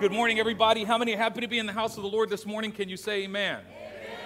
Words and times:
Good 0.00 0.12
morning, 0.12 0.38
everybody. 0.38 0.84
How 0.84 0.96
many 0.96 1.16
happy 1.16 1.40
to 1.40 1.48
be 1.48 1.58
in 1.58 1.66
the 1.66 1.72
house 1.72 1.96
of 1.96 2.04
the 2.04 2.08
Lord 2.08 2.30
this 2.30 2.46
morning? 2.46 2.70
Can 2.70 2.88
you 2.88 2.96
say 2.96 3.24
amen? 3.24 3.62
amen? 3.62 4.16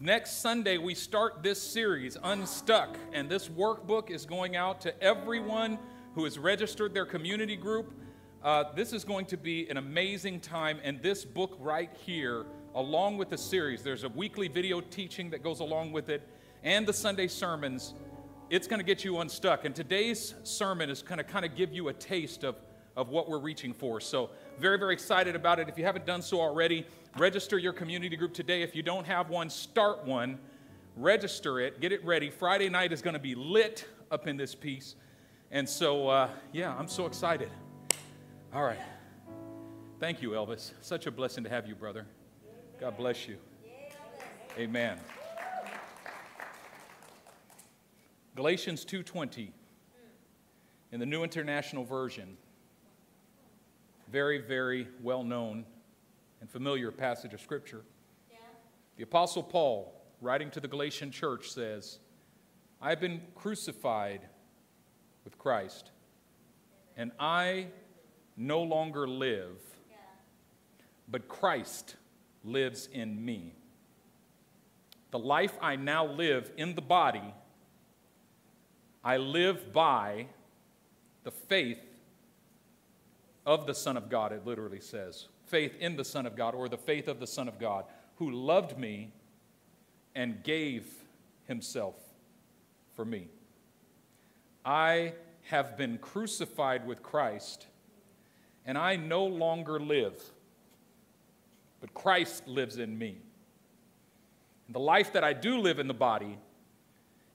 Next 0.00 0.38
Sunday, 0.38 0.78
we 0.78 0.94
start 0.94 1.42
this 1.42 1.60
series, 1.60 2.16
Unstuck, 2.22 2.96
and 3.12 3.28
this 3.28 3.50
workbook 3.50 4.08
is 4.08 4.24
going 4.24 4.56
out 4.56 4.80
to 4.80 5.02
everyone 5.02 5.78
who 6.14 6.24
has 6.24 6.38
registered 6.38 6.94
their 6.94 7.04
community 7.04 7.56
group. 7.56 7.92
Uh, 8.42 8.72
this 8.74 8.94
is 8.94 9.04
going 9.04 9.26
to 9.26 9.36
be 9.36 9.68
an 9.68 9.76
amazing 9.76 10.40
time, 10.40 10.80
and 10.82 11.02
this 11.02 11.26
book 11.26 11.58
right 11.60 11.90
here, 12.06 12.46
along 12.74 13.18
with 13.18 13.28
the 13.28 13.36
series, 13.36 13.82
there's 13.82 14.04
a 14.04 14.08
weekly 14.08 14.48
video 14.48 14.80
teaching 14.80 15.28
that 15.28 15.42
goes 15.42 15.60
along 15.60 15.92
with 15.92 16.08
it, 16.08 16.26
and 16.62 16.88
the 16.88 16.94
Sunday 16.94 17.28
sermons. 17.28 17.92
It's 18.48 18.66
going 18.66 18.80
to 18.80 18.86
get 18.86 19.04
you 19.04 19.20
unstuck. 19.20 19.66
And 19.66 19.76
today's 19.76 20.34
sermon 20.42 20.88
is 20.88 21.02
going 21.02 21.18
to 21.18 21.24
kind 21.24 21.44
of 21.44 21.54
give 21.54 21.70
you 21.70 21.88
a 21.88 21.92
taste 21.92 22.44
of, 22.44 22.56
of 22.96 23.10
what 23.10 23.28
we're 23.28 23.38
reaching 23.38 23.74
for. 23.74 24.00
So, 24.00 24.30
very, 24.60 24.78
very 24.78 24.92
excited 24.92 25.34
about 25.34 25.58
it. 25.58 25.68
If 25.68 25.78
you 25.78 25.84
haven't 25.84 26.04
done 26.04 26.20
so 26.20 26.40
already, 26.40 26.86
register 27.16 27.58
your 27.58 27.72
community 27.72 28.14
group 28.14 28.34
today. 28.34 28.62
If 28.62 28.76
you 28.76 28.82
don't 28.82 29.06
have 29.06 29.30
one, 29.30 29.48
start 29.48 30.04
one. 30.04 30.38
Register 30.96 31.60
it, 31.60 31.80
get 31.80 31.92
it 31.92 32.04
ready. 32.04 32.28
Friday 32.28 32.68
night 32.68 32.92
is 32.92 33.00
going 33.00 33.14
to 33.14 33.20
be 33.20 33.34
lit 33.34 33.86
up 34.10 34.26
in 34.26 34.36
this 34.36 34.54
piece. 34.54 34.96
And 35.50 35.66
so, 35.68 36.08
uh, 36.08 36.28
yeah, 36.52 36.74
I'm 36.76 36.88
so 36.88 37.06
excited. 37.06 37.48
All 38.52 38.62
right. 38.62 38.78
Thank 39.98 40.20
you, 40.20 40.30
Elvis. 40.30 40.72
Such 40.82 41.06
a 41.06 41.10
blessing 41.10 41.44
to 41.44 41.50
have 41.50 41.66
you, 41.66 41.74
brother. 41.74 42.06
God 42.78 42.96
bless 42.96 43.26
you. 43.26 43.38
Amen. 44.58 44.98
Galatians 48.34 48.84
2:20 48.84 49.52
in 50.92 51.00
the 51.00 51.06
New 51.06 51.22
International 51.22 51.84
Version. 51.84 52.36
Very, 54.10 54.38
very 54.38 54.88
well 55.02 55.22
known 55.22 55.64
and 56.40 56.50
familiar 56.50 56.90
passage 56.90 57.32
of 57.32 57.40
Scripture. 57.40 57.82
Yeah. 58.30 58.38
The 58.96 59.04
Apostle 59.04 59.42
Paul, 59.42 59.94
writing 60.20 60.50
to 60.50 60.60
the 60.60 60.66
Galatian 60.66 61.12
church, 61.12 61.50
says, 61.50 62.00
I 62.80 62.90
have 62.90 63.00
been 63.00 63.20
crucified 63.36 64.22
with 65.22 65.38
Christ, 65.38 65.90
and 66.96 67.12
I 67.20 67.68
no 68.36 68.62
longer 68.62 69.06
live, 69.06 69.60
but 71.08 71.28
Christ 71.28 71.94
lives 72.42 72.88
in 72.92 73.24
me. 73.24 73.54
The 75.10 75.18
life 75.18 75.56
I 75.60 75.76
now 75.76 76.06
live 76.06 76.50
in 76.56 76.74
the 76.74 76.82
body, 76.82 77.34
I 79.04 79.18
live 79.18 79.72
by 79.72 80.26
the 81.22 81.30
faith 81.30 81.78
of 83.46 83.66
the 83.66 83.74
Son 83.74 83.96
of 83.96 84.08
God, 84.08 84.32
it 84.32 84.46
literally 84.46 84.80
says. 84.80 85.28
Faith 85.46 85.74
in 85.80 85.96
the 85.96 86.04
Son 86.04 86.26
of 86.26 86.36
God, 86.36 86.54
or 86.54 86.68
the 86.68 86.76
faith 86.76 87.08
of 87.08 87.20
the 87.20 87.26
Son 87.26 87.48
of 87.48 87.58
God, 87.58 87.84
who 88.16 88.30
loved 88.30 88.78
me 88.78 89.12
and 90.14 90.42
gave 90.42 90.86
himself 91.46 91.94
for 92.94 93.04
me. 93.04 93.28
I 94.64 95.14
have 95.44 95.76
been 95.76 95.98
crucified 95.98 96.86
with 96.86 97.02
Christ 97.02 97.66
and 98.66 98.76
I 98.76 98.96
no 98.96 99.24
longer 99.24 99.80
live, 99.80 100.22
but 101.80 101.94
Christ 101.94 102.46
lives 102.46 102.78
in 102.78 102.96
me. 102.96 103.16
And 104.66 104.74
the 104.74 104.80
life 104.80 105.14
that 105.14 105.24
I 105.24 105.32
do 105.32 105.58
live 105.58 105.78
in 105.78 105.88
the 105.88 105.94
body 105.94 106.38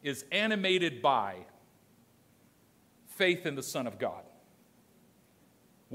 is 0.03 0.23
animated 0.31 1.01
by 1.01 1.37
faith 3.07 3.45
in 3.45 3.55
the 3.55 3.63
Son 3.63 3.87
of 3.87 3.97
God. 3.97 4.23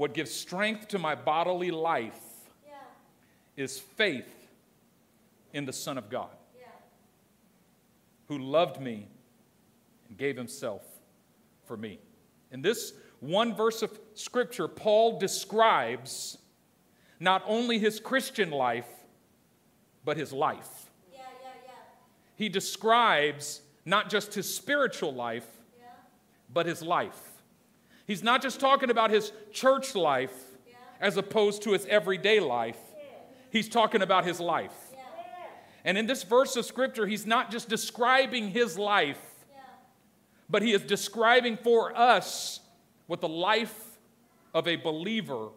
What 0.01 0.15
gives 0.15 0.31
strength 0.31 0.87
to 0.87 0.97
my 0.97 1.13
bodily 1.13 1.69
life 1.69 2.19
yeah. 2.65 2.73
is 3.55 3.77
faith 3.77 4.49
in 5.53 5.65
the 5.65 5.73
Son 5.73 5.95
of 5.95 6.09
God, 6.09 6.31
yeah. 6.59 6.65
who 8.27 8.39
loved 8.39 8.81
me 8.81 9.07
and 10.09 10.17
gave 10.17 10.35
himself 10.35 10.81
for 11.67 11.77
me. 11.77 11.99
In 12.49 12.63
this 12.63 12.93
one 13.19 13.53
verse 13.53 13.83
of 13.83 13.91
Scripture, 14.15 14.67
Paul 14.67 15.19
describes 15.19 16.39
not 17.19 17.43
only 17.45 17.77
his 17.77 17.99
Christian 17.99 18.49
life, 18.49 18.89
but 20.03 20.17
his 20.17 20.33
life. 20.33 20.89
Yeah, 21.13 21.19
yeah, 21.19 21.49
yeah. 21.63 21.73
He 22.37 22.49
describes 22.49 23.61
not 23.85 24.09
just 24.09 24.33
his 24.33 24.51
spiritual 24.51 25.13
life, 25.13 25.45
but 26.51 26.65
his 26.65 26.81
life. 26.81 27.30
He's 28.11 28.23
not 28.23 28.41
just 28.41 28.59
talking 28.59 28.89
about 28.89 29.09
his 29.09 29.31
church 29.53 29.95
life 29.95 30.33
as 30.99 31.15
opposed 31.15 31.63
to 31.63 31.71
his 31.71 31.85
everyday 31.85 32.41
life, 32.41 32.77
he's 33.51 33.69
talking 33.69 34.01
about 34.01 34.25
his 34.25 34.37
life. 34.37 34.75
And 35.85 35.97
in 35.97 36.07
this 36.07 36.23
verse 36.23 36.57
of 36.57 36.65
Scripture, 36.65 37.07
he's 37.07 37.25
not 37.25 37.51
just 37.51 37.69
describing 37.69 38.49
his 38.49 38.77
life, 38.77 39.21
but 40.49 40.61
he 40.61 40.73
is 40.73 40.81
describing 40.81 41.55
for 41.55 41.97
us 41.97 42.59
what 43.07 43.21
the 43.21 43.29
life 43.29 43.81
of 44.53 44.67
a 44.67 44.75
believer 44.75 45.47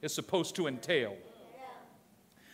is 0.00 0.14
supposed 0.14 0.54
to 0.54 0.68
entail. 0.68 1.16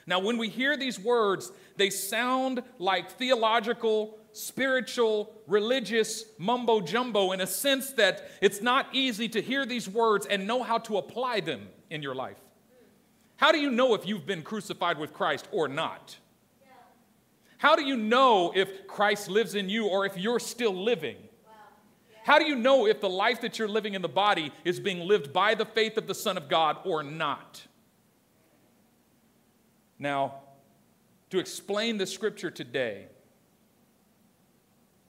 Now, 0.06 0.21
when 0.21 0.38
we 0.38 0.48
hear 0.48 0.78
these 0.78 0.98
words, 0.98 1.53
they 1.77 1.91
sound 1.91 2.62
like 2.78 3.10
theological, 3.10 4.20
spiritual, 4.33 5.33
religious 5.47 6.25
mumbo 6.39 6.81
jumbo 6.81 7.33
in 7.33 7.41
a 7.41 7.47
sense 7.47 7.93
that 7.93 8.31
it's 8.41 8.61
not 8.61 8.87
easy 8.93 9.29
to 9.29 9.43
hear 9.43 9.67
these 9.67 9.89
words 9.89 10.27
and 10.27 10.47
know 10.47 10.63
how 10.63 10.79
to 10.79 10.99
apply 10.99 11.41
them 11.41 11.69
in 11.91 12.03
your 12.03 12.15
life. 12.15 12.39
How 13.37 13.53
do 13.53 13.59
you 13.59 13.71
know 13.71 13.95
if 13.95 14.07
you've 14.07 14.27
been 14.27 14.43
crucified 14.43 14.99
with 14.99 15.13
Christ 15.13 15.49
or 15.51 15.67
not? 15.67 16.17
How 17.59 17.77
do 17.77 17.85
you 17.85 17.97
know 17.97 18.53
if 18.55 18.87
Christ 18.87 19.29
lives 19.29 19.55
in 19.55 19.69
you 19.69 19.87
or 19.87 20.07
if 20.07 20.17
you're 20.17 20.41
still 20.41 20.75
living? 20.75 21.17
How 22.23 22.39
do 22.39 22.47
you 22.47 22.55
know 22.55 22.87
if 22.87 23.01
the 23.01 23.09
life 23.09 23.41
that 23.41 23.59
you're 23.59 23.69
living 23.69 23.95
in 23.95 24.03
the 24.03 24.09
body 24.09 24.53
is 24.65 24.79
being 24.79 25.07
lived 25.07 25.33
by 25.33 25.55
the 25.55 25.65
faith 25.65 25.97
of 25.97 26.07
the 26.07 26.15
Son 26.15 26.37
of 26.37 26.49
God 26.49 26.79
or 26.85 27.03
not? 27.03 27.67
Now, 29.99 30.37
to 31.31 31.39
explain 31.39 31.99
the 31.99 32.07
scripture 32.07 32.51
today, 32.51 33.07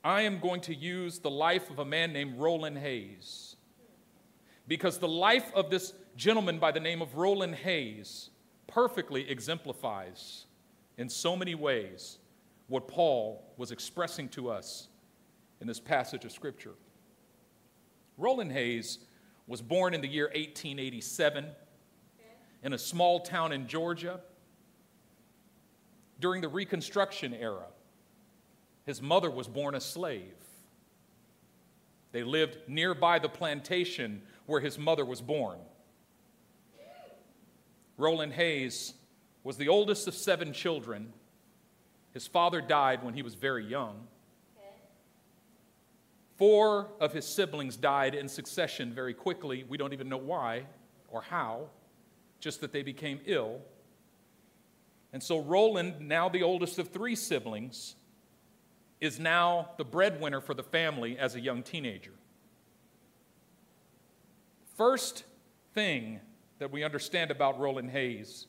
I 0.04 0.22
am 0.22 0.40
going 0.40 0.62
to 0.62 0.76
use 0.76 1.20
the 1.20 1.30
life 1.30 1.70
of 1.70 1.80
a 1.80 1.86
man 1.86 2.12
named 2.12 2.40
Roland 2.40 2.78
Hayes. 2.80 3.56
Because 4.68 4.98
the 4.98 5.08
life 5.08 5.52
of 5.54 5.70
this 5.70 5.94
gentleman 6.16 6.60
by 6.60 6.72
the 6.72 6.80
name 6.80 7.02
of 7.02 7.16
Roland 7.16 7.56
Hayes 7.56 8.30
perfectly 8.68 9.30
exemplifies, 9.30 10.46
in 10.98 11.10
so 11.10 11.36
many 11.36 11.56
ways, 11.56 12.18
what 12.68 12.88
Paul 12.88 13.44
was 13.58 13.72
expressing 13.72 14.30
to 14.30 14.50
us 14.50 14.88
in 15.60 15.68
this 15.68 15.80
passage 15.80 16.26
of 16.26 16.32
Scripture. 16.32 16.74
Roland 18.18 18.52
Hayes 18.52 19.00
was 19.46 19.62
born 19.62 19.94
in 19.94 20.02
the 20.02 20.08
year 20.08 20.26
1887 20.26 21.46
in 22.64 22.74
a 22.74 22.78
small 22.78 23.20
town 23.20 23.52
in 23.52 23.68
Georgia 23.68 24.22
during 26.20 26.42
the 26.42 26.48
Reconstruction 26.48 27.34
era. 27.34 27.66
His 28.86 29.02
mother 29.02 29.30
was 29.30 29.48
born 29.48 29.76
a 29.76 29.82
slave. 29.82 30.34
They 32.12 32.24
lived 32.24 32.58
nearby 32.68 33.20
the 33.20 33.30
plantation 33.30 34.22
where 34.46 34.60
his 34.60 34.78
mother 34.78 35.06
was 35.06 35.22
born. 35.22 35.60
Roland 37.98 38.34
Hayes 38.34 38.94
was 39.44 39.58
the 39.58 39.68
oldest 39.68 40.08
of 40.08 40.14
seven 40.14 40.54
children. 40.54 41.14
His 42.14 42.28
father 42.28 42.62
died 42.62 43.04
when 43.04 43.14
he 43.14 43.22
was 43.22 43.36
very 43.36 43.66
young. 43.66 44.08
Four 46.38 46.88
of 47.00 47.14
his 47.14 47.26
siblings 47.26 47.78
died 47.78 48.16
in 48.16 48.28
succession 48.28 48.94
very 48.94 49.14
quickly. 49.14 49.64
We 49.70 49.78
don't 49.78 49.94
even 49.94 50.10
know 50.10 50.18
why 50.18 50.66
or 51.08 51.22
how, 51.22 51.68
just 52.40 52.62
that 52.62 52.74
they 52.74 52.82
became 52.82 53.20
ill. 53.26 53.62
And 55.14 55.22
so 55.22 55.40
Roland, 55.40 56.02
now 56.02 56.30
the 56.30 56.42
oldest 56.42 56.80
of 56.80 56.90
three 56.90 57.16
siblings, 57.16 57.96
is 59.02 59.20
now 59.20 59.72
the 59.78 59.84
breadwinner 59.84 60.40
for 60.40 60.54
the 60.54 60.64
family 60.64 61.18
as 61.18 61.36
a 61.36 61.42
young 61.42 61.64
teenager. 61.64 62.14
First 64.78 65.26
thing 65.74 66.20
that 66.60 66.72
we 66.72 66.84
understand 66.84 67.32
about 67.32 67.60
Roland 67.60 67.90
Hayes 67.90 68.46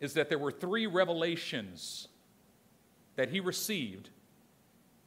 is 0.00 0.14
that 0.14 0.28
there 0.28 0.38
were 0.38 0.52
three 0.52 0.86
revelations 0.86 2.08
that 3.16 3.30
he 3.30 3.40
received, 3.40 4.10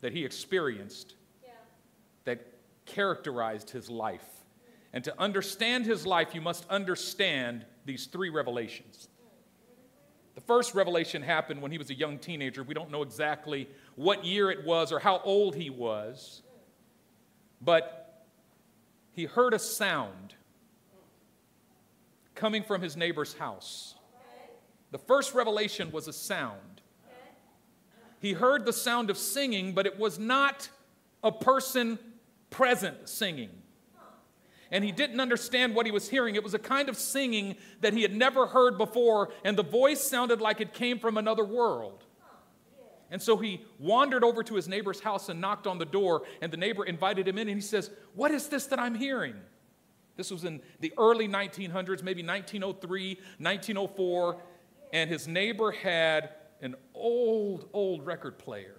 that 0.02 0.12
he 0.12 0.26
experienced 0.26 1.16
that 2.26 2.46
characterized 2.86 3.70
his 3.70 3.90
life. 3.90 4.26
And 4.92 5.04
to 5.04 5.20
understand 5.20 5.86
his 5.86 6.06
life, 6.06 6.34
you 6.34 6.42
must 6.42 6.68
understand 6.70 7.66
these 7.86 8.08
three 8.08 8.30
revelations. 8.30 9.08
The 10.36 10.42
first 10.42 10.74
revelation 10.74 11.22
happened 11.22 11.62
when 11.62 11.72
he 11.72 11.78
was 11.78 11.90
a 11.90 11.94
young 11.94 12.18
teenager. 12.18 12.64
We 12.64 12.74
don't 12.74 12.92
know 12.92 13.02
exactly 13.02 13.70
what 14.00 14.24
year 14.24 14.50
it 14.50 14.66
was 14.66 14.94
or 14.94 15.00
how 15.00 15.20
old 15.26 15.56
he 15.56 15.70
was, 15.70 16.42
but 17.60 18.24
he 19.12 19.26
heard 19.26 19.54
a 19.54 19.60
sound 19.60 20.36
coming 22.34 22.64
from 22.64 22.82
his 22.82 22.96
neighbor's 22.96 23.34
house. 23.34 23.96
The 24.92 24.98
first 24.98 25.34
revelation 25.34 25.92
was 25.92 26.08
a 26.08 26.14
sound. 26.14 26.80
He 28.22 28.32
heard 28.32 28.66
the 28.66 28.72
sound 28.72 29.10
of 29.10 29.18
singing, 29.18 29.74
but 29.74 29.86
it 29.86 30.00
was 30.00 30.18
not 30.18 30.70
a 31.22 31.34
person 31.34 32.00
present 32.50 33.10
singing. 33.10 33.50
And 34.72 34.86
he 34.86 34.94
didn't 34.94 35.20
understand 35.20 35.76
what 35.76 35.86
he 35.86 35.92
was 35.92 36.08
hearing. 36.08 36.36
It 36.36 36.44
was 36.44 36.54
a 36.54 36.60
kind 36.60 36.88
of 36.88 36.96
singing 36.96 37.58
that 37.82 37.92
he 37.92 38.04
had 38.04 38.16
never 38.16 38.48
heard 38.48 38.78
before, 38.78 39.34
and 39.44 39.58
the 39.58 39.64
voice 39.64 40.00
sounded 40.00 40.40
like 40.40 40.62
it 40.62 40.74
came 40.74 41.00
from 41.00 41.18
another 41.18 41.44
world. 41.44 42.06
And 43.12 43.22
so 43.22 43.38
he 43.38 43.66
wandered 43.80 44.24
over 44.24 44.44
to 44.44 44.56
his 44.56 44.68
neighbor's 44.68 45.00
house 45.00 45.30
and 45.30 45.42
knocked 45.42 45.66
on 45.66 45.78
the 45.78 45.86
door, 45.86 46.24
and 46.42 46.52
the 46.52 46.58
neighbor 46.58 46.86
invited 46.86 47.28
him 47.28 47.38
in, 47.38 47.48
and 47.48 47.58
he 47.58 47.62
says, 47.62 47.90
What 48.14 48.32
is 48.32 48.48
this 48.48 48.68
that 48.68 48.80
I'm 48.80 48.96
hearing? 48.96 49.36
This 50.16 50.32
was 50.32 50.44
in 50.44 50.62
the 50.80 50.94
early 50.98 51.28
1900s, 51.28 52.04
maybe 52.04 52.24
1903, 52.24 53.16
1904, 53.40 54.38
and 54.94 55.10
his 55.10 55.28
neighbor 55.28 55.72
had 55.72 56.32
an 56.62 56.76
old, 56.94 57.70
old 57.74 58.06
record 58.06 58.38
player, 58.38 58.76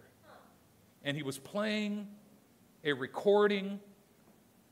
and 1.02 1.16
he 1.16 1.22
was 1.22 1.38
playing 1.38 2.06
a 2.84 2.92
recording 2.92 3.80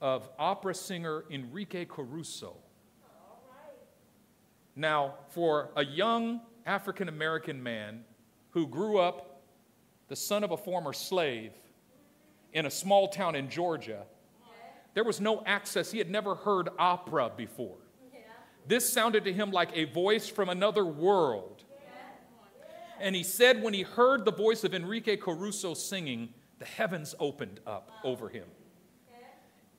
of 0.00 0.28
opera 0.38 0.74
singer 0.74 1.24
Enrique 1.30 1.84
Caruso. 1.84 2.56
Now, 4.76 5.14
for 5.30 5.70
a 5.74 5.84
young 5.84 6.40
African 6.64 7.08
American 7.08 7.60
man 7.62 8.04
who 8.50 8.66
grew 8.66 8.98
up 8.98 9.27
the 10.08 10.16
son 10.16 10.42
of 10.42 10.50
a 10.50 10.56
former 10.56 10.92
slave 10.92 11.52
in 12.52 12.66
a 12.66 12.70
small 12.70 13.08
town 13.08 13.34
in 13.34 13.48
Georgia, 13.48 14.04
there 14.94 15.04
was 15.04 15.20
no 15.20 15.42
access. 15.46 15.90
He 15.90 15.98
had 15.98 16.10
never 16.10 16.34
heard 16.34 16.70
opera 16.78 17.30
before. 17.36 17.76
This 18.66 18.90
sounded 18.90 19.24
to 19.24 19.32
him 19.32 19.50
like 19.50 19.70
a 19.74 19.84
voice 19.84 20.28
from 20.28 20.48
another 20.48 20.84
world. 20.84 21.64
And 23.00 23.14
he 23.14 23.22
said 23.22 23.62
when 23.62 23.74
he 23.74 23.82
heard 23.82 24.24
the 24.24 24.32
voice 24.32 24.64
of 24.64 24.74
Enrique 24.74 25.16
Caruso 25.16 25.74
singing, 25.74 26.30
the 26.58 26.64
heavens 26.64 27.14
opened 27.20 27.60
up 27.66 27.90
over 28.02 28.28
him. 28.28 28.46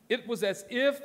It 0.07 0.27
was 0.27 0.43
as 0.43 0.65
if 0.69 0.99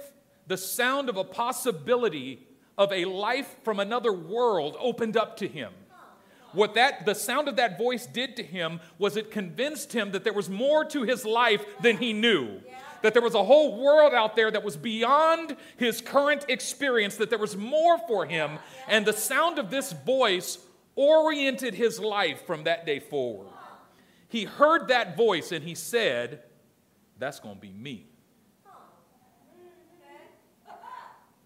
the 0.46 0.56
sound 0.56 1.08
of 1.08 1.16
a 1.16 1.24
possibility 1.24 2.46
of 2.78 2.92
a 2.92 3.04
life 3.04 3.56
from 3.62 3.80
another 3.80 4.12
world 4.12 4.76
opened 4.78 5.16
up 5.16 5.36
to 5.38 5.48
him. 5.48 5.72
What 6.54 6.74
that 6.74 7.04
the 7.04 7.14
sound 7.14 7.48
of 7.48 7.56
that 7.56 7.76
voice 7.76 8.06
did 8.06 8.36
to 8.36 8.42
him 8.42 8.80
was 8.98 9.16
it 9.16 9.30
convinced 9.30 9.92
him 9.92 10.12
that 10.12 10.24
there 10.24 10.32
was 10.32 10.48
more 10.48 10.84
to 10.86 11.02
his 11.02 11.24
life 11.24 11.64
than 11.80 11.98
he 11.98 12.12
knew. 12.12 12.60
That 13.02 13.12
there 13.12 13.22
was 13.22 13.34
a 13.34 13.44
whole 13.44 13.82
world 13.82 14.14
out 14.14 14.34
there 14.34 14.50
that 14.50 14.64
was 14.64 14.76
beyond 14.76 15.56
his 15.76 16.00
current 16.00 16.46
experience, 16.48 17.16
that 17.16 17.28
there 17.28 17.38
was 17.38 17.56
more 17.56 17.98
for 17.98 18.24
him. 18.24 18.58
And 18.88 19.04
the 19.04 19.12
sound 19.12 19.58
of 19.58 19.70
this 19.70 19.92
voice 19.92 20.58
oriented 20.94 21.74
his 21.74 22.00
life 22.00 22.46
from 22.46 22.64
that 22.64 22.86
day 22.86 23.00
forward. 23.00 23.48
He 24.28 24.44
heard 24.44 24.88
that 24.88 25.16
voice 25.16 25.52
and 25.52 25.62
he 25.62 25.74
said, 25.74 26.44
That's 27.18 27.40
going 27.40 27.56
to 27.56 27.60
be 27.60 27.72
me. 27.72 28.06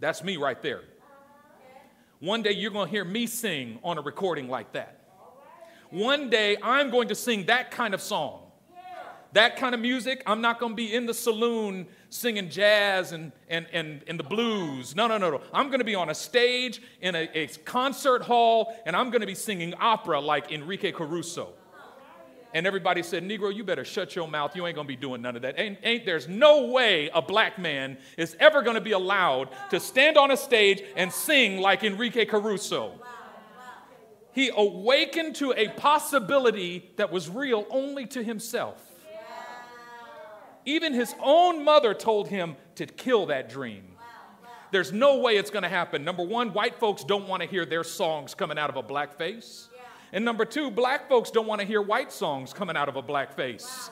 That's 0.01 0.23
me 0.23 0.37
right 0.37 0.61
there. 0.63 0.79
Uh-huh. 0.79 1.79
One 2.21 2.43
day 2.43 2.53
you're 2.53 2.71
going 2.71 2.87
to 2.87 2.91
hear 2.91 3.05
me 3.05 3.27
sing 3.27 3.81
on 3.83 3.99
a 3.99 4.01
recording 4.01 4.49
like 4.49 4.73
that. 4.73 4.98
One 5.91 6.29
day 6.29 6.57
I'm 6.63 6.91
going 6.91 7.09
to 7.09 7.15
sing 7.15 7.47
that 7.47 7.71
kind 7.71 7.95
of 7.95 8.01
song. 8.01 8.43
That 9.33 9.57
kind 9.57 9.75
of 9.75 9.81
music, 9.81 10.23
I'm 10.27 10.41
not 10.41 10.59
going 10.59 10.73
to 10.73 10.77
be 10.77 10.95
in 10.95 11.05
the 11.05 11.13
saloon 11.13 11.87
singing 12.09 12.49
jazz 12.49 13.13
and, 13.13 13.31
and, 13.49 13.67
and, 13.75 14.03
and 14.07 14.19
the 14.19 14.25
blues. 14.25 14.97
No, 14.97 15.07
no, 15.07 15.19
no, 15.19 15.31
no. 15.31 15.43
I'm 15.53 15.69
going 15.69 15.81
to 15.81 15.85
be 15.85 15.95
on 15.95 16.09
a 16.09 16.15
stage 16.15 16.81
in 17.03 17.15
a, 17.15 17.29
a 17.35 17.47
concert 17.47 18.23
hall 18.23 18.75
and 18.87 18.97
I'm 18.97 19.11
going 19.11 19.21
to 19.21 19.27
be 19.27 19.35
singing 19.35 19.75
opera 19.75 20.19
like 20.19 20.51
Enrique 20.51 20.93
Caruso. 20.93 21.53
And 22.55 22.67
everybody 22.67 23.03
said, 23.03 23.23
Negro, 23.23 23.55
you 23.55 23.63
better 23.63 23.85
shut 23.85 24.17
your 24.17 24.27
mouth. 24.27 24.57
You 24.57 24.67
ain't 24.67 24.75
going 24.75 24.87
to 24.87 24.89
be 24.89 24.97
doing 24.97 25.21
none 25.21 25.37
of 25.37 25.43
that. 25.43 25.59
Ain't, 25.59 25.79
ain't 25.83 26.07
there's 26.07 26.27
no 26.27 26.69
way 26.69 27.11
a 27.13 27.21
black 27.21 27.59
man 27.59 27.99
is 28.17 28.35
ever 28.41 28.63
going 28.63 28.77
to 28.77 28.81
be 28.81 28.93
allowed 28.93 29.51
to 29.69 29.79
stand 29.79 30.17
on 30.17 30.31
a 30.31 30.37
stage 30.37 30.83
and 30.97 31.13
sing 31.13 31.61
like 31.61 31.85
Enrique 31.85 32.25
Caruso. 32.25 32.95
He 34.39 34.53
awakened 34.57 35.35
to 35.37 35.53
a 35.57 35.67
possibility 35.67 36.93
that 36.95 37.11
was 37.11 37.29
real 37.29 37.67
only 37.71 38.07
to 38.07 38.23
himself. 38.23 38.81
Even 40.65 40.95
his 40.95 41.13
own 41.21 41.65
mother 41.65 41.93
told 41.93 42.29
him 42.29 42.55
to 42.77 42.87
kill 42.87 43.27
that 43.27 43.49
dream. 43.49 43.83
There's 44.71 44.93
no 44.93 45.19
way 45.19 45.39
it's 45.39 45.51
going 45.51 45.65
to 45.65 45.69
happen. 45.69 46.05
Number 46.05 46.23
one, 46.23 46.53
white 46.53 46.77
folks 46.77 47.03
don't 47.03 47.27
want 47.27 47.43
to 47.43 47.49
hear 47.49 47.67
their 47.67 47.83
songs 47.83 48.33
coming 48.33 48.59
out 48.59 48.71
of 48.71 48.77
a 48.77 48.83
black 48.83 49.19
face. 49.19 49.71
And 50.13 50.25
number 50.25 50.45
two, 50.45 50.71
black 50.71 51.09
folks 51.09 51.33
don't 51.33 51.49
want 51.49 51.61
to 51.61 51.67
hear 51.67 51.83
white 51.83 52.13
songs 52.13 52.53
coming 52.53 52.77
out 52.77 52.89
of 52.89 52.95
a 52.95 53.03
black 53.03 53.35
face. 53.35 53.91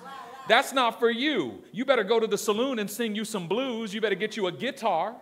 That's 0.49 0.72
not 0.72 1.00
for 1.00 1.10
you. 1.10 1.64
You 1.72 1.84
better 1.84 2.04
go 2.04 2.20
to 2.20 2.26
the 2.28 2.38
saloon 2.38 2.78
and 2.78 2.88
sing 2.88 3.16
you 3.16 3.25
some 3.25 3.49
blues. 3.49 3.92
You 3.92 4.00
better 4.00 4.14
get 4.14 4.37
you 4.37 4.46
a 4.46 4.52
guitar. 4.52 5.16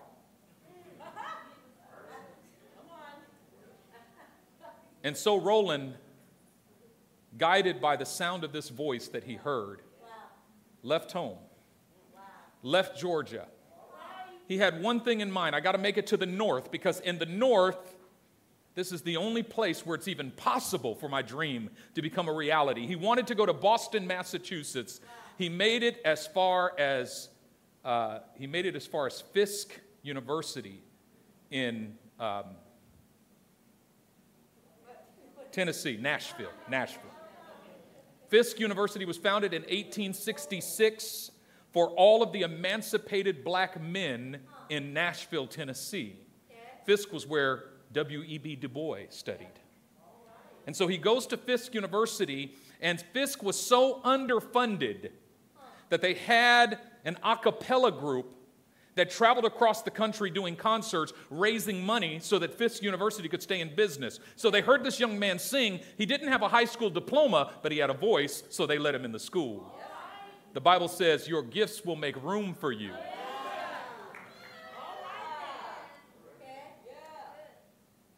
And 5.04 5.14
so 5.14 5.38
Roland, 5.38 5.94
guided 7.36 7.80
by 7.80 7.96
the 7.96 8.06
sound 8.06 8.42
of 8.42 8.52
this 8.52 8.70
voice 8.70 9.08
that 9.08 9.22
he 9.24 9.34
heard, 9.34 9.82
left 10.82 11.12
home, 11.12 11.38
left 12.62 12.98
Georgia. 12.98 13.46
He 14.48 14.58
had 14.58 14.82
one 14.82 15.00
thing 15.00 15.20
in 15.20 15.30
mind 15.30 15.54
I 15.54 15.60
got 15.60 15.72
to 15.72 15.78
make 15.78 15.98
it 15.98 16.06
to 16.08 16.16
the 16.16 16.26
north 16.26 16.70
because 16.70 17.00
in 17.00 17.18
the 17.18 17.26
north, 17.26 17.94
this 18.74 18.92
is 18.92 19.02
the 19.02 19.18
only 19.18 19.42
place 19.42 19.86
where 19.86 19.94
it's 19.94 20.08
even 20.08 20.30
possible 20.32 20.94
for 20.94 21.08
my 21.08 21.22
dream 21.22 21.70
to 21.94 22.02
become 22.02 22.28
a 22.28 22.32
reality. 22.32 22.86
He 22.86 22.96
wanted 22.96 23.26
to 23.28 23.34
go 23.34 23.46
to 23.46 23.52
Boston, 23.52 24.06
Massachusetts. 24.06 25.00
He 25.38 25.48
made 25.48 25.82
it 25.82 26.00
as 26.04 26.26
far 26.26 26.72
as 26.78 27.28
uh, 27.84 28.20
he 28.36 28.46
made 28.46 28.64
it 28.64 28.74
as 28.74 28.86
far 28.86 29.06
as 29.06 29.20
Fisk 29.20 29.78
University 30.02 30.82
in 31.50 31.94
um, 32.18 32.44
Tennessee, 35.54 35.96
Nashville, 36.00 36.50
Nashville. 36.68 37.12
Fisk 38.26 38.58
University 38.58 39.04
was 39.04 39.16
founded 39.16 39.54
in 39.54 39.62
1866 39.62 41.30
for 41.72 41.90
all 41.90 42.24
of 42.24 42.32
the 42.32 42.42
emancipated 42.42 43.44
black 43.44 43.80
men 43.80 44.40
in 44.68 44.92
Nashville, 44.92 45.46
Tennessee. 45.46 46.16
Fisk 46.84 47.12
was 47.12 47.24
where 47.24 47.66
W.E.B. 47.92 48.56
Du 48.56 48.68
Bois 48.68 49.04
studied. 49.10 49.46
And 50.66 50.74
so 50.74 50.88
he 50.88 50.98
goes 50.98 51.24
to 51.28 51.36
Fisk 51.36 51.72
University, 51.72 52.56
and 52.80 53.00
Fisk 53.12 53.44
was 53.44 53.58
so 53.60 54.00
underfunded 54.04 55.10
that 55.90 56.02
they 56.02 56.14
had 56.14 56.80
an 57.04 57.16
a 57.22 57.36
cappella 57.36 57.92
group 57.92 58.26
that 58.94 59.10
traveled 59.10 59.44
across 59.44 59.82
the 59.82 59.90
country 59.90 60.30
doing 60.30 60.56
concerts, 60.56 61.12
raising 61.30 61.84
money 61.84 62.18
so 62.20 62.38
that 62.38 62.54
Fisk 62.54 62.82
University 62.82 63.28
could 63.28 63.42
stay 63.42 63.60
in 63.60 63.74
business. 63.74 64.20
So 64.36 64.50
they 64.50 64.60
heard 64.60 64.84
this 64.84 65.00
young 65.00 65.18
man 65.18 65.38
sing. 65.38 65.80
He 65.98 66.06
didn't 66.06 66.28
have 66.28 66.42
a 66.42 66.48
high 66.48 66.64
school 66.64 66.90
diploma, 66.90 67.52
but 67.62 67.72
he 67.72 67.78
had 67.78 67.90
a 67.90 67.94
voice, 67.94 68.44
so 68.50 68.66
they 68.66 68.78
let 68.78 68.94
him 68.94 69.04
in 69.04 69.12
the 69.12 69.18
school. 69.18 69.74
The 70.52 70.60
Bible 70.60 70.88
says, 70.88 71.26
Your 71.28 71.42
gifts 71.42 71.84
will 71.84 71.96
make 71.96 72.22
room 72.22 72.54
for 72.54 72.70
you. 72.70 72.92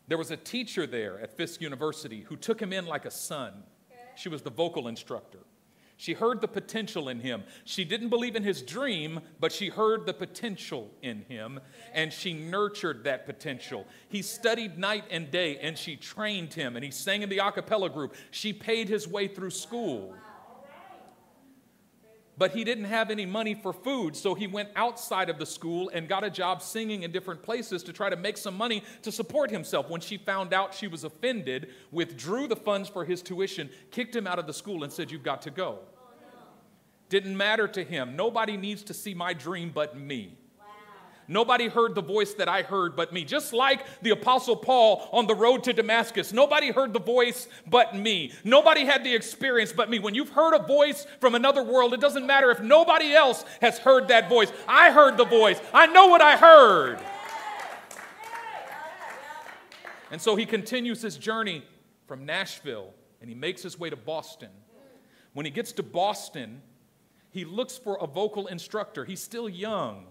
There 0.08 0.18
was 0.18 0.30
a 0.30 0.36
teacher 0.36 0.86
there 0.86 1.18
at 1.20 1.36
Fisk 1.36 1.60
University 1.60 2.20
who 2.20 2.36
took 2.36 2.60
him 2.60 2.72
in 2.72 2.86
like 2.86 3.06
a 3.06 3.10
son. 3.10 3.64
She 4.14 4.28
was 4.28 4.42
the 4.42 4.50
vocal 4.50 4.86
instructor. 4.86 5.40
She 5.96 6.12
heard 6.12 6.40
the 6.40 6.48
potential 6.48 7.08
in 7.08 7.20
him. 7.20 7.44
She 7.64 7.84
didn't 7.84 8.10
believe 8.10 8.36
in 8.36 8.42
his 8.42 8.60
dream, 8.60 9.20
but 9.40 9.50
she 9.50 9.68
heard 9.68 10.04
the 10.04 10.12
potential 10.12 10.90
in 11.02 11.22
him 11.22 11.58
and 11.94 12.12
she 12.12 12.34
nurtured 12.34 13.04
that 13.04 13.24
potential. 13.24 13.86
He 14.08 14.20
studied 14.22 14.78
night 14.78 15.04
and 15.10 15.30
day 15.30 15.58
and 15.58 15.76
she 15.78 15.96
trained 15.96 16.52
him 16.52 16.76
and 16.76 16.84
he 16.84 16.90
sang 16.90 17.22
in 17.22 17.30
the 17.30 17.38
a 17.38 17.50
cappella 17.50 17.88
group. 17.88 18.14
She 18.30 18.52
paid 18.52 18.88
his 18.88 19.08
way 19.08 19.26
through 19.26 19.50
school 19.50 20.14
but 22.38 22.50
he 22.50 22.64
didn't 22.64 22.84
have 22.84 23.10
any 23.10 23.24
money 23.24 23.54
for 23.54 23.72
food, 23.72 24.14
so 24.16 24.34
he 24.34 24.46
went 24.46 24.68
outside 24.76 25.30
of 25.30 25.38
the 25.38 25.46
school 25.46 25.90
and 25.94 26.08
got 26.08 26.24
a 26.24 26.30
job 26.30 26.62
singing 26.62 27.02
in 27.02 27.10
different 27.10 27.42
places 27.42 27.82
to 27.84 27.92
try 27.92 28.10
to 28.10 28.16
make 28.16 28.36
some 28.36 28.56
money 28.56 28.82
to 29.02 29.10
support 29.10 29.50
himself. 29.50 29.88
When 29.88 30.00
she 30.00 30.18
found 30.18 30.52
out 30.52 30.74
she 30.74 30.86
was 30.86 31.04
offended, 31.04 31.70
withdrew 31.90 32.46
the 32.48 32.56
funds 32.56 32.88
for 32.88 33.04
his 33.04 33.22
tuition, 33.22 33.70
kicked 33.90 34.14
him 34.14 34.26
out 34.26 34.38
of 34.38 34.46
the 34.46 34.52
school, 34.52 34.84
and 34.84 34.92
said, 34.92 35.10
You've 35.10 35.22
got 35.22 35.42
to 35.42 35.50
go. 35.50 35.80
Didn't 37.08 37.36
matter 37.36 37.68
to 37.68 37.84
him. 37.84 38.16
Nobody 38.16 38.56
needs 38.56 38.82
to 38.84 38.94
see 38.94 39.14
my 39.14 39.32
dream 39.32 39.70
but 39.72 39.98
me. 39.98 40.36
Nobody 41.28 41.68
heard 41.68 41.94
the 41.94 42.02
voice 42.02 42.34
that 42.34 42.48
I 42.48 42.62
heard 42.62 42.94
but 42.94 43.12
me. 43.12 43.24
Just 43.24 43.52
like 43.52 43.84
the 44.02 44.10
Apostle 44.10 44.56
Paul 44.56 45.08
on 45.12 45.26
the 45.26 45.34
road 45.34 45.64
to 45.64 45.72
Damascus, 45.72 46.32
nobody 46.32 46.70
heard 46.70 46.92
the 46.92 47.00
voice 47.00 47.48
but 47.66 47.96
me. 47.96 48.32
Nobody 48.44 48.84
had 48.84 49.02
the 49.02 49.14
experience 49.14 49.72
but 49.72 49.90
me. 49.90 49.98
When 49.98 50.14
you've 50.14 50.30
heard 50.30 50.54
a 50.54 50.62
voice 50.62 51.06
from 51.20 51.34
another 51.34 51.62
world, 51.62 51.94
it 51.94 52.00
doesn't 52.00 52.26
matter 52.26 52.50
if 52.50 52.60
nobody 52.60 53.12
else 53.12 53.44
has 53.60 53.78
heard 53.78 54.08
that 54.08 54.28
voice. 54.28 54.52
I 54.68 54.92
heard 54.92 55.16
the 55.16 55.24
voice, 55.24 55.60
I 55.72 55.86
know 55.86 56.06
what 56.06 56.22
I 56.22 56.36
heard. 56.36 57.00
And 60.10 60.22
so 60.22 60.36
he 60.36 60.46
continues 60.46 61.02
his 61.02 61.16
journey 61.16 61.64
from 62.06 62.24
Nashville 62.24 62.94
and 63.20 63.28
he 63.28 63.34
makes 63.34 63.62
his 63.62 63.78
way 63.78 63.90
to 63.90 63.96
Boston. 63.96 64.50
When 65.32 65.44
he 65.44 65.50
gets 65.50 65.72
to 65.72 65.82
Boston, 65.82 66.62
he 67.30 67.44
looks 67.44 67.76
for 67.76 67.98
a 68.00 68.06
vocal 68.06 68.46
instructor. 68.46 69.04
He's 69.04 69.22
still 69.22 69.48
young. 69.48 70.06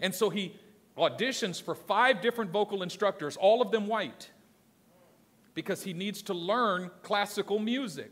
And 0.00 0.14
so 0.14 0.30
he 0.30 0.56
auditions 0.96 1.62
for 1.62 1.74
five 1.74 2.20
different 2.20 2.50
vocal 2.50 2.82
instructors, 2.82 3.36
all 3.36 3.62
of 3.62 3.70
them 3.70 3.86
white, 3.86 4.30
because 5.54 5.82
he 5.82 5.92
needs 5.92 6.22
to 6.22 6.34
learn 6.34 6.90
classical 7.02 7.58
music. 7.58 8.10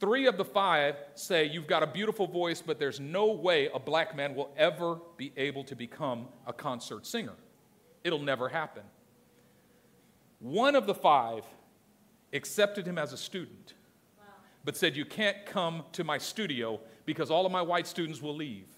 Three 0.00 0.26
of 0.26 0.36
the 0.36 0.44
five 0.44 0.94
say, 1.14 1.44
You've 1.44 1.66
got 1.66 1.82
a 1.82 1.86
beautiful 1.86 2.26
voice, 2.26 2.62
but 2.64 2.78
there's 2.78 3.00
no 3.00 3.32
way 3.32 3.68
a 3.74 3.80
black 3.80 4.14
man 4.16 4.34
will 4.34 4.52
ever 4.56 5.00
be 5.16 5.32
able 5.36 5.64
to 5.64 5.74
become 5.74 6.28
a 6.46 6.52
concert 6.52 7.06
singer. 7.06 7.34
It'll 8.04 8.22
never 8.22 8.48
happen. 8.48 8.84
One 10.38 10.76
of 10.76 10.86
the 10.86 10.94
five 10.94 11.44
accepted 12.32 12.86
him 12.86 12.96
as 12.96 13.12
a 13.12 13.16
student, 13.16 13.74
wow. 14.16 14.24
but 14.64 14.76
said, 14.76 14.96
You 14.96 15.04
can't 15.04 15.44
come 15.46 15.82
to 15.92 16.04
my 16.04 16.18
studio 16.18 16.78
because 17.04 17.28
all 17.28 17.44
of 17.44 17.50
my 17.50 17.62
white 17.62 17.88
students 17.88 18.22
will 18.22 18.36
leave. 18.36 18.68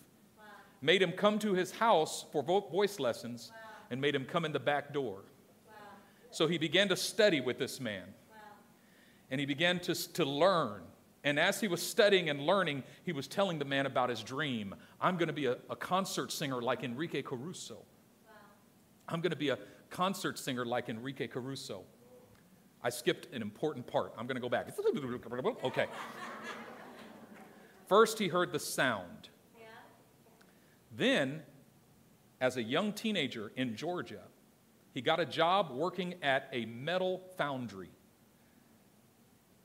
Wow. 0.81 0.87
Made 0.87 1.03
him 1.03 1.13
come 1.13 1.39
to 1.41 1.55
his 1.55 1.73
house 1.73 2.25
for 2.33 2.43
voice 2.43 2.99
lessons 2.99 3.51
wow. 3.53 3.71
and 3.91 4.01
made 4.01 4.15
him 4.15 4.25
come 4.25 4.45
in 4.45 4.53
the 4.53 4.61
back 4.61 4.93
door. 4.93 5.23
So 6.31 6.47
he 6.47 6.59
began 6.59 6.89
to 6.89 6.97
study 6.97 7.41
with 7.41 7.59
this 7.59 7.81
man. 7.81 8.05
And 9.31 9.39
he 9.39 9.47
began 9.47 9.79
to, 9.81 9.95
to 10.13 10.25
learn. 10.25 10.83
And 11.23 11.39
as 11.39 11.61
he 11.61 11.69
was 11.69 11.83
studying 11.83 12.31
and 12.31 12.41
learning, 12.41 12.83
he 13.05 13.13
was 13.13 13.29
telling 13.29 13.59
the 13.59 13.65
man 13.65 13.87
about 13.87 14.09
his 14.09 14.23
dream. 14.23 14.75
I'm 15.01 15.17
going 15.17 15.29
to 15.29 15.35
be 15.35 15.47
a, 15.47 15.59
a 15.69 15.77
concert 15.77 16.33
singer 16.33 16.63
like 16.63 16.83
Enrique 16.83 17.23
Caruso. 17.23 17.79
I'm 19.09 19.21
going 19.21 19.31
to 19.31 19.37
be 19.37 19.51
a 19.51 19.59
concert 19.91 20.39
singer 20.39 20.65
like 20.65 20.89
Enrique 20.89 21.27
Caruso. 21.27 21.83
I 22.83 22.91
skipped 22.91 23.33
an 23.35 23.43
important 23.43 23.87
part. 23.87 24.15
I'm 24.17 24.27
going 24.27 24.37
to 24.37 24.41
go 24.41 24.49
back. 24.49 24.69
Okay. 25.65 25.87
First, 27.89 28.19
he 28.19 28.29
heard 28.29 28.53
the 28.53 28.59
sound. 28.59 29.30
Then, 30.91 31.43
as 32.41 32.57
a 32.57 32.63
young 32.63 32.93
teenager 32.93 33.53
in 33.57 33.77
Georgia, 33.77 34.23
he 34.93 35.01
got 35.01 35.21
a 35.21 35.27
job 35.27 35.71
working 35.71 36.15
at 36.23 36.49
a 36.53 36.67
metal 36.67 37.23
foundry 37.37 37.91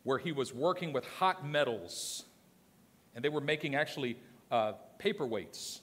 where 0.04 0.20
he 0.20 0.32
was 0.32 0.54
working 0.54 0.94
with 0.94 1.06
hot 1.18 1.46
metals. 1.46 2.26
And 3.16 3.26
they 3.26 3.30
were 3.30 3.42
making 3.42 3.76
actually 3.76 4.18
uh, 4.52 4.74
paperweights. 5.00 5.80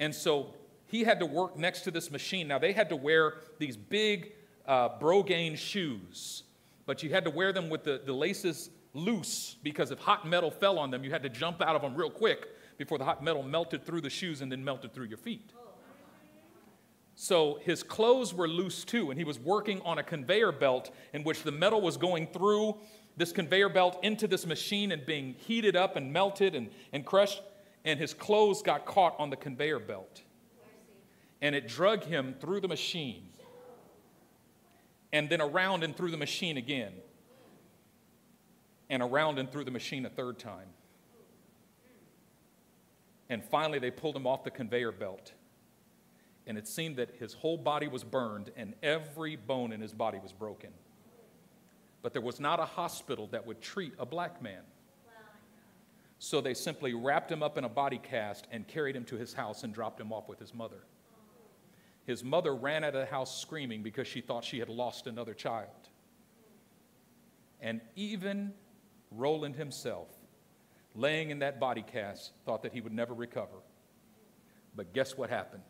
And 0.00 0.12
so 0.14 0.54
he 0.86 1.04
had 1.04 1.20
to 1.20 1.26
work 1.26 1.56
next 1.56 1.82
to 1.82 1.90
this 1.90 2.10
machine. 2.10 2.48
Now, 2.48 2.58
they 2.58 2.72
had 2.72 2.88
to 2.88 2.96
wear 2.96 3.34
these 3.58 3.76
big 3.76 4.32
uh, 4.66 4.98
Brogan 4.98 5.54
shoes, 5.54 6.42
but 6.84 7.02
you 7.02 7.10
had 7.10 7.24
to 7.24 7.30
wear 7.30 7.52
them 7.52 7.68
with 7.68 7.84
the, 7.84 8.00
the 8.04 8.12
laces 8.12 8.70
loose 8.92 9.56
because 9.62 9.92
if 9.92 10.00
hot 10.00 10.26
metal 10.26 10.50
fell 10.50 10.78
on 10.78 10.90
them, 10.90 11.04
you 11.04 11.10
had 11.10 11.22
to 11.22 11.28
jump 11.28 11.62
out 11.62 11.76
of 11.76 11.82
them 11.82 11.94
real 11.94 12.10
quick 12.10 12.48
before 12.76 12.98
the 12.98 13.04
hot 13.04 13.22
metal 13.22 13.42
melted 13.42 13.84
through 13.84 14.00
the 14.00 14.10
shoes 14.10 14.40
and 14.40 14.50
then 14.50 14.64
melted 14.64 14.92
through 14.94 15.06
your 15.06 15.18
feet. 15.18 15.52
So 17.14 17.58
his 17.62 17.82
clothes 17.82 18.34
were 18.34 18.46
loose 18.46 18.84
too, 18.84 19.10
and 19.10 19.18
he 19.18 19.24
was 19.24 19.38
working 19.38 19.80
on 19.82 19.98
a 19.98 20.02
conveyor 20.02 20.52
belt 20.52 20.90
in 21.14 21.24
which 21.24 21.42
the 21.42 21.52
metal 21.52 21.80
was 21.80 21.96
going 21.96 22.26
through 22.26 22.76
this 23.16 23.32
conveyor 23.32 23.70
belt 23.70 23.98
into 24.02 24.26
this 24.26 24.44
machine 24.44 24.92
and 24.92 25.06
being 25.06 25.34
heated 25.38 25.74
up 25.76 25.96
and 25.96 26.12
melted 26.12 26.54
and, 26.54 26.68
and 26.92 27.06
crushed, 27.06 27.40
and 27.86 27.98
his 27.98 28.12
clothes 28.12 28.60
got 28.62 28.84
caught 28.84 29.14
on 29.18 29.30
the 29.30 29.36
conveyor 29.36 29.78
belt 29.78 30.22
and 31.40 31.54
it 31.54 31.68
drug 31.68 32.04
him 32.04 32.34
through 32.40 32.60
the 32.60 32.68
machine 32.68 33.28
and 35.12 35.28
then 35.28 35.40
around 35.40 35.84
and 35.84 35.96
through 35.96 36.10
the 36.10 36.16
machine 36.16 36.56
again 36.56 36.92
and 38.88 39.02
around 39.02 39.38
and 39.38 39.50
through 39.50 39.64
the 39.64 39.70
machine 39.70 40.06
a 40.06 40.10
third 40.10 40.38
time. 40.38 40.68
And 43.28 43.42
finally, 43.44 43.78
they 43.78 43.90
pulled 43.90 44.16
him 44.16 44.26
off 44.26 44.44
the 44.44 44.50
conveyor 44.50 44.92
belt. 44.92 45.32
And 46.46 46.56
it 46.56 46.68
seemed 46.68 46.96
that 46.96 47.10
his 47.18 47.34
whole 47.34 47.56
body 47.56 47.88
was 47.88 48.04
burned 48.04 48.50
and 48.56 48.74
every 48.82 49.34
bone 49.34 49.72
in 49.72 49.80
his 49.80 49.92
body 49.92 50.18
was 50.22 50.32
broken. 50.32 50.70
But 52.02 52.12
there 52.12 52.22
was 52.22 52.38
not 52.38 52.60
a 52.60 52.64
hospital 52.64 53.26
that 53.32 53.44
would 53.46 53.60
treat 53.60 53.94
a 53.98 54.06
black 54.06 54.40
man. 54.40 54.62
So 56.18 56.40
they 56.40 56.54
simply 56.54 56.94
wrapped 56.94 57.30
him 57.30 57.42
up 57.42 57.58
in 57.58 57.64
a 57.64 57.68
body 57.68 57.98
cast 57.98 58.46
and 58.52 58.66
carried 58.66 58.94
him 58.94 59.04
to 59.06 59.16
his 59.16 59.34
house 59.34 59.64
and 59.64 59.74
dropped 59.74 60.00
him 60.00 60.12
off 60.12 60.28
with 60.28 60.38
his 60.38 60.54
mother 60.54 60.84
his 62.06 62.22
mother 62.22 62.54
ran 62.54 62.84
out 62.84 62.94
of 62.94 63.00
the 63.00 63.06
house 63.06 63.40
screaming 63.40 63.82
because 63.82 64.06
she 64.06 64.20
thought 64.20 64.44
she 64.44 64.60
had 64.60 64.68
lost 64.68 65.08
another 65.08 65.34
child. 65.34 65.88
And 67.60 67.80
even 67.96 68.54
Roland 69.10 69.56
himself, 69.56 70.08
laying 70.96 71.30
in 71.30 71.38
that 71.40 71.60
body 71.60 71.82
cast, 71.82 72.32
thought 72.44 72.62
that 72.62 72.72
he 72.72 72.80
would 72.80 72.92
never 72.92 73.14
recover. 73.14 73.58
But 74.74 74.92
guess 74.92 75.16
what 75.16 75.30
happened? 75.30 75.62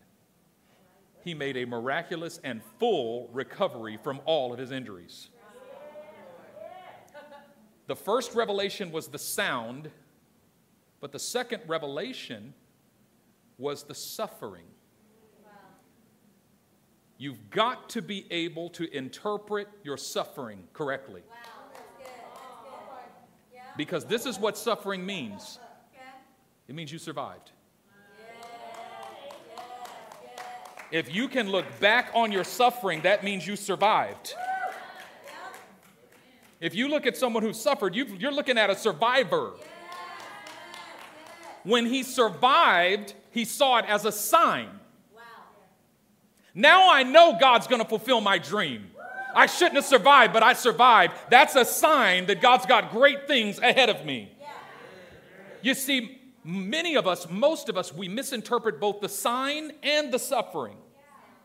He 1.22 1.34
made 1.34 1.56
a 1.56 1.64
miraculous 1.64 2.40
and 2.44 2.62
full 2.78 3.28
recovery 3.32 3.98
from 4.02 4.20
all 4.24 4.52
of 4.52 4.58
his 4.58 4.70
injuries. 4.70 5.28
The 7.88 7.96
first 7.96 8.34
revelation 8.34 8.90
was 8.90 9.08
the 9.08 9.18
sound, 9.18 9.90
but 11.00 11.12
the 11.12 11.18
second 11.18 11.62
revelation 11.68 12.52
was 13.58 13.84
the 13.84 13.94
suffering. 13.94 14.64
You've 17.18 17.48
got 17.50 17.88
to 17.90 18.02
be 18.02 18.26
able 18.30 18.70
to 18.70 18.94
interpret 18.94 19.68
your 19.82 19.96
suffering 19.96 20.64
correctly. 20.72 21.22
Wow, 21.30 21.36
that's 21.72 21.84
good. 21.96 22.06
That's 22.06 22.62
good. 22.64 23.54
Yeah. 23.54 23.62
Because 23.76 24.04
this 24.04 24.26
is 24.26 24.38
what 24.38 24.56
suffering 24.56 25.04
means 25.04 25.58
it 26.68 26.74
means 26.74 26.90
you 26.90 26.98
survived. 26.98 27.52
If 30.90 31.14
you 31.14 31.28
can 31.28 31.48
look 31.48 31.64
back 31.80 32.10
on 32.14 32.32
your 32.32 32.44
suffering, 32.44 33.02
that 33.02 33.22
means 33.24 33.46
you 33.46 33.56
survived. 33.56 34.34
If 36.60 36.74
you 36.74 36.88
look 36.88 37.06
at 37.06 37.16
someone 37.16 37.42
who 37.42 37.52
suffered, 37.52 37.94
you 37.94 38.06
are 38.26 38.32
looking 38.32 38.56
at 38.58 38.70
a 38.70 38.74
survivor. 38.74 39.52
When 41.64 41.86
he 41.86 42.02
survived, 42.02 43.14
he 43.30 43.44
saw 43.44 43.78
it 43.78 43.84
as 43.86 44.04
a 44.04 44.12
sign. 44.12 44.70
Now 46.54 46.90
I 46.90 47.02
know 47.02 47.36
God's 47.38 47.66
going 47.66 47.82
to 47.82 47.88
fulfill 47.88 48.20
my 48.20 48.38
dream. 48.38 48.90
I 49.36 49.44
shouldn't 49.44 49.76
have 49.76 49.84
survived, 49.84 50.32
but 50.32 50.42
I 50.42 50.54
survived. 50.54 51.12
That's 51.28 51.54
a 51.56 51.64
sign 51.66 52.26
that 52.26 52.40
God's 52.40 52.64
got 52.64 52.90
great 52.90 53.28
things 53.28 53.58
ahead 53.58 53.90
of 53.90 54.04
me. 54.06 54.32
You 55.60 55.74
see, 55.74 56.22
many 56.42 56.96
of 56.96 57.06
us, 57.06 57.28
most 57.28 57.68
of 57.68 57.76
us, 57.76 57.92
we 57.92 58.08
misinterpret 58.08 58.80
both 58.80 59.00
the 59.00 59.10
sign 59.10 59.72
and 59.82 60.10
the 60.10 60.18
suffering. 60.18 60.78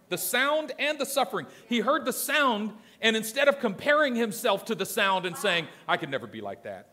The 0.07 0.17
sound 0.17 0.71
and 0.79 0.99
the 0.99 1.05
suffering. 1.05 1.47
He 1.67 1.79
heard 1.79 2.05
the 2.05 2.13
sound, 2.13 2.71
and 3.01 3.17
instead 3.17 3.49
of 3.49 3.59
comparing 3.59 4.15
himself 4.15 4.63
to 4.65 4.75
the 4.75 4.85
sound 4.85 5.25
and 5.25 5.35
saying, 5.35 5.67
I 5.85 5.97
could 5.97 6.09
never 6.09 6.27
be 6.27 6.39
like 6.39 6.63
that. 6.63 6.91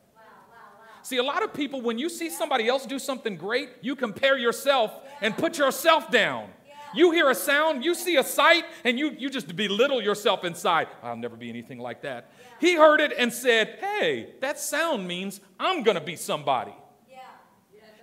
See, 1.02 1.18
a 1.18 1.22
lot 1.22 1.44
of 1.44 1.54
people, 1.54 1.80
when 1.80 1.98
you 1.98 2.08
see 2.08 2.28
somebody 2.28 2.66
else 2.66 2.86
do 2.86 2.98
something 2.98 3.36
great, 3.36 3.70
you 3.82 3.94
compare 3.94 4.36
yourself 4.36 4.92
and 5.20 5.36
put 5.36 5.58
yourself 5.58 6.10
down. 6.10 6.48
You 6.94 7.10
hear 7.10 7.30
a 7.30 7.34
sound, 7.34 7.84
you 7.84 7.94
see 7.94 8.16
a 8.16 8.24
sight, 8.24 8.64
and 8.84 8.98
you, 8.98 9.10
you 9.10 9.30
just 9.30 9.54
belittle 9.54 10.02
yourself 10.02 10.44
inside. 10.44 10.88
I'll 11.02 11.16
never 11.16 11.36
be 11.36 11.48
anything 11.48 11.78
like 11.78 12.02
that. 12.02 12.30
He 12.60 12.74
heard 12.74 13.00
it 13.00 13.12
and 13.16 13.32
said, 13.32 13.78
Hey, 13.80 14.34
that 14.40 14.58
sound 14.58 15.06
means 15.06 15.40
I'm 15.58 15.82
going 15.82 15.96
to 15.96 16.00
be 16.00 16.16
somebody. 16.16 16.74
Yeah. 17.08 17.18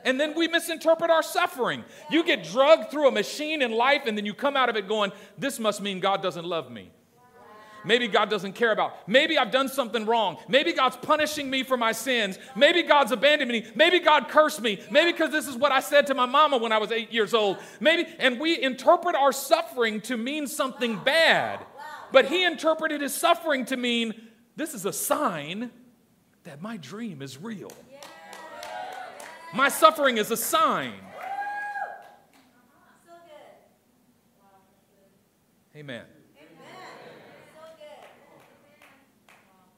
And 0.04 0.20
then 0.20 0.36
we 0.36 0.48
misinterpret 0.48 1.10
our 1.10 1.24
suffering. 1.24 1.84
You 2.10 2.24
get 2.24 2.44
drugged 2.44 2.92
through 2.92 3.08
a 3.08 3.12
machine 3.12 3.62
in 3.62 3.72
life, 3.72 4.04
and 4.06 4.18
then 4.18 4.25
you 4.25 4.34
come 4.34 4.56
out 4.56 4.70
of 4.70 4.75
it 4.75 4.88
going, 4.88 5.12
This 5.38 5.60
must 5.60 5.82
mean 5.82 6.00
God 6.00 6.22
doesn't 6.22 6.46
love 6.46 6.72
me. 6.72 6.92
Maybe 7.86 8.08
God 8.08 8.30
doesn't 8.30 8.54
care 8.54 8.72
about. 8.72 9.08
Maybe 9.08 9.38
I've 9.38 9.51
done 9.51 9.70
something 9.70 10.06
wrong. 10.06 10.38
Maybe 10.48 10.74
God's 10.74 10.98
punishing 10.98 11.50
me 11.50 11.63
for 11.63 11.77
my 11.77 11.92
sins. 11.92 12.39
Maybe 12.56 12.84
God's 12.84 13.12
abandoned 13.12 13.51
me. 13.51 13.65
Maybe 13.75 14.00
God 14.00 14.27
cursed 14.27 14.62
me. 14.62 14.80
Maybe 14.92 15.12
because 15.12 15.32
this 15.32 15.48
is 15.48 15.56
what 15.56 15.72
I 15.72 15.80
said 15.80 16.08
to 16.08 16.13
my 16.13 16.25
mama 16.25 16.58
when 16.58 16.72
I 16.72 16.77
was 16.77 16.92
eight 16.92 17.13
years 17.13 17.34
old. 17.34 17.58
Maybe, 17.80 18.08
and 18.20 18.39
we 18.39 18.62
interpret 18.62 19.15
our 19.15 19.32
suffering 19.32 20.01
to 20.01 20.18
mean 20.18 20.48
something 20.48 21.00
bad. 21.04 21.60
But 22.12 22.25
he 22.25 22.44
interpreted 22.44 23.01
his 23.01 23.13
suffering 23.13 23.65
to 23.65 23.77
mean 23.77 24.13
this 24.56 24.74
is 24.74 24.86
a 24.86 24.94
sign 24.94 25.72
that 26.44 26.62
my 26.62 26.77
dream 26.77 27.22
is 27.22 27.38
real. 27.38 27.72
My 29.54 29.70
suffering 29.70 30.18
is 30.18 30.32
a 30.32 30.38
sign. 30.38 30.94
Amen. 35.75 36.06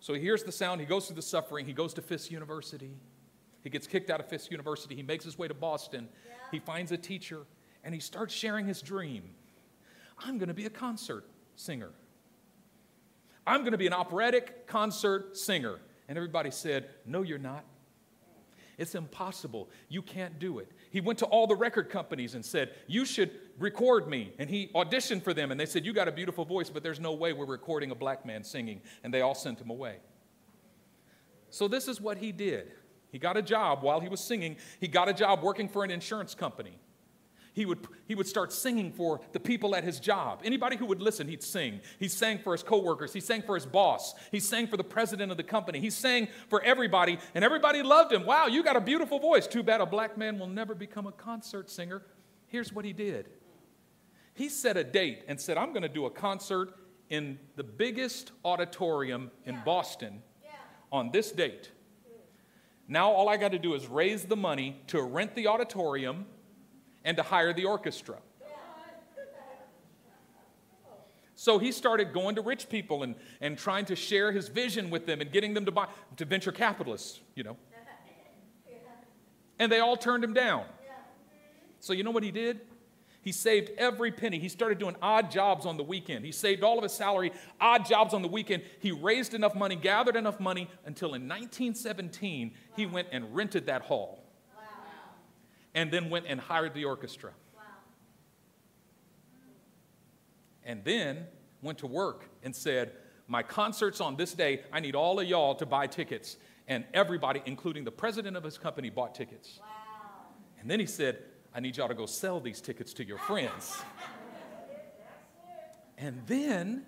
So 0.08 0.14
he 0.14 0.22
hears 0.22 0.42
the 0.42 0.54
sound, 0.54 0.80
he 0.80 0.88
goes 0.88 1.08
through 1.08 1.18
the 1.18 1.22
suffering, 1.22 1.66
he 1.66 1.74
goes 1.74 1.94
to 1.96 2.02
Fisk 2.02 2.32
University. 2.32 2.96
He 3.62 3.70
gets 3.70 3.88
kicked 3.88 4.10
out 4.10 4.22
of 4.22 4.30
Fisk 4.30 4.52
University. 4.52 4.96
He 4.96 5.04
makes 5.04 5.26
his 5.26 5.38
way 5.38 5.50
to 5.50 5.54
Boston. 5.54 6.08
Yeah. 6.26 6.34
He 6.50 6.60
finds 6.60 6.94
a 6.94 6.98
teacher 6.98 7.42
and 7.84 7.94
he 7.94 8.00
starts 8.00 8.34
sharing 8.34 8.66
his 8.66 8.82
dream. 8.82 9.24
I'm 10.18 10.38
going 10.38 10.48
to 10.48 10.54
be 10.54 10.66
a 10.66 10.70
concert 10.70 11.26
singer. 11.58 11.90
I'm 13.46 13.64
going 13.64 13.74
to 13.74 13.78
be 13.78 13.86
an 13.86 13.92
operatic 13.92 14.66
concert 14.66 15.36
singer. 15.36 15.78
And 16.08 16.18
everybody 16.18 16.52
said, 16.52 16.88
No, 17.06 17.22
you're 17.22 17.38
not. 17.38 17.66
It's 18.78 18.96
impossible. 18.96 19.70
You 19.90 20.02
can't 20.02 20.40
do 20.40 20.60
it. 20.60 20.72
He 20.90 21.02
went 21.02 21.20
to 21.20 21.26
all 21.26 21.48
the 21.48 21.56
record 21.58 21.90
companies 21.90 22.34
and 22.34 22.46
said, 22.46 22.76
You 22.88 23.04
should 23.04 23.32
record 23.58 24.08
me. 24.08 24.34
And 24.40 24.50
he 24.50 24.70
auditioned 24.76 25.24
for 25.24 25.34
them, 25.34 25.52
and 25.52 25.60
they 25.60 25.66
said, 25.66 25.86
You 25.86 25.94
got 25.94 26.08
a 26.08 26.12
beautiful 26.12 26.46
voice, 26.46 26.70
but 26.70 26.84
there's 26.84 27.00
no 27.00 27.14
way 27.14 27.34
we're 27.34 27.46
recording 27.46 27.92
a 27.92 27.96
black 27.96 28.26
man 28.26 28.44
singing. 28.44 28.82
And 29.04 29.14
they 29.14 29.22
all 29.22 29.36
sent 29.36 29.60
him 29.60 29.70
away. 29.70 29.98
So, 31.50 31.68
this 31.68 31.88
is 31.88 32.02
what 32.02 32.18
he 32.18 32.32
did. 32.32 32.72
He 33.12 33.20
got 33.20 33.38
a 33.38 33.42
job 33.42 33.84
while 33.84 34.00
he 34.00 34.10
was 34.10 34.20
singing, 34.20 34.58
he 34.80 34.88
got 34.88 35.10
a 35.10 35.14
job 35.14 35.42
working 35.42 35.70
for 35.70 35.84
an 35.84 35.92
insurance 35.92 36.36
company 36.36 36.80
he 37.58 37.66
would, 37.66 37.88
he 38.06 38.14
would 38.14 38.28
start 38.28 38.54
singing 38.54 38.92
for 38.92 39.20
the 39.32 39.40
people 39.40 39.76
at 39.76 39.84
his 39.84 40.00
job. 40.00 40.42
Anybody 40.44 40.78
who 40.78 40.86
would 40.86 41.02
listen, 41.02 41.28
he'd 41.28 41.42
sing. 41.42 41.82
He 41.98 42.08
sang 42.08 42.38
for 42.38 42.52
his 42.52 42.62
coworkers. 42.62 43.14
He 43.14 43.20
sang 43.20 43.42
for 43.42 43.56
his 43.56 43.66
boss. 43.66 44.14
He 44.32 44.40
sang 44.40 44.68
for 44.68 44.78
the 44.78 44.84
president 44.84 45.32
of 45.32 45.38
the 45.38 45.44
company. 45.44 45.80
He 45.80 45.90
sang 45.90 46.28
for 46.50 46.62
everybody, 46.62 47.18
and 47.34 47.44
everybody 47.44 47.82
loved 47.82 48.14
him. 48.14 48.28
Wow, 48.28 48.46
you 48.46 48.62
got 48.62 48.76
a 48.76 48.80
beautiful 48.80 49.18
voice. 49.18 49.48
Too 49.48 49.64
bad 49.64 49.82
a 49.82 49.88
black 49.88 50.20
man 50.20 50.38
will 50.38 50.46
never 50.46 50.76
become 50.76 51.08
a 51.08 51.12
concert 51.12 51.72
singer. 51.72 52.04
Here's 52.46 52.72
what 52.72 52.86
he 52.86 52.94
did 52.94 53.28
he 54.38 54.50
set 54.50 54.78
a 54.78 54.84
date 54.84 55.24
and 55.28 55.42
said, 55.42 55.58
I'm 55.58 55.70
going 55.70 55.82
to 55.82 55.90
do 55.90 56.06
a 56.06 56.12
concert 56.12 56.76
in 57.10 57.40
the 57.56 57.64
biggest 57.64 58.32
auditorium 58.46 59.32
in 59.46 59.56
yeah. 59.56 59.64
Boston 59.64 60.22
yeah. 60.44 60.52
on 60.92 61.10
this 61.12 61.32
date. 61.32 61.72
Now, 62.88 63.12
all 63.12 63.30
I 63.30 63.38
got 63.38 63.52
to 63.52 63.60
do 63.60 63.74
is 63.74 63.88
raise 63.88 64.26
the 64.26 64.38
money 64.38 64.80
to 64.88 65.02
rent 65.02 65.34
the 65.34 65.48
auditorium 65.48 66.28
and 67.04 67.18
to 67.18 67.24
hire 67.24 67.52
the 67.52 67.66
orchestra. 67.66 68.18
So 71.34 71.58
he 71.58 71.72
started 71.72 72.14
going 72.14 72.36
to 72.36 72.42
rich 72.42 72.70
people 72.70 73.04
and, 73.04 73.16
and 73.42 73.58
trying 73.58 73.86
to 73.86 73.96
share 73.96 74.32
his 74.32 74.50
vision 74.50 74.90
with 74.92 75.06
them 75.08 75.22
and 75.22 75.32
getting 75.32 75.54
them 75.54 75.66
to 75.66 75.72
buy 75.72 75.88
to 76.18 76.26
venture 76.26 76.52
capitalists, 76.52 77.22
you 77.36 77.44
know. 77.44 77.58
And 79.60 79.72
they 79.72 79.80
all 79.80 79.98
turned 79.98 80.24
him 80.24 80.36
down. 80.36 80.66
So 81.80 81.94
you 81.94 82.04
know 82.04 82.12
what 82.12 82.22
he 82.22 82.30
did? 82.30 82.62
He 83.28 83.34
saved 83.34 83.72
every 83.78 84.10
penny. 84.10 84.40
He 84.40 84.48
started 84.48 84.78
doing 84.78 84.96
odd 85.02 85.30
jobs 85.30 85.66
on 85.66 85.76
the 85.76 85.84
weekend. 85.84 86.24
He 86.24 86.32
saved 86.32 86.64
all 86.64 86.78
of 86.78 86.84
his 86.84 86.94
salary, 86.94 87.34
odd 87.60 87.86
jobs 87.86 88.14
on 88.14 88.22
the 88.22 88.28
weekend. 88.30 88.64
He 88.80 88.94
raised 88.94 89.34
enough 89.34 89.54
money, 89.54 89.76
gathered 89.76 90.16
enough 90.16 90.40
money 90.40 90.70
until 90.86 91.10
in 91.10 91.24
1917 91.24 92.54
he 92.78 92.86
went 92.86 93.10
and 93.12 93.36
rented 93.36 93.66
that 93.66 93.82
hall 93.82 94.24
and 95.76 95.92
then 95.92 96.10
went 96.10 96.26
and 96.30 96.40
hired 96.40 96.74
the 96.74 96.86
orchestra. 96.86 97.32
Wow. 97.54 97.64
And 100.64 100.86
then 100.86 101.26
went 101.62 101.80
to 101.80 101.88
work 101.88 102.30
and 102.44 102.56
said, 102.56 102.94
My 103.28 103.44
concert's 103.44 104.00
on 104.00 104.16
this 104.16 104.32
day. 104.32 104.62
I 104.72 104.80
need 104.80 104.96
all 104.96 105.20
of 105.20 105.28
y'all 105.28 105.56
to 105.56 105.66
buy 105.66 105.88
tickets. 105.88 106.38
And 106.70 106.86
everybody, 106.94 107.42
including 107.46 107.84
the 107.84 107.92
president 107.92 108.38
of 108.38 108.44
his 108.46 108.58
company, 108.58 108.90
bought 108.90 109.14
tickets. 109.14 109.60
Wow. 109.60 109.68
And 110.62 110.72
then 110.72 110.80
he 110.80 110.86
said, 110.86 111.18
I 111.58 111.60
need 111.60 111.76
y'all 111.76 111.88
to 111.88 111.96
go 111.96 112.06
sell 112.06 112.40
these 112.40 112.62
tickets 112.62 112.94
to 112.94 113.04
your 113.04 113.18
friends. 113.18 113.82
and 115.98 116.22
then 116.28 116.86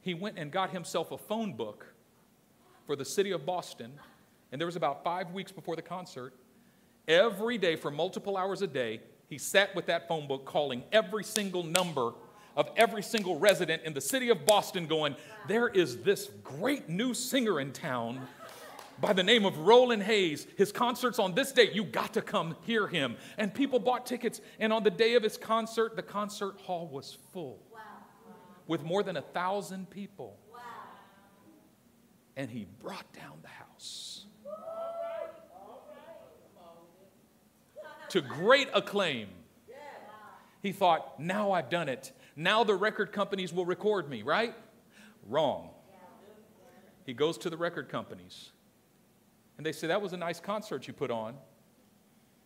he 0.00 0.12
went 0.12 0.40
and 0.40 0.50
got 0.50 0.70
himself 0.70 1.12
a 1.12 1.16
phone 1.16 1.52
book 1.52 1.86
for 2.84 2.96
the 2.96 3.04
city 3.04 3.30
of 3.30 3.46
Boston. 3.46 3.92
And 4.50 4.60
there 4.60 4.66
was 4.66 4.74
about 4.74 5.04
five 5.04 5.30
weeks 5.30 5.52
before 5.52 5.76
the 5.76 5.82
concert. 5.82 6.34
Every 7.06 7.58
day 7.58 7.76
for 7.76 7.92
multiple 7.92 8.36
hours 8.36 8.60
a 8.60 8.66
day, 8.66 9.02
he 9.28 9.38
sat 9.38 9.72
with 9.76 9.86
that 9.86 10.08
phone 10.08 10.26
book 10.26 10.46
calling 10.46 10.82
every 10.90 11.22
single 11.22 11.62
number 11.62 12.10
of 12.56 12.68
every 12.76 13.04
single 13.04 13.38
resident 13.38 13.84
in 13.84 13.94
the 13.94 14.00
city 14.00 14.30
of 14.30 14.44
Boston, 14.44 14.88
going, 14.88 15.14
There 15.46 15.68
is 15.68 15.98
this 15.98 16.28
great 16.42 16.88
new 16.88 17.14
singer 17.14 17.60
in 17.60 17.70
town 17.70 18.26
by 19.00 19.12
the 19.12 19.22
name 19.22 19.44
of 19.44 19.58
Roland 19.58 20.02
Hayes. 20.02 20.46
His 20.56 20.72
concert's 20.72 21.18
on 21.18 21.34
this 21.34 21.52
date. 21.52 21.72
You 21.72 21.84
got 21.84 22.14
to 22.14 22.22
come 22.22 22.56
hear 22.62 22.86
him. 22.86 23.16
And 23.38 23.52
people 23.52 23.78
bought 23.78 24.06
tickets. 24.06 24.40
And 24.58 24.72
on 24.72 24.82
the 24.82 24.90
day 24.90 25.14
of 25.14 25.22
his 25.22 25.36
concert, 25.36 25.96
the 25.96 26.02
concert 26.02 26.60
hall 26.60 26.88
was 26.88 27.16
full 27.32 27.62
wow. 27.72 27.80
with 28.66 28.82
more 28.82 29.02
than 29.02 29.16
a 29.16 29.22
thousand 29.22 29.90
people. 29.90 30.38
Wow. 30.52 30.60
And 32.36 32.50
he 32.50 32.66
brought 32.80 33.12
down 33.12 33.38
the 33.42 33.48
house. 33.48 34.26
to 38.10 38.20
great 38.20 38.68
acclaim. 38.74 39.28
He 40.62 40.72
thought, 40.72 41.20
now 41.20 41.52
I've 41.52 41.70
done 41.70 41.88
it. 41.88 42.12
Now 42.34 42.64
the 42.64 42.74
record 42.74 43.12
companies 43.12 43.52
will 43.52 43.66
record 43.66 44.08
me, 44.08 44.22
right? 44.22 44.54
Wrong. 45.28 45.70
He 47.04 47.12
goes 47.12 47.38
to 47.38 47.50
the 47.50 47.56
record 47.56 47.88
companies. 47.88 48.50
And 49.56 49.64
they 49.64 49.72
say, 49.72 49.86
That 49.86 50.02
was 50.02 50.12
a 50.12 50.16
nice 50.16 50.40
concert 50.40 50.86
you 50.86 50.92
put 50.92 51.10
on. 51.10 51.34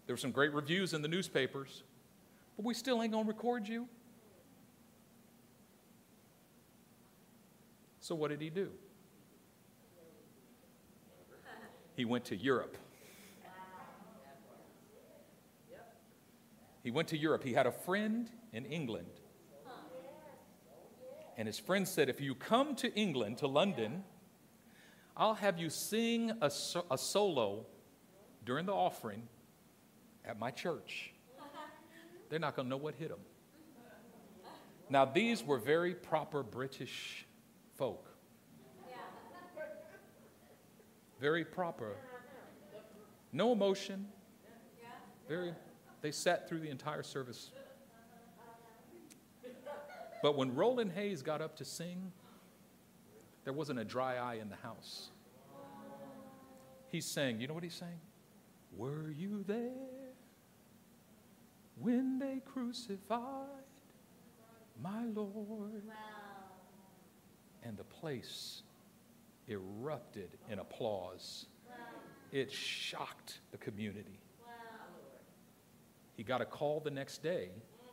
There 0.07 0.15
were 0.15 0.19
some 0.19 0.33
great 0.33 0.53
reviews 0.53 0.93
in 0.93 1.03
the 1.03 1.09
newspapers, 1.09 1.83
but 2.57 2.65
we 2.65 2.75
still 2.75 3.03
ain't 3.03 3.13
going 3.13 3.25
to 3.25 3.29
record 3.29 3.69
you. 3.69 3.89
So, 8.01 8.15
what 8.15 8.31
did 8.31 8.41
he 8.41 8.51
do? 8.51 8.71
He 11.95 12.05
went 12.05 12.25
to 12.27 12.37
Europe. 12.37 12.77
He 16.83 16.91
went 16.91 17.09
to 17.09 17.17
Europe. 17.19 17.45
He 17.45 17.53
had 17.53 17.67
a 17.67 17.73
friend 17.73 18.31
in 18.53 18.65
England. 18.65 19.21
And 21.37 21.47
his 21.47 21.59
friend 21.59 21.87
said, 21.87 22.09
If 22.09 22.21
you 22.21 22.35
come 22.35 22.75
to 22.77 22.93
England, 22.95 23.39
to 23.39 23.47
London, 23.47 24.05
I'll 25.21 25.35
have 25.35 25.59
you 25.59 25.69
sing 25.69 26.33
a, 26.41 26.49
so- 26.49 26.87
a 26.91 26.97
solo 26.97 27.67
during 28.47 28.65
the 28.65 28.73
offering 28.73 29.23
at 30.25 30.39
my 30.39 30.51
church. 30.51 31.13
They're 32.31 32.39
not 32.39 32.57
going 32.57 32.65
to 32.65 32.71
know 32.71 32.79
what 32.79 32.95
hit 32.95 33.11
them. 33.11 33.19
Now, 34.89 35.05
these 35.05 35.45
were 35.45 35.59
very 35.59 35.95
proper 35.95 36.43
British 36.43 37.27
folk. 37.77 38.09
Very 41.21 41.45
proper. 41.45 41.97
No 43.31 43.53
emotion. 43.53 44.07
Very 45.29 45.53
they 46.01 46.13
sat 46.13 46.49
through 46.49 46.61
the 46.61 46.71
entire 46.71 47.03
service. 47.03 47.51
But 50.23 50.35
when 50.37 50.55
Roland 50.55 50.93
Hayes 50.93 51.21
got 51.21 51.43
up 51.43 51.57
to 51.57 51.65
sing, 51.65 52.11
there 53.51 53.57
wasn't 53.57 53.81
a 53.81 53.85
dry 53.85 54.15
eye 54.15 54.35
in 54.35 54.49
the 54.49 54.55
house. 54.55 55.11
He's 56.87 57.05
saying, 57.05 57.41
you 57.41 57.49
know 57.49 57.55
what 57.55 57.65
he's 57.65 57.75
saying? 57.75 57.99
Were 58.77 59.11
you 59.11 59.43
there 59.45 60.13
when 61.81 62.21
they 62.21 62.43
crucified 62.45 63.49
my 64.81 65.05
Lord? 65.17 65.83
Wow. 65.85 65.95
And 67.65 67.77
the 67.77 67.83
place 67.83 68.63
erupted 69.49 70.31
in 70.49 70.61
applause. 70.61 71.47
Wow. 71.69 71.75
It 72.31 72.53
shocked 72.53 73.41
the 73.51 73.59
community. 73.59 74.21
He 76.17 76.23
got 76.23 76.41
a 76.41 76.47
call 76.47 76.79
the 76.79 76.93
next 76.93 77.21
day 77.21 77.49
mm. 77.51 77.89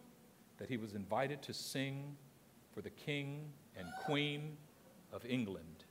that 0.60 0.70
he 0.70 0.78
was 0.78 0.93
invited 0.93 1.41
to 1.41 1.52
sing 1.52 2.15
for 2.76 2.84
the 2.84 2.91
King 2.91 3.41
and 3.76 3.88
Queen 4.06 4.56
of 5.18 5.26
England. 5.26 5.84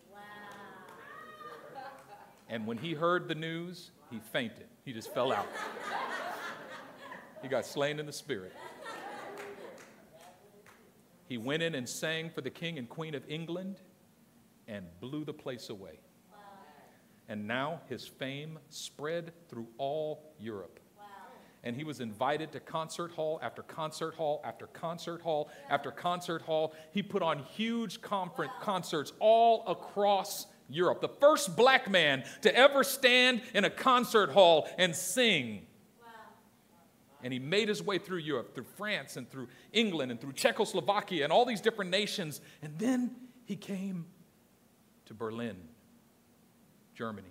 And 2.48 2.64
when 2.64 2.78
he 2.78 2.94
heard 2.94 3.26
the 3.26 3.34
news, 3.34 3.90
he 4.08 4.20
fainted. 4.32 4.68
He 4.84 4.92
just 4.92 5.12
fell 5.12 5.32
out. 5.32 5.48
he 7.42 7.48
got 7.48 7.66
slain 7.66 7.98
in 7.98 8.06
the 8.06 8.12
spirit. 8.12 8.52
He 11.28 11.38
went 11.38 11.64
in 11.64 11.74
and 11.74 11.88
sang 11.88 12.30
for 12.30 12.40
the 12.40 12.50
King 12.50 12.78
and 12.78 12.88
Queen 12.88 13.16
of 13.16 13.24
England 13.28 13.80
and 14.68 14.86
blew 15.00 15.24
the 15.24 15.32
place 15.32 15.70
away. 15.70 15.98
And 17.28 17.48
now 17.48 17.80
his 17.88 18.06
fame 18.06 18.60
spread 18.70 19.32
through 19.48 19.66
all 19.76 20.32
Europe 20.38 20.78
and 21.66 21.76
he 21.76 21.82
was 21.82 21.98
invited 21.98 22.52
to 22.52 22.60
concert 22.60 23.10
hall 23.10 23.40
after 23.42 23.60
concert 23.60 24.14
hall 24.14 24.40
after 24.44 24.68
concert 24.68 25.20
hall 25.20 25.50
after 25.68 25.90
concert 25.90 26.40
hall. 26.42 26.72
He 26.92 27.02
put 27.02 27.22
on 27.22 27.40
huge 27.40 28.00
conference 28.00 28.52
concerts 28.60 29.12
all 29.18 29.64
across 29.66 30.46
Europe. 30.68 31.00
The 31.00 31.08
first 31.08 31.56
black 31.56 31.90
man 31.90 32.22
to 32.42 32.56
ever 32.56 32.84
stand 32.84 33.42
in 33.52 33.64
a 33.64 33.70
concert 33.70 34.30
hall 34.30 34.68
and 34.78 34.94
sing. 34.94 35.66
And 37.24 37.32
he 37.32 37.40
made 37.40 37.68
his 37.68 37.82
way 37.82 37.98
through 37.98 38.18
Europe, 38.18 38.54
through 38.54 38.66
France 38.76 39.16
and 39.16 39.28
through 39.28 39.48
England 39.72 40.12
and 40.12 40.20
through 40.20 40.34
Czechoslovakia 40.34 41.24
and 41.24 41.32
all 41.32 41.44
these 41.44 41.60
different 41.60 41.90
nations. 41.90 42.40
And 42.62 42.78
then 42.78 43.10
he 43.44 43.56
came 43.56 44.06
to 45.06 45.14
Berlin, 45.14 45.56
Germany. 46.94 47.26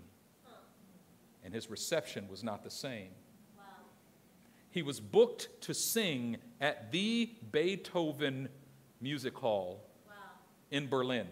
And 1.46 1.54
his 1.54 1.70
reception 1.70 2.28
was 2.28 2.44
not 2.44 2.66
the 2.66 2.72
same 2.72 3.12
he 4.76 4.82
was 4.82 5.00
booked 5.00 5.48
to 5.62 5.74
sing 5.74 6.36
at 6.60 6.92
the 6.92 7.32
Beethoven 7.54 8.50
Music 9.00 9.34
Hall 9.38 9.82
wow. 10.06 10.14
in 10.70 10.90
Berlin, 10.90 11.28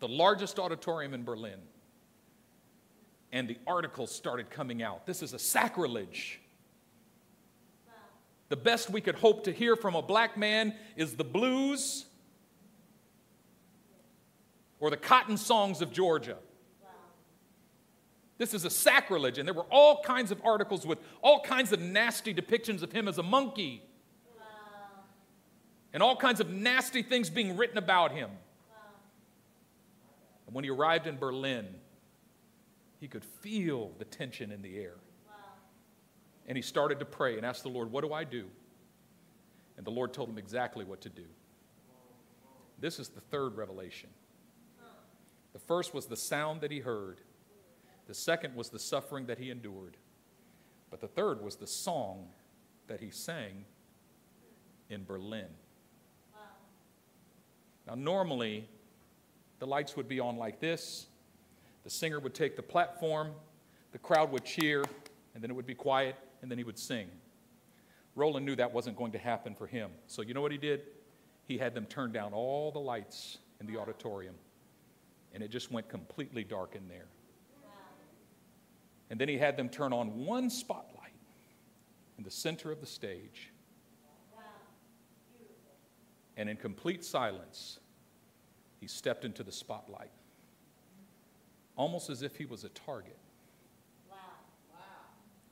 the 0.00 0.08
largest 0.08 0.58
auditorium 0.58 1.12
in 1.12 1.22
Berlin. 1.22 1.58
And 3.32 3.46
the 3.46 3.58
articles 3.66 4.14
started 4.14 4.48
coming 4.48 4.82
out. 4.82 5.04
This 5.04 5.22
is 5.22 5.34
a 5.34 5.38
sacrilege. 5.38 6.40
Wow. 7.86 7.92
The 8.48 8.56
best 8.56 8.88
we 8.88 9.02
could 9.02 9.16
hope 9.16 9.44
to 9.44 9.52
hear 9.52 9.76
from 9.76 9.94
a 9.94 10.02
black 10.02 10.38
man 10.38 10.74
is 10.96 11.16
the 11.16 11.24
blues 11.24 12.06
or 14.80 14.88
the 14.88 14.96
cotton 14.96 15.36
songs 15.36 15.82
of 15.82 15.92
Georgia. 15.92 16.38
This 18.38 18.52
is 18.54 18.64
a 18.64 18.70
sacrilege. 18.70 19.38
And 19.38 19.46
there 19.46 19.54
were 19.54 19.66
all 19.70 20.02
kinds 20.02 20.30
of 20.30 20.40
articles 20.44 20.86
with 20.86 20.98
all 21.22 21.40
kinds 21.40 21.72
of 21.72 21.80
nasty 21.80 22.34
depictions 22.34 22.82
of 22.82 22.92
him 22.92 23.06
as 23.06 23.18
a 23.18 23.22
monkey. 23.22 23.82
Wow. 24.36 24.44
And 25.92 26.02
all 26.02 26.16
kinds 26.16 26.40
of 26.40 26.50
nasty 26.50 27.02
things 27.02 27.30
being 27.30 27.56
written 27.56 27.78
about 27.78 28.12
him. 28.12 28.30
Wow. 28.30 28.76
And 30.46 30.54
when 30.54 30.64
he 30.64 30.70
arrived 30.70 31.06
in 31.06 31.16
Berlin, 31.16 31.66
he 32.98 33.06
could 33.06 33.24
feel 33.24 33.92
the 33.98 34.04
tension 34.04 34.50
in 34.50 34.62
the 34.62 34.78
air. 34.78 34.96
Wow. 35.28 35.34
And 36.48 36.56
he 36.56 36.62
started 36.62 36.98
to 36.98 37.04
pray 37.04 37.36
and 37.36 37.46
asked 37.46 37.62
the 37.62 37.68
Lord, 37.68 37.92
What 37.92 38.02
do 38.02 38.12
I 38.12 38.24
do? 38.24 38.46
And 39.76 39.86
the 39.86 39.90
Lord 39.90 40.12
told 40.12 40.28
him 40.28 40.38
exactly 40.38 40.84
what 40.84 41.00
to 41.02 41.08
do. 41.08 41.24
This 42.80 42.98
is 42.98 43.08
the 43.08 43.20
third 43.20 43.56
revelation. 43.56 44.10
The 45.52 45.58
first 45.60 45.94
was 45.94 46.06
the 46.06 46.16
sound 46.16 46.60
that 46.62 46.70
he 46.70 46.80
heard. 46.80 47.20
The 48.06 48.14
second 48.14 48.54
was 48.54 48.68
the 48.68 48.78
suffering 48.78 49.26
that 49.26 49.38
he 49.38 49.50
endured. 49.50 49.96
But 50.90 51.00
the 51.00 51.08
third 51.08 51.42
was 51.42 51.56
the 51.56 51.66
song 51.66 52.28
that 52.86 53.00
he 53.00 53.10
sang 53.10 53.64
in 54.90 55.04
Berlin. 55.04 55.48
Wow. 56.34 56.40
Now, 57.86 57.94
normally, 57.94 58.68
the 59.58 59.66
lights 59.66 59.96
would 59.96 60.08
be 60.08 60.20
on 60.20 60.36
like 60.36 60.60
this. 60.60 61.06
The 61.82 61.90
singer 61.90 62.20
would 62.20 62.34
take 62.34 62.56
the 62.56 62.62
platform, 62.62 63.32
the 63.92 63.98
crowd 63.98 64.30
would 64.32 64.44
cheer, 64.44 64.84
and 65.34 65.42
then 65.42 65.50
it 65.50 65.54
would 65.54 65.66
be 65.66 65.74
quiet, 65.74 66.16
and 66.42 66.50
then 66.50 66.58
he 66.58 66.64
would 66.64 66.78
sing. 66.78 67.08
Roland 68.14 68.46
knew 68.46 68.54
that 68.56 68.72
wasn't 68.72 68.96
going 68.96 69.12
to 69.12 69.18
happen 69.18 69.54
for 69.54 69.66
him. 69.66 69.90
So, 70.06 70.22
you 70.22 70.34
know 70.34 70.40
what 70.40 70.52
he 70.52 70.58
did? 70.58 70.82
He 71.46 71.58
had 71.58 71.74
them 71.74 71.86
turn 71.86 72.12
down 72.12 72.32
all 72.32 72.70
the 72.70 72.78
lights 72.78 73.38
in 73.60 73.66
the 73.66 73.76
auditorium, 73.78 74.34
and 75.32 75.42
it 75.42 75.48
just 75.48 75.70
went 75.70 75.88
completely 75.88 76.44
dark 76.44 76.74
in 76.74 76.88
there. 76.88 77.06
And 79.14 79.20
then 79.20 79.28
he 79.28 79.38
had 79.38 79.56
them 79.56 79.68
turn 79.68 79.92
on 79.92 80.26
one 80.26 80.50
spotlight 80.50 81.14
in 82.18 82.24
the 82.24 82.32
center 82.32 82.72
of 82.72 82.80
the 82.80 82.86
stage. 82.86 83.52
And 86.36 86.48
in 86.48 86.56
complete 86.56 87.04
silence, 87.04 87.78
he 88.80 88.88
stepped 88.88 89.24
into 89.24 89.44
the 89.44 89.52
spotlight, 89.52 90.10
almost 91.76 92.10
as 92.10 92.22
if 92.22 92.34
he 92.34 92.44
was 92.44 92.64
a 92.64 92.70
target. 92.70 93.16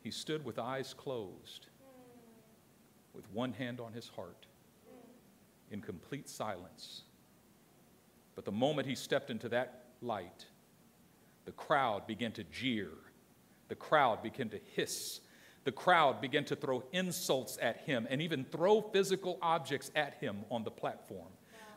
He 0.02 0.10
stood 0.10 0.44
with 0.44 0.58
eyes 0.58 0.92
closed, 0.92 1.68
with 3.14 3.30
one 3.30 3.52
hand 3.52 3.78
on 3.78 3.92
his 3.92 4.08
heart, 4.08 4.46
in 5.70 5.80
complete 5.80 6.28
silence. 6.28 7.02
But 8.34 8.44
the 8.44 8.50
moment 8.50 8.88
he 8.88 8.96
stepped 8.96 9.30
into 9.30 9.48
that 9.50 9.84
light, 10.00 10.46
the 11.44 11.52
crowd 11.52 12.08
began 12.08 12.32
to 12.32 12.42
jeer 12.42 12.88
the 13.72 13.76
crowd 13.76 14.22
began 14.22 14.50
to 14.50 14.60
hiss. 14.76 15.20
The 15.64 15.72
crowd 15.72 16.20
began 16.20 16.44
to 16.44 16.54
throw 16.54 16.84
insults 16.92 17.56
at 17.58 17.78
him 17.78 18.06
and 18.10 18.20
even 18.20 18.44
throw 18.44 18.82
physical 18.82 19.38
objects 19.40 19.90
at 19.96 20.12
him 20.16 20.44
on 20.50 20.62
the 20.62 20.70
platform. 20.70 21.30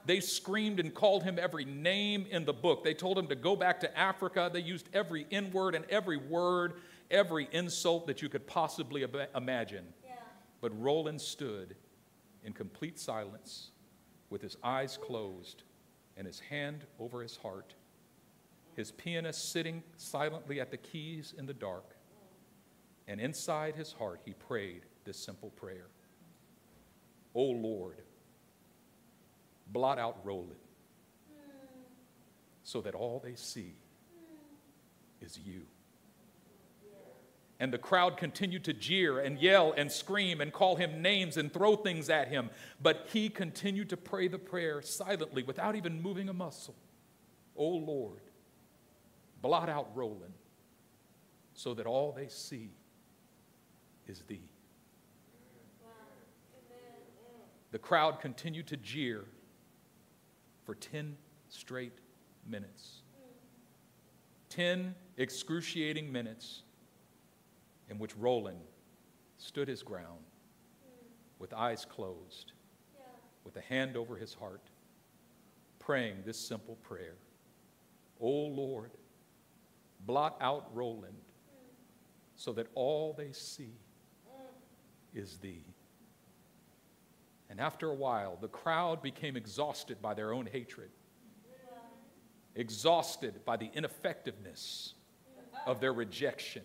They 0.06 0.20
screamed 0.20 0.82
and 0.82 0.94
called 0.94 1.24
him 1.24 1.40
every 1.40 1.64
name 1.64 2.26
in 2.30 2.44
the 2.44 2.52
book. 2.52 2.84
They 2.84 2.94
told 2.94 3.18
him 3.18 3.28
to 3.28 3.36
go 3.36 3.56
back 3.56 3.80
to 3.80 3.98
Africa. 3.98 4.50
They 4.52 4.60
used 4.60 4.90
every 4.92 5.26
N 5.32 5.52
word 5.52 5.74
and 5.74 5.86
every 5.86 6.18
word, 6.18 6.74
every 7.10 7.48
insult 7.54 8.08
that 8.08 8.22
you 8.22 8.28
could 8.28 8.46
possibly 8.46 9.06
imagine. 9.34 9.86
Yeah. 10.04 10.16
But 10.60 10.78
Roland 10.78 11.22
stood 11.22 11.78
in 12.44 12.52
complete 12.52 13.00
silence 13.00 13.70
with 14.30 14.42
his 14.42 14.58
eyes 14.62 15.00
closed 15.02 15.64
and 16.18 16.28
his 16.28 16.42
hand 16.42 16.84
over 17.00 17.22
his 17.22 17.38
heart 17.38 17.74
his 18.76 18.92
pianist 18.92 19.52
sitting 19.52 19.84
silently 19.98 20.60
at 20.60 20.72
the 20.72 20.78
keys 20.78 21.34
in 21.38 21.46
the 21.46 21.54
dark. 21.54 21.96
And 23.08 23.22
inside 23.22 23.76
his 23.76 23.94
heart, 23.94 24.22
he 24.26 24.34
prayed 24.34 24.82
this 25.04 25.18
simple 25.18 25.50
prayer 25.52 25.88
O 27.34 27.44
Lord, 27.44 28.02
blot 29.68 30.00
out 30.00 30.18
Roland 30.24 30.56
so 32.64 32.82
that 32.82 32.96
all 32.96 33.22
they 33.24 33.36
see 33.36 33.76
is 35.22 35.38
you. 35.46 35.62
And 37.60 37.72
the 37.72 37.78
crowd 37.78 38.18
continued 38.18 38.66
to 38.66 38.74
jeer 38.74 39.20
and 39.20 39.40
yell 39.40 39.74
and 39.78 39.90
scream 39.90 40.42
and 40.42 40.52
call 40.52 40.76
him 40.76 41.02
names 41.02 41.38
and 41.38 41.54
throw 41.54 41.76
things 41.76 42.10
at 42.10 42.28
him. 42.28 42.50
But 42.82 43.08
he 43.14 43.30
continued 43.30 43.90
to 43.90 43.98
pray 43.98 44.28
the 44.28 44.38
prayer 44.38 44.82
silently 44.82 45.42
without 45.42 45.76
even 45.76 46.02
moving 46.02 46.28
a 46.28 46.34
muscle. 46.34 46.76
O 47.56 47.68
Lord, 47.68 48.20
blot 49.46 49.70
out 49.70 49.88
Roland 49.94 50.34
so 51.54 51.76
that 51.76 51.86
all 51.86 52.12
they 52.12 52.28
see 52.28 52.72
is 54.08 54.24
thee. 54.28 54.42
The 57.70 57.78
crowd 57.78 58.20
continued 58.20 58.66
to 58.68 58.78
jeer 58.78 59.26
for 60.64 60.74
10 60.74 61.16
straight 61.50 61.94
minutes. 62.50 63.04
10 64.50 64.96
excruciating 65.18 66.12
minutes 66.12 66.64
in 67.92 68.00
which 68.00 68.18
Roland 68.18 68.62
stood 69.38 69.68
his 69.68 69.84
ground 69.84 70.22
with 71.38 71.54
eyes 71.54 71.86
closed, 71.86 72.54
with 73.44 73.58
a 73.58 73.62
hand 73.62 73.96
over 73.96 74.16
his 74.16 74.34
heart, 74.34 74.72
praying 75.78 76.24
this 76.26 76.40
simple 76.40 76.78
prayer 76.78 77.18
O 78.20 78.30
Lord, 78.30 78.92
blot 80.06 80.38
out 80.42 80.70
Roland 80.74 81.16
so 82.36 82.54
that 82.54 82.68
all 82.76 83.14
they 83.18 83.32
see 83.32 83.74
is 85.14 85.38
thee. 85.38 85.64
And 87.50 87.60
after 87.60 87.90
a 87.90 87.94
while, 87.94 88.38
the 88.42 88.48
crowd 88.48 89.02
became 89.02 89.38
exhausted 89.38 90.02
by 90.02 90.14
their 90.14 90.34
own 90.34 90.46
hatred, 90.46 90.90
exhausted 92.56 93.46
by 93.46 93.56
the 93.58 93.70
ineffectiveness 93.74 94.94
of 95.66 95.80
their 95.80 95.94
rejection. 95.94 96.64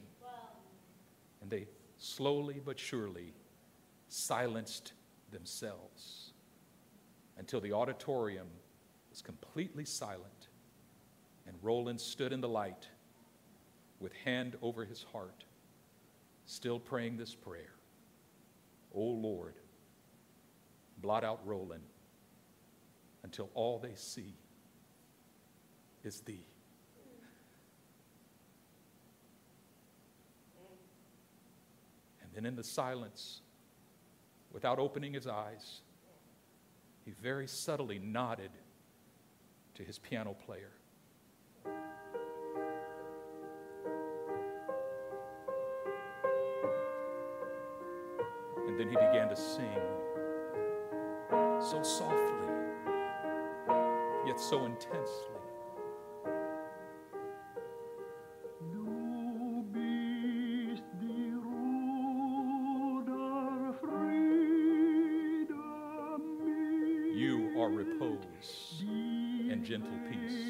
And 1.41 1.51
they 1.51 1.69
slowly 1.99 2.61
but 2.65 2.79
surely 2.79 3.35
silenced 4.09 4.95
themselves 5.31 6.33
until 7.39 7.61
the 7.61 7.73
auditorium 7.73 8.49
was 9.11 9.23
completely 9.23 9.85
silent 9.85 10.49
and 11.47 11.57
Roland 11.63 12.01
stood 12.01 12.33
in 12.33 12.41
the 12.41 12.49
light 12.49 12.89
with 14.01 14.13
hand 14.25 14.57
over 14.63 14.85
his 14.85 15.05
heart, 15.13 15.45
still 16.47 16.79
praying 16.79 17.17
this 17.17 17.35
prayer 17.35 17.75
O 18.95 19.01
Lord, 19.01 19.55
blot 20.99 21.23
out 21.23 21.41
Roland 21.47 21.85
until 23.23 23.51
all 23.55 23.79
they 23.79 23.95
see 23.95 24.35
is 26.03 26.21
thee. 26.21 26.47
And 32.23 32.33
then 32.35 32.47
in 32.47 32.57
the 32.57 32.65
silence, 32.65 33.43
without 34.53 34.79
opening 34.79 35.13
his 35.13 35.27
eyes, 35.27 35.81
he 37.05 37.13
very 37.23 37.47
subtly 37.47 37.99
nodded 37.99 38.51
to 39.75 39.83
his 39.83 39.99
piano 39.99 40.35
player. 40.47 40.71
Then 48.81 48.89
he 48.89 48.95
began 48.95 49.29
to 49.29 49.37
sing 49.37 49.77
so 51.61 51.83
softly, 51.83 52.49
yet 54.27 54.41
so 54.41 54.65
intensely. 54.65 55.27
You 67.15 67.61
are 67.61 67.69
repose 67.69 68.83
and 69.51 69.63
gentle 69.63 69.99
peace. 70.11 70.50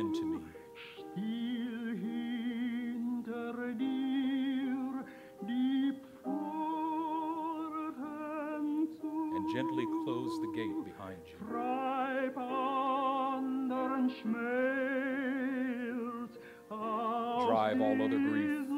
du 0.00 0.02
Come 0.02 0.08
into 0.08 0.26
me. 0.40 0.52
still 0.96 1.96
hinter 1.96 3.74
dir 3.74 5.04
die 5.46 5.92
Pforten 7.20 8.88
zu. 9.00 9.08
and 9.36 9.46
gently 9.54 9.84
close 10.04 10.32
the 10.40 10.48
gate 10.54 10.84
behind 10.84 11.18
you. 11.26 11.36
Treib 11.48 12.36
anderen 12.36 14.10
Schmerz 14.10 14.32
aus 16.70 17.46
Drive 17.48 17.80
all 17.80 18.02
other 18.02 18.18
grief 18.18 18.69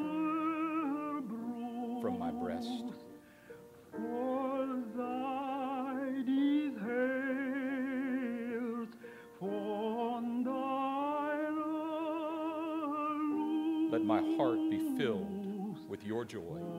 joy. 16.33 16.72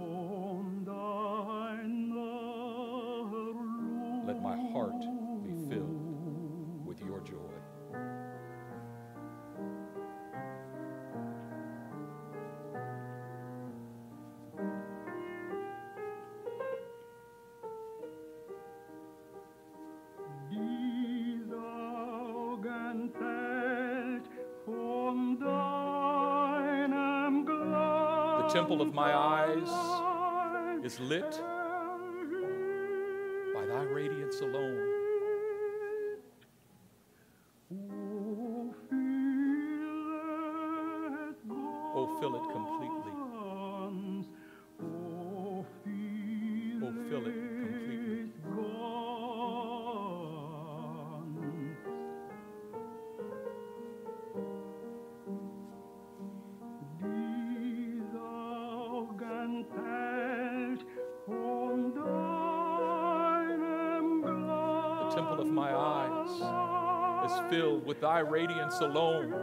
The 28.43 28.49
temple 28.49 28.81
of 28.81 28.93
my 28.93 29.15
eyes 29.15 29.69
is 30.83 30.99
lit 30.99 31.31
by 33.53 33.65
thy 33.65 33.83
radiance 33.83 34.41
alone. 34.41 35.02
Alone. 68.81 69.42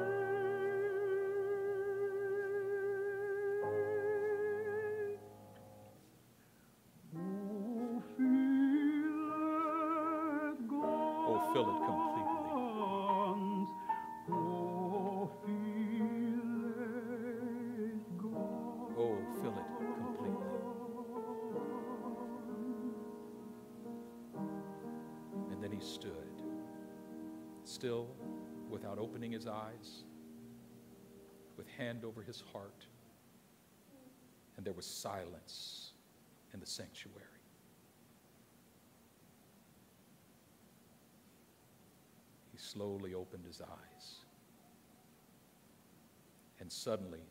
There 34.70 34.76
was 34.76 34.86
silence 34.86 35.94
in 36.54 36.60
the 36.60 36.66
sanctuary. 36.66 37.26
He 42.52 42.58
slowly 42.58 43.12
opened 43.14 43.44
his 43.44 43.60
eyes, 43.60 44.14
and 46.60 46.70
suddenly, 46.70 47.24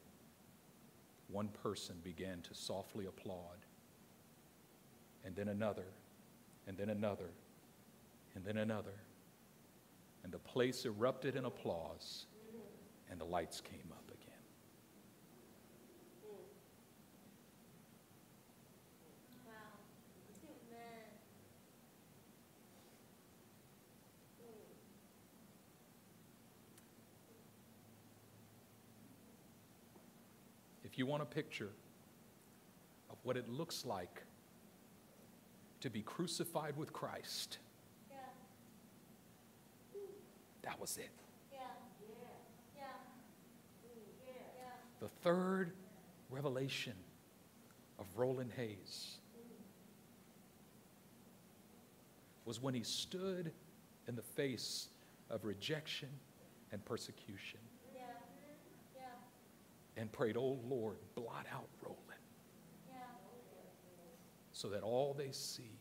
one 1.29 1.47
person 1.47 1.95
began 2.03 2.41
to 2.41 2.53
softly 2.53 3.05
applaud, 3.05 3.65
and 5.23 5.33
then 5.33 5.47
another, 5.47 5.87
and 6.67 6.77
then 6.77 6.89
another, 6.89 7.29
and 8.35 8.43
then 8.43 8.57
another. 8.57 8.99
And 10.25 10.33
the 10.33 10.39
place 10.39 10.85
erupted 10.85 11.37
in 11.37 11.45
applause, 11.45 12.25
and 13.09 13.17
the 13.17 13.23
lights 13.23 13.61
came 13.61 13.93
up 13.93 14.03
again. 14.09 14.25
Wow. 19.45 19.53
Amen. 20.43 21.09
If 30.83 30.88
you 30.99 31.05
want 31.05 31.23
a 31.23 31.25
picture 31.25 31.69
of 33.09 33.17
what 33.23 33.37
it 33.37 33.47
looks 33.49 33.85
like 33.85 34.21
to 35.79 35.89
be 35.89 36.01
crucified 36.01 36.75
with 36.75 36.91
Christ, 36.91 37.57
Yeah. 38.11 38.17
that 40.61 40.79
was 40.79 40.97
it. 40.97 41.09
Yeah. 41.51 41.59
Yeah. 42.75 42.83
The 44.99 45.07
third 45.23 45.71
revelation 46.29 46.93
of 47.97 48.05
Roland 48.17 48.51
Hayes 48.57 49.15
was 52.45 52.61
when 52.61 52.73
he 52.73 52.83
stood 52.83 53.53
in 54.07 54.15
the 54.15 54.21
face 54.21 54.89
of 55.29 55.45
rejection 55.45 56.09
and 56.71 56.83
persecution. 56.83 57.59
And 59.99 60.11
prayed, 60.11 60.37
Oh 60.37 60.57
Lord, 60.67 60.97
blot 61.15 61.45
out 61.53 61.67
Roland 61.83 61.99
so 64.53 64.67
that 64.69 64.81
all 64.83 65.13
they 65.17 65.31
see 65.31 65.71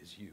is 0.00 0.16
you. 0.16 0.30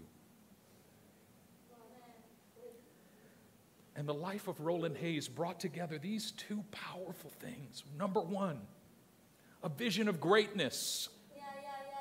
And 3.95 4.07
the 4.07 4.13
life 4.13 4.47
of 4.47 4.59
Roland 4.59 4.97
Hayes 4.97 5.27
brought 5.27 5.59
together 5.59 5.99
these 5.99 6.31
two 6.31 6.63
powerful 6.71 7.31
things. 7.39 7.83
Number 7.97 8.21
one, 8.21 8.59
a 9.63 9.69
vision 9.69 10.07
of 10.07 10.19
greatness. 10.19 11.09
Yeah. 11.35 11.43
Yeah. 11.55 11.69
Yeah. 11.91 11.99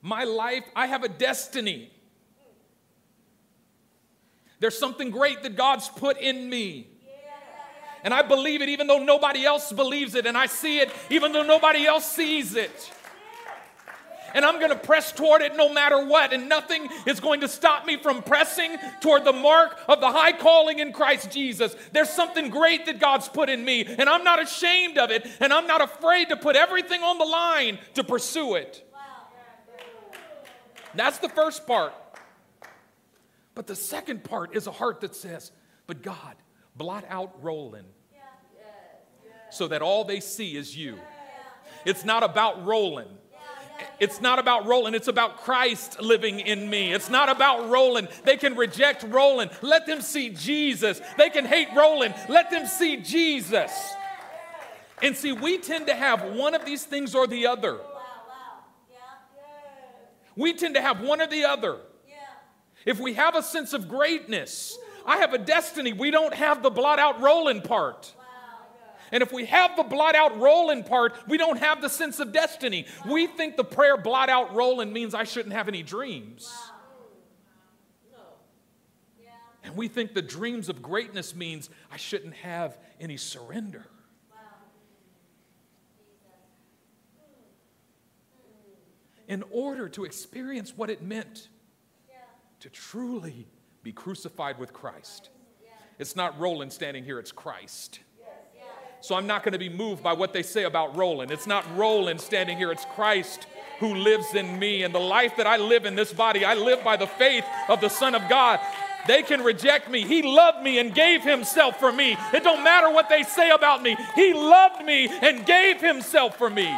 My 0.00 0.24
life, 0.24 0.64
I 0.74 0.86
have 0.86 1.04
a 1.04 1.08
destiny. 1.08 1.90
There's 4.60 4.78
something 4.78 5.10
great 5.10 5.42
that 5.42 5.56
God's 5.56 5.88
put 5.88 6.18
in 6.18 6.48
me. 6.48 6.88
And 8.04 8.14
I 8.14 8.22
believe 8.22 8.62
it 8.62 8.68
even 8.68 8.86
though 8.86 9.02
nobody 9.02 9.44
else 9.44 9.72
believes 9.72 10.14
it. 10.14 10.26
And 10.26 10.36
I 10.36 10.46
see 10.46 10.78
it 10.78 10.90
even 11.10 11.32
though 11.32 11.42
nobody 11.42 11.86
else 11.86 12.10
sees 12.10 12.54
it. 12.54 12.92
And 14.34 14.44
I'm 14.44 14.58
going 14.58 14.70
to 14.70 14.78
press 14.78 15.10
toward 15.10 15.42
it 15.42 15.56
no 15.56 15.72
matter 15.72 16.04
what. 16.04 16.32
And 16.32 16.48
nothing 16.48 16.88
is 17.06 17.18
going 17.18 17.40
to 17.40 17.48
stop 17.48 17.86
me 17.86 17.96
from 17.96 18.22
pressing 18.22 18.76
toward 19.00 19.24
the 19.24 19.32
mark 19.32 19.78
of 19.88 20.00
the 20.00 20.10
high 20.10 20.32
calling 20.32 20.80
in 20.80 20.92
Christ 20.92 21.30
Jesus. 21.30 21.74
There's 21.92 22.10
something 22.10 22.50
great 22.50 22.86
that 22.86 23.00
God's 23.00 23.28
put 23.28 23.48
in 23.48 23.64
me, 23.64 23.84
and 23.84 24.08
I'm 24.08 24.24
not 24.24 24.42
ashamed 24.42 24.98
of 24.98 25.10
it, 25.10 25.26
and 25.40 25.52
I'm 25.52 25.66
not 25.66 25.80
afraid 25.80 26.28
to 26.28 26.36
put 26.36 26.56
everything 26.56 27.02
on 27.02 27.18
the 27.18 27.24
line 27.24 27.78
to 27.94 28.04
pursue 28.04 28.56
it. 28.56 28.84
That's 30.94 31.18
the 31.18 31.28
first 31.28 31.66
part. 31.66 31.94
But 33.58 33.66
the 33.66 33.74
second 33.74 34.22
part 34.22 34.54
is 34.54 34.68
a 34.68 34.70
heart 34.70 35.00
that 35.00 35.16
says, 35.16 35.50
But 35.88 36.00
God, 36.00 36.36
blot 36.76 37.04
out 37.08 37.42
Roland 37.42 37.88
so 39.50 39.66
that 39.66 39.82
all 39.82 40.04
they 40.04 40.20
see 40.20 40.56
is 40.56 40.76
you. 40.76 40.96
It's 41.84 42.04
not 42.04 42.22
about 42.22 42.64
Roland. 42.64 43.10
It's 43.98 44.20
not 44.20 44.38
about 44.38 44.66
Roland. 44.66 44.94
It's 44.94 45.08
about 45.08 45.38
Christ 45.38 46.00
living 46.00 46.38
in 46.38 46.70
me. 46.70 46.92
It's 46.92 47.10
not 47.10 47.28
about 47.28 47.68
Roland. 47.68 48.06
They 48.22 48.36
can 48.36 48.54
reject 48.54 49.02
Roland. 49.02 49.50
Let 49.60 49.86
them 49.86 50.02
see 50.02 50.30
Jesus. 50.30 51.00
They 51.16 51.28
can 51.28 51.44
hate 51.44 51.66
Roland. 51.74 52.14
Let 52.28 52.52
them 52.52 52.64
see 52.64 52.98
Jesus. 52.98 53.72
And 55.02 55.16
see, 55.16 55.32
we 55.32 55.58
tend 55.58 55.88
to 55.88 55.96
have 55.96 56.22
one 56.22 56.54
of 56.54 56.64
these 56.64 56.84
things 56.84 57.12
or 57.12 57.26
the 57.26 57.48
other. 57.48 57.80
We 60.36 60.52
tend 60.52 60.76
to 60.76 60.80
have 60.80 61.00
one 61.00 61.20
or 61.20 61.26
the 61.26 61.46
other. 61.46 61.80
If 62.88 62.98
we 62.98 63.12
have 63.12 63.36
a 63.36 63.42
sense 63.42 63.74
of 63.74 63.86
greatness, 63.86 64.78
I 65.04 65.18
have 65.18 65.34
a 65.34 65.38
destiny, 65.38 65.92
we 65.92 66.10
don't 66.10 66.32
have 66.32 66.62
the 66.62 66.70
blot 66.70 66.98
out 66.98 67.20
Roland 67.20 67.64
part. 67.64 68.14
And 69.12 69.22
if 69.22 69.30
we 69.30 69.44
have 69.44 69.76
the 69.76 69.82
blot 69.82 70.14
out 70.14 70.40
Roland 70.40 70.86
part, 70.86 71.14
we 71.28 71.36
don't 71.36 71.58
have 71.58 71.82
the 71.82 71.90
sense 71.90 72.18
of 72.18 72.32
destiny. 72.32 72.86
We 73.06 73.26
think 73.26 73.58
the 73.58 73.64
prayer 73.64 73.98
blot 73.98 74.30
out 74.30 74.54
Roland 74.54 74.94
means 74.94 75.14
I 75.14 75.24
shouldn't 75.24 75.54
have 75.54 75.68
any 75.68 75.82
dreams. 75.82 76.50
And 79.62 79.76
we 79.76 79.86
think 79.88 80.14
the 80.14 80.22
dreams 80.22 80.70
of 80.70 80.80
greatness 80.80 81.36
means 81.36 81.68
I 81.92 81.98
shouldn't 81.98 82.36
have 82.36 82.78
any 82.98 83.18
surrender. 83.18 83.84
In 89.26 89.44
order 89.50 89.90
to 89.90 90.06
experience 90.06 90.72
what 90.74 90.88
it 90.88 91.02
meant 91.02 91.48
to 92.60 92.70
truly 92.70 93.46
be 93.82 93.92
crucified 93.92 94.58
with 94.58 94.72
Christ, 94.72 95.30
it's 95.98 96.14
not 96.14 96.38
Roland 96.38 96.72
standing 96.72 97.04
here, 97.04 97.18
it's 97.18 97.32
Christ. 97.32 98.00
So 99.00 99.14
I'm 99.14 99.28
not 99.28 99.44
going 99.44 99.52
to 99.52 99.58
be 99.58 99.68
moved 99.68 100.02
by 100.02 100.12
what 100.12 100.32
they 100.32 100.42
say 100.42 100.64
about 100.64 100.96
Roland. 100.96 101.30
It's 101.30 101.46
not 101.46 101.64
Roland 101.76 102.20
standing 102.20 102.56
here, 102.56 102.72
it's 102.72 102.84
Christ 102.94 103.46
who 103.78 103.94
lives 103.94 104.34
in 104.34 104.58
me. 104.58 104.82
And 104.82 104.92
the 104.92 104.98
life 104.98 105.36
that 105.36 105.46
I 105.46 105.56
live 105.56 105.84
in 105.84 105.94
this 105.94 106.12
body, 106.12 106.44
I 106.44 106.54
live 106.54 106.82
by 106.82 106.96
the 106.96 107.06
faith 107.06 107.44
of 107.68 107.80
the 107.80 107.88
Son 107.88 108.14
of 108.14 108.28
God. 108.28 108.58
They 109.06 109.22
can 109.22 109.42
reject 109.42 109.88
me. 109.88 110.04
He 110.04 110.22
loved 110.22 110.62
me 110.62 110.80
and 110.80 110.92
gave 110.94 111.22
himself 111.22 111.78
for 111.78 111.92
me. 111.92 112.16
It 112.34 112.42
don't 112.42 112.64
matter 112.64 112.90
what 112.90 113.08
they 113.08 113.22
say 113.22 113.50
about 113.50 113.82
me. 113.82 113.96
He 114.14 114.34
loved 114.34 114.84
me 114.84 115.08
and 115.08 115.46
gave 115.46 115.80
himself 115.80 116.36
for 116.36 116.50
me. 116.50 116.76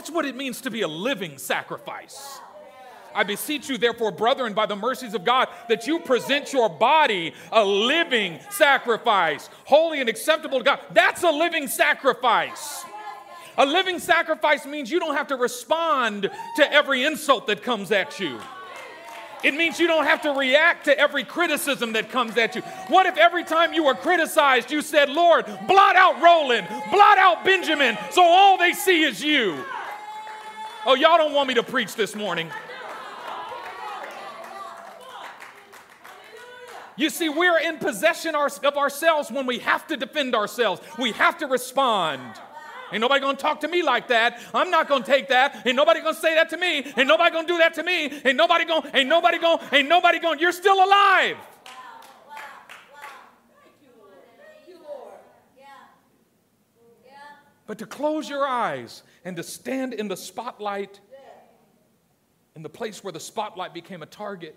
That's 0.00 0.10
what 0.10 0.24
it 0.24 0.34
means 0.34 0.62
to 0.62 0.70
be 0.70 0.80
a 0.80 0.88
living 0.88 1.36
sacrifice. 1.36 2.40
I 3.14 3.22
beseech 3.22 3.68
you, 3.68 3.76
therefore, 3.76 4.10
brethren, 4.10 4.54
by 4.54 4.64
the 4.64 4.74
mercies 4.74 5.12
of 5.12 5.26
God, 5.26 5.48
that 5.68 5.86
you 5.86 5.98
present 6.00 6.54
your 6.54 6.70
body 6.70 7.34
a 7.52 7.62
living 7.62 8.40
sacrifice, 8.48 9.50
holy 9.66 10.00
and 10.00 10.08
acceptable 10.08 10.56
to 10.56 10.64
God. 10.64 10.80
That's 10.92 11.22
a 11.22 11.30
living 11.30 11.68
sacrifice. 11.68 12.82
A 13.58 13.66
living 13.66 13.98
sacrifice 13.98 14.64
means 14.64 14.90
you 14.90 15.00
don't 15.00 15.16
have 15.16 15.26
to 15.26 15.36
respond 15.36 16.30
to 16.56 16.72
every 16.72 17.04
insult 17.04 17.46
that 17.48 17.62
comes 17.62 17.92
at 17.92 18.18
you. 18.18 18.40
It 19.44 19.52
means 19.52 19.78
you 19.78 19.86
don't 19.86 20.06
have 20.06 20.22
to 20.22 20.30
react 20.30 20.86
to 20.86 20.98
every 20.98 21.24
criticism 21.24 21.92
that 21.92 22.08
comes 22.08 22.38
at 22.38 22.54
you. 22.56 22.62
What 22.88 23.04
if 23.04 23.18
every 23.18 23.44
time 23.44 23.74
you 23.74 23.84
were 23.84 23.94
criticized, 23.94 24.70
you 24.70 24.80
said, 24.80 25.10
Lord, 25.10 25.44
blot 25.68 25.94
out 25.94 26.22
Roland, 26.22 26.66
blot 26.90 27.18
out 27.18 27.44
Benjamin, 27.44 27.98
so 28.10 28.22
all 28.22 28.56
they 28.56 28.72
see 28.72 29.02
is 29.02 29.22
you? 29.22 29.62
Oh, 30.86 30.94
y'all 30.94 31.18
don't 31.18 31.34
want 31.34 31.48
me 31.48 31.54
to 31.54 31.62
preach 31.62 31.94
this 31.94 32.14
morning. 32.14 32.50
You 36.96 37.10
see, 37.10 37.28
we're 37.28 37.58
in 37.58 37.78
possession 37.78 38.34
of 38.34 38.76
ourselves 38.76 39.30
when 39.30 39.46
we 39.46 39.58
have 39.58 39.86
to 39.88 39.96
defend 39.96 40.34
ourselves. 40.34 40.80
We 40.98 41.12
have 41.12 41.38
to 41.38 41.46
respond. 41.46 42.20
Ain't 42.92 43.00
nobody 43.00 43.20
gonna 43.20 43.38
talk 43.38 43.60
to 43.60 43.68
me 43.68 43.82
like 43.82 44.08
that. 44.08 44.40
I'm 44.52 44.70
not 44.70 44.88
gonna 44.88 45.04
take 45.04 45.28
that. 45.28 45.66
Ain't 45.66 45.76
nobody 45.76 46.00
gonna 46.00 46.14
say 46.14 46.34
that 46.34 46.50
to 46.50 46.56
me. 46.56 46.92
Ain't 46.96 47.06
nobody 47.08 47.30
gonna 47.30 47.46
do 47.46 47.58
that 47.58 47.74
to 47.74 47.82
me. 47.82 48.20
Ain't 48.24 48.36
nobody 48.36 48.64
gonna, 48.64 48.90
ain't 48.92 49.08
nobody 49.08 49.38
gonna, 49.38 49.62
ain't 49.72 49.88
nobody 49.88 50.18
gonna, 50.18 50.40
you're 50.40 50.52
still 50.52 50.84
alive. 50.84 51.36
But 57.66 57.78
to 57.78 57.86
close 57.86 58.28
your 58.28 58.44
eyes 58.44 59.04
and 59.24 59.36
to 59.36 59.42
stand 59.42 59.94
in 59.94 60.08
the 60.08 60.16
spotlight, 60.16 61.00
in 62.56 62.62
the 62.62 62.68
place 62.68 63.04
where 63.04 63.12
the 63.12 63.20
spotlight 63.20 63.74
became 63.74 64.02
a 64.02 64.06
target, 64.06 64.56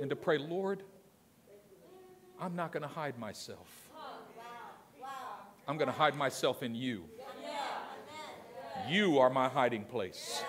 and 0.00 0.10
to 0.10 0.16
pray, 0.16 0.38
Lord, 0.38 0.82
I'm 2.40 2.54
not 2.54 2.72
going 2.72 2.82
to 2.82 2.88
hide 2.88 3.18
myself. 3.18 3.88
I'm 5.68 5.78
going 5.78 5.88
to 5.88 5.92
hide 5.92 6.16
myself 6.16 6.62
in 6.62 6.74
you. 6.74 7.04
You 8.88 9.18
are 9.18 9.30
my 9.30 9.48
hiding 9.48 9.84
place. 9.84 10.44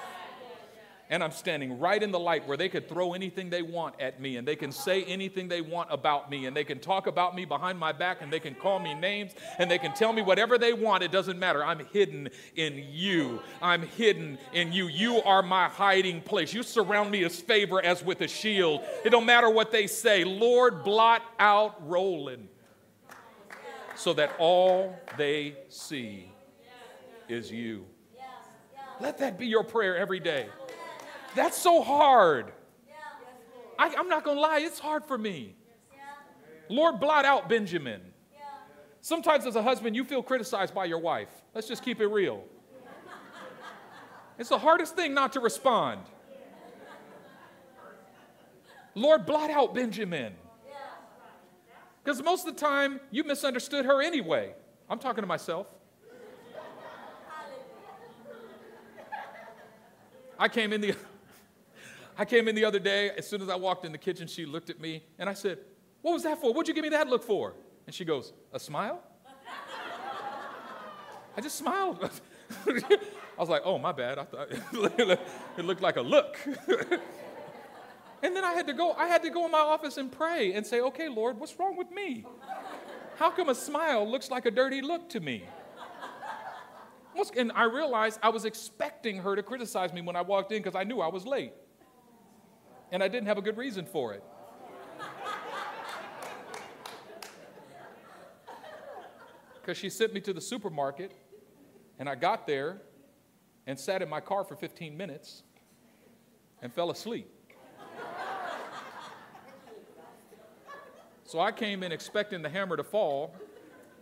And 1.10 1.24
I'm 1.24 1.32
standing 1.32 1.80
right 1.80 2.02
in 2.02 2.12
the 2.12 2.20
light 2.20 2.46
where 2.48 2.58
they 2.58 2.68
could 2.68 2.90
throw 2.90 3.14
anything 3.14 3.50
they 3.50 3.62
want 3.62 3.96
at 4.00 4.20
me 4.20 4.36
and 4.36 4.48
they 4.48 4.58
can 4.58 4.72
say 4.74 5.04
anything 5.06 5.48
they 5.48 5.62
want 5.62 5.88
about 5.90 6.30
me 6.30 6.48
and 6.48 6.56
they 6.56 6.66
can 6.66 6.80
talk 6.80 7.08
about 7.08 7.34
me 7.34 7.46
behind 7.46 7.80
my 7.80 7.94
back 7.94 8.22
and 8.22 8.32
they 8.32 8.42
can 8.42 8.54
call 8.54 8.80
me 8.80 8.94
names 8.94 9.32
and 9.58 9.72
they 9.72 9.78
can 9.78 9.94
tell 9.94 10.12
me 10.12 10.22
whatever 10.22 10.58
they 10.58 10.74
want. 10.74 11.04
It 11.04 11.12
doesn't 11.12 11.40
matter. 11.40 11.64
I'm 11.64 11.86
hidden 11.94 12.30
in 12.56 12.86
you. 12.92 13.40
I'm 13.62 13.84
hidden 13.84 14.38
in 14.52 14.74
you. 14.74 14.88
You 14.88 15.22
are 15.24 15.42
my 15.42 15.70
hiding 15.70 16.22
place. 16.22 16.54
You 16.54 16.62
surround 16.62 17.10
me 17.10 17.24
as 17.24 17.40
favor 17.40 17.82
as 17.82 18.04
with 18.04 18.20
a 18.22 18.28
shield. 18.28 18.82
It 19.06 19.12
don't 19.12 19.26
matter 19.26 19.50
what 19.50 19.72
they 19.72 19.88
say. 19.88 20.26
Lord, 20.26 20.84
blot 20.84 21.22
out 21.40 21.88
Roland 21.88 22.50
so 23.96 24.14
that 24.14 24.32
all 24.38 24.96
they 25.18 25.56
see 25.70 26.32
is 27.30 27.52
you. 27.52 27.86
Let 29.00 29.18
that 29.20 29.38
be 29.38 29.48
your 29.48 29.64
prayer 29.64 29.96
every 29.98 30.20
day. 30.20 30.48
That's 31.38 31.58
so 31.58 31.84
hard. 31.84 32.52
I, 33.78 33.90
am 33.90 34.10
not 34.10 34.24
going 34.24 34.38
to 34.38 34.42
lie, 34.42 34.60
it's 34.60 34.80
hard 34.80 35.06
for 35.06 35.20
me. 35.20 35.56
Lord, 36.68 37.00
blot 37.00 37.26
out 37.26 37.48
Benjamin. 37.48 38.02
Sometimes, 39.02 39.46
as 39.46 39.56
a 39.56 39.62
husband, 39.62 39.96
you 39.96 40.04
feel 40.04 40.24
criticized 40.24 40.74
by 40.74 40.86
your 40.86 40.98
wife. 40.98 41.30
Let's 41.54 41.68
just 41.68 41.84
keep 41.84 42.02
it 42.02 42.08
real. 42.08 42.44
It's 44.40 44.50
the 44.50 44.58
hardest 44.58 44.96
thing 44.96 45.14
not 45.14 45.34
to 45.34 45.40
respond. 45.40 46.02
Lord, 48.96 49.28
blot 49.28 49.52
out 49.52 49.76
Benjamin. 49.76 50.34
Because 52.04 52.24
most 52.24 52.48
of 52.48 52.56
the 52.56 52.60
time, 52.60 53.00
you 53.12 53.24
misunderstood 53.24 53.86
her 53.86 54.02
anyway. 54.02 54.54
I'm 54.90 54.98
talking 54.98 55.22
to 55.22 55.28
myself. 55.28 55.68
I 60.40 60.48
came 60.48 60.74
in 60.74 60.82
the 60.82 60.96
I 62.18 62.26
came 62.26 62.48
in 62.48 62.56
the 62.56 62.66
other 62.66 62.80
day. 62.80 63.12
As 63.12 63.28
soon 63.28 63.42
as 63.42 63.50
I 63.50 63.56
walked 63.56 63.86
in 63.86 63.92
the 63.92 63.98
kitchen, 63.98 64.28
she 64.28 64.46
looked 64.46 64.70
at 64.70 64.80
me 64.80 65.04
and 65.20 65.30
I 65.30 65.34
said, 65.34 65.60
What 66.02 66.14
was 66.14 66.24
that 66.24 66.42
for? 66.42 66.52
What'd 66.52 66.68
you 66.68 66.74
give 66.74 66.84
me 66.84 66.90
that 66.90 67.08
look 67.08 67.24
for? 67.24 67.54
And 67.86 67.94
she 67.94 68.04
goes, 68.04 68.34
A 68.52 68.60
smile? 68.60 69.02
I 71.36 71.42
just 71.42 71.58
smiled. 71.58 72.00
I 72.68 73.40
was 73.40 73.50
like, 73.50 73.62
Oh, 73.64 73.78
my 73.78 73.92
bad. 73.92 74.18
I 74.18 74.24
thought 74.24 74.48
it 74.52 75.66
looked 75.66 75.82
like 75.82 75.98
a 75.98 76.02
look. 76.02 76.40
and 78.24 78.36
then 78.36 78.44
I 78.44 78.54
had 78.54 78.66
to 78.68 78.74
go, 78.74 78.94
I 78.94 79.08
had 79.08 79.22
to 79.22 79.30
go 79.30 79.46
in 79.46 79.52
my 79.52 79.60
office 79.60 79.98
and 79.98 80.12
pray 80.12 80.54
and 80.54 80.66
say, 80.66 80.82
Okay, 80.82 81.08
Lord, 81.10 81.40
what's 81.40 81.58
wrong 81.60 81.78
with 81.78 81.92
me? 81.92 82.26
How 83.18 83.30
come 83.30 83.50
a 83.50 83.56
smile 83.56 84.10
looks 84.10 84.32
like 84.32 84.48
a 84.48 84.52
dirty 84.52 84.82
look 84.82 85.10
to 85.10 85.20
me? 85.20 85.44
And 87.36 87.52
I 87.54 87.64
realized 87.64 88.20
I 88.22 88.30
was 88.30 88.46
expecting 88.46 89.18
her 89.18 89.36
to 89.36 89.42
criticize 89.42 89.92
me 89.92 90.02
when 90.02 90.16
I 90.16 90.22
walked 90.22 90.52
in 90.52 90.60
because 90.62 90.76
I 90.76 90.84
knew 90.84 91.02
I 91.02 91.08
was 91.08 91.26
late 91.26 91.52
and 92.92 93.04
I 93.04 93.08
didn't 93.08 93.28
have 93.28 93.38
a 93.38 93.42
good 93.42 93.58
reason 93.58 93.86
for 93.86 94.14
it. 94.14 94.24
Because 99.62 99.78
she 99.78 99.90
sent 99.90 100.14
me 100.14 100.22
to 100.22 100.34
the 100.34 100.42
supermarket, 100.42 101.12
and 102.00 102.08
I 102.08 102.16
got 102.16 102.48
there 102.48 102.82
and 103.66 103.78
sat 103.78 104.02
in 104.02 104.08
my 104.08 104.22
car 104.22 104.46
for 104.46 104.56
15 104.56 104.96
minutes 104.96 105.44
and 106.62 106.74
fell 106.74 106.90
asleep. 106.90 107.30
so 111.26 111.42
I 111.42 111.52
came 111.52 111.84
in 111.84 111.92
expecting 111.92 112.42
the 112.42 112.50
hammer 112.50 112.78
to 112.78 112.84
fall, 112.84 113.36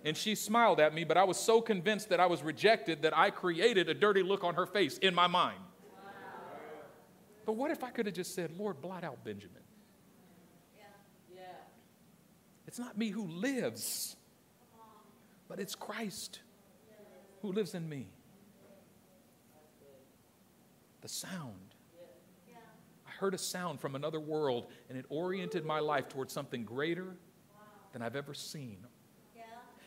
and 0.03 0.15
she 0.15 0.35
smiled 0.35 0.79
at 0.79 0.93
me, 0.93 1.03
but 1.03 1.17
I 1.17 1.23
was 1.23 1.37
so 1.37 1.61
convinced 1.61 2.09
that 2.09 2.19
I 2.19 2.27
was 2.27 2.43
rejected 2.43 3.01
that 3.01 3.17
I 3.17 3.31
created 3.31 3.89
a 3.89 3.95
dirty 3.95 4.21
look 4.21 4.43
on 4.43 4.53
her 4.53 4.67
face 4.67 4.99
in 4.99 5.15
my 5.15 5.25
mind. 5.25 5.64
But 7.45 7.53
what 7.53 7.71
if 7.71 7.83
I 7.83 7.91
could 7.91 8.05
have 8.07 8.15
just 8.15 8.33
said, 8.33 8.51
Lord, 8.57 8.81
blot 8.81 9.03
out 9.03 9.23
Benjamin? 9.23 9.61
It's 12.67 12.79
not 12.79 12.97
me 12.97 13.09
who 13.09 13.27
lives, 13.27 14.17
but 15.47 15.59
it's 15.59 15.75
Christ 15.75 16.39
who 17.41 17.53
lives 17.53 17.73
in 17.73 17.87
me. 17.87 18.07
The 21.01 21.07
sound. 21.07 21.75
I 23.07 23.11
heard 23.11 23.33
a 23.33 23.37
sound 23.37 23.79
from 23.79 23.95
another 23.95 24.19
world, 24.19 24.65
and 24.89 24.97
it 24.97 25.05
oriented 25.07 25.63
my 25.63 25.79
life 25.79 26.09
towards 26.09 26.33
something 26.33 26.65
greater 26.65 27.15
than 27.93 28.01
I've 28.01 28.17
ever 28.17 28.33
seen. 28.33 28.79
Yeah. 29.33 29.43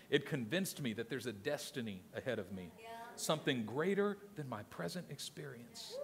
It 0.09 0.25
convinced 0.25 0.81
me 0.81 0.95
that 0.95 1.11
there's 1.11 1.27
a 1.27 1.33
destiny 1.33 2.01
ahead 2.15 2.39
of 2.39 2.53
me, 2.53 2.71
Yeah. 2.81 2.89
something 3.17 3.67
greater 3.67 4.17
than 4.37 4.49
my 4.49 4.63
present 4.63 5.11
experience. 5.11 5.99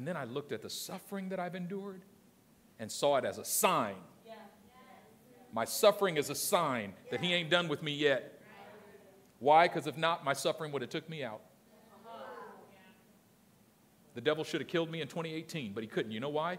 And 0.00 0.08
then 0.08 0.16
I 0.16 0.24
looked 0.24 0.50
at 0.50 0.62
the 0.62 0.70
suffering 0.70 1.28
that 1.28 1.38
I've 1.38 1.54
endured 1.54 2.00
and 2.78 2.90
saw 2.90 3.18
it 3.18 3.26
as 3.26 3.36
a 3.36 3.44
sign. 3.44 3.96
My 5.52 5.66
suffering 5.66 6.16
is 6.16 6.30
a 6.30 6.34
sign 6.34 6.94
that 7.10 7.20
He 7.20 7.34
ain't 7.34 7.50
done 7.50 7.68
with 7.68 7.82
me 7.82 7.92
yet. 7.92 8.40
Why? 9.40 9.68
Because 9.68 9.86
if 9.86 9.98
not, 9.98 10.24
my 10.24 10.32
suffering 10.32 10.72
would 10.72 10.80
have 10.80 10.90
took 10.90 11.06
me 11.10 11.22
out. 11.22 11.42
The 14.14 14.22
devil 14.22 14.42
should 14.42 14.62
have 14.62 14.68
killed 14.68 14.90
me 14.90 15.02
in 15.02 15.06
2018, 15.06 15.74
but 15.74 15.84
he 15.84 15.86
couldn't. 15.86 16.12
You 16.12 16.20
know 16.20 16.30
why? 16.30 16.56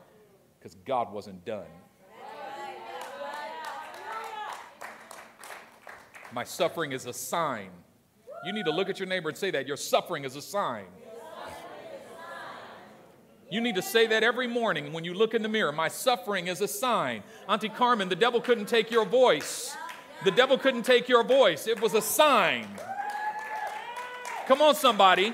Because 0.59 0.75
God 0.85 1.11
wasn't 1.11 1.43
done. 1.43 1.65
My 6.31 6.43
suffering 6.43 6.91
is 6.91 7.07
a 7.07 7.13
sign. 7.13 7.71
You 8.45 8.53
need 8.53 8.65
to 8.65 8.71
look 8.71 8.87
at 8.87 8.99
your 8.99 9.07
neighbor 9.07 9.29
and 9.29 9.37
say 9.37 9.49
that. 9.49 9.67
Your 9.67 9.77
suffering 9.77 10.25
is 10.25 10.35
a 10.35 10.43
sign. 10.43 10.85
You 13.51 13.59
need 13.59 13.75
to 13.75 13.81
say 13.81 14.07
that 14.07 14.23
every 14.23 14.47
morning 14.47 14.93
when 14.93 15.03
you 15.03 15.13
look 15.13 15.33
in 15.33 15.43
the 15.43 15.49
mirror. 15.49 15.73
My 15.73 15.89
suffering 15.89 16.47
is 16.47 16.61
a 16.61 16.69
sign. 16.69 17.21
Auntie 17.49 17.67
Carmen, 17.67 18.07
the 18.07 18.15
devil 18.15 18.39
couldn't 18.39 18.67
take 18.67 18.89
your 18.89 19.03
voice. 19.03 19.75
The 20.23 20.31
devil 20.31 20.57
couldn't 20.57 20.83
take 20.83 21.09
your 21.09 21.21
voice. 21.21 21.67
It 21.67 21.81
was 21.81 21.93
a 21.93 22.01
sign. 22.01 22.65
Come 24.47 24.61
on, 24.61 24.73
somebody. 24.75 25.33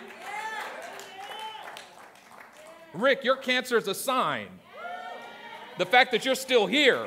Rick, 2.95 3.23
your 3.23 3.35
cancer 3.35 3.77
is 3.77 3.87
a 3.87 3.93
sign. 3.93 4.47
The 5.77 5.85
fact 5.85 6.11
that 6.11 6.25
you're 6.25 6.33
still 6.33 6.65
here, 6.65 7.05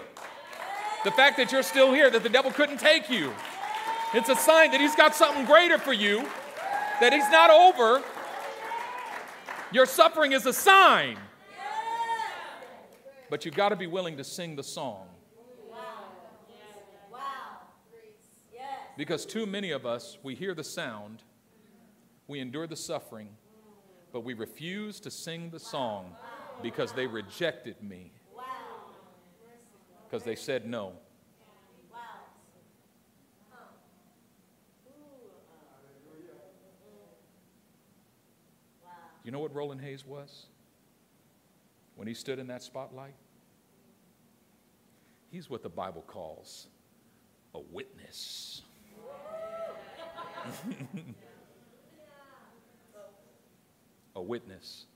the 1.02 1.10
fact 1.10 1.38
that 1.38 1.50
you're 1.50 1.64
still 1.64 1.92
here, 1.92 2.08
that 2.08 2.22
the 2.22 2.28
devil 2.28 2.52
couldn't 2.52 2.78
take 2.78 3.10
you, 3.10 3.32
it's 4.14 4.28
a 4.28 4.36
sign 4.36 4.70
that 4.70 4.80
he's 4.80 4.94
got 4.94 5.16
something 5.16 5.44
greater 5.44 5.78
for 5.78 5.92
you, 5.92 6.18
that 7.00 7.12
he's 7.12 7.28
not 7.30 7.50
over. 7.50 8.00
Your 9.72 9.86
suffering 9.86 10.32
is 10.32 10.46
a 10.46 10.52
sign. 10.52 11.16
But 13.28 13.44
you've 13.44 13.54
got 13.54 13.68
to 13.68 13.76
be 13.76 13.86
willing 13.86 14.16
to 14.16 14.24
sing 14.24 14.56
the 14.56 14.64
song. 14.64 15.06
Because 18.96 19.24
too 19.24 19.46
many 19.46 19.70
of 19.70 19.86
us, 19.86 20.18
we 20.22 20.34
hear 20.34 20.54
the 20.54 20.64
sound, 20.64 21.22
we 22.26 22.40
endure 22.40 22.66
the 22.66 22.76
suffering, 22.76 23.28
but 24.12 24.24
we 24.24 24.34
refuse 24.34 25.00
to 25.00 25.10
sing 25.10 25.50
the 25.50 25.60
song 25.60 26.16
because 26.62 26.92
they 26.92 27.06
rejected 27.06 27.82
me, 27.82 28.12
because 30.04 30.24
they 30.24 30.34
said 30.34 30.66
no. 30.66 30.92
You 39.24 39.30
know 39.30 39.38
what 39.38 39.54
Roland 39.54 39.80
Hayes 39.82 40.06
was? 40.06 40.46
When 41.96 42.08
he 42.08 42.14
stood 42.14 42.38
in 42.38 42.46
that 42.48 42.62
spotlight? 42.62 43.14
He's 45.30 45.50
what 45.50 45.62
the 45.62 45.68
Bible 45.68 46.02
calls 46.06 46.66
a 47.54 47.60
witness. 47.60 48.62
a 54.16 54.22
witness. 54.22 54.86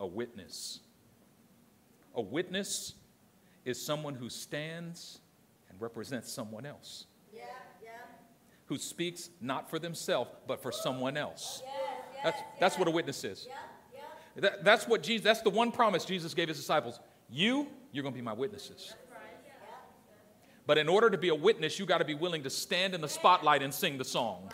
A 0.00 0.06
witness. 0.06 0.80
A 2.14 2.20
witness 2.20 2.94
is 3.64 3.80
someone 3.80 4.14
who 4.14 4.28
stands 4.28 5.20
and 5.70 5.80
represents 5.80 6.30
someone 6.30 6.66
else, 6.66 7.06
Yeah. 7.34 7.44
Who 8.72 8.78
speaks 8.78 9.28
not 9.38 9.68
for 9.68 9.78
themselves, 9.78 10.30
but 10.46 10.62
for 10.62 10.72
someone 10.72 11.18
else. 11.18 11.62
Yes. 11.62 11.74
Yes. 12.14 12.24
That's, 12.24 12.42
that's 12.58 12.78
what 12.78 12.88
a 12.88 12.90
witness 12.90 13.22
is. 13.22 13.46
Yeah. 13.46 13.54
Yeah. 13.92 14.40
That, 14.40 14.64
that's 14.64 14.88
what 14.88 15.02
Jesus, 15.02 15.22
that's 15.22 15.42
the 15.42 15.50
one 15.50 15.72
promise 15.72 16.06
Jesus 16.06 16.32
gave 16.32 16.48
his 16.48 16.56
disciples. 16.56 16.98
You, 17.28 17.66
you're 17.92 18.02
going 18.02 18.14
to 18.14 18.18
be 18.18 18.24
my 18.24 18.32
witnesses. 18.32 18.94
But 20.66 20.78
in 20.78 20.88
order 20.88 21.10
to 21.10 21.18
be 21.18 21.28
a 21.28 21.34
witness, 21.34 21.78
you 21.78 21.84
got 21.84 21.98
to 21.98 22.06
be 22.06 22.14
willing 22.14 22.44
to 22.44 22.48
stand 22.48 22.94
in 22.94 23.02
the 23.02 23.10
spotlight 23.10 23.62
and 23.62 23.74
sing 23.74 23.98
the 23.98 24.06
song. 24.06 24.50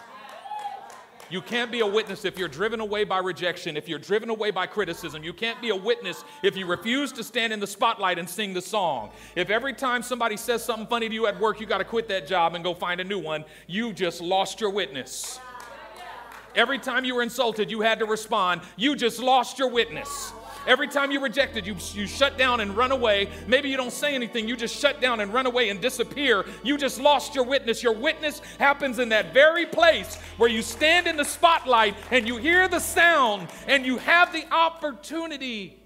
You 1.30 1.42
can't 1.42 1.70
be 1.70 1.80
a 1.80 1.86
witness 1.86 2.24
if 2.24 2.38
you're 2.38 2.48
driven 2.48 2.80
away 2.80 3.04
by 3.04 3.18
rejection, 3.18 3.76
if 3.76 3.88
you're 3.88 3.98
driven 3.98 4.30
away 4.30 4.50
by 4.50 4.66
criticism. 4.66 5.22
You 5.22 5.32
can't 5.32 5.60
be 5.60 5.68
a 5.68 5.76
witness 5.76 6.24
if 6.42 6.56
you 6.56 6.66
refuse 6.66 7.12
to 7.12 7.24
stand 7.24 7.52
in 7.52 7.60
the 7.60 7.66
spotlight 7.66 8.18
and 8.18 8.28
sing 8.28 8.54
the 8.54 8.62
song. 8.62 9.10
If 9.36 9.50
every 9.50 9.74
time 9.74 10.02
somebody 10.02 10.36
says 10.36 10.64
something 10.64 10.86
funny 10.86 11.08
to 11.08 11.14
you 11.14 11.26
at 11.26 11.38
work, 11.38 11.60
you 11.60 11.66
got 11.66 11.78
to 11.78 11.84
quit 11.84 12.08
that 12.08 12.26
job 12.26 12.54
and 12.54 12.64
go 12.64 12.72
find 12.72 13.00
a 13.00 13.04
new 13.04 13.18
one, 13.18 13.44
you 13.66 13.92
just 13.92 14.20
lost 14.20 14.60
your 14.60 14.70
witness. 14.70 15.38
Every 16.54 16.78
time 16.78 17.04
you 17.04 17.14
were 17.14 17.22
insulted, 17.22 17.70
you 17.70 17.82
had 17.82 17.98
to 17.98 18.06
respond. 18.06 18.62
You 18.76 18.96
just 18.96 19.20
lost 19.20 19.58
your 19.58 19.68
witness. 19.68 20.32
Every 20.66 20.88
time 20.88 21.10
you 21.10 21.20
rejected, 21.20 21.66
you, 21.66 21.76
you 21.92 22.06
shut 22.06 22.36
down 22.36 22.60
and 22.60 22.76
run 22.76 22.92
away. 22.92 23.30
Maybe 23.46 23.68
you 23.68 23.76
don't 23.76 23.92
say 23.92 24.14
anything, 24.14 24.48
you 24.48 24.56
just 24.56 24.78
shut 24.78 25.00
down 25.00 25.20
and 25.20 25.32
run 25.32 25.46
away 25.46 25.70
and 25.70 25.80
disappear. 25.80 26.44
You 26.62 26.76
just 26.76 27.00
lost 27.00 27.34
your 27.34 27.44
witness. 27.44 27.82
Your 27.82 27.94
witness 27.94 28.40
happens 28.58 28.98
in 28.98 29.08
that 29.10 29.32
very 29.32 29.66
place 29.66 30.16
where 30.36 30.50
you 30.50 30.62
stand 30.62 31.06
in 31.06 31.16
the 31.16 31.24
spotlight 31.24 31.96
and 32.10 32.26
you 32.26 32.36
hear 32.36 32.68
the 32.68 32.80
sound 32.80 33.48
and 33.66 33.86
you 33.86 33.98
have 33.98 34.32
the 34.32 34.44
opportunity 34.52 35.82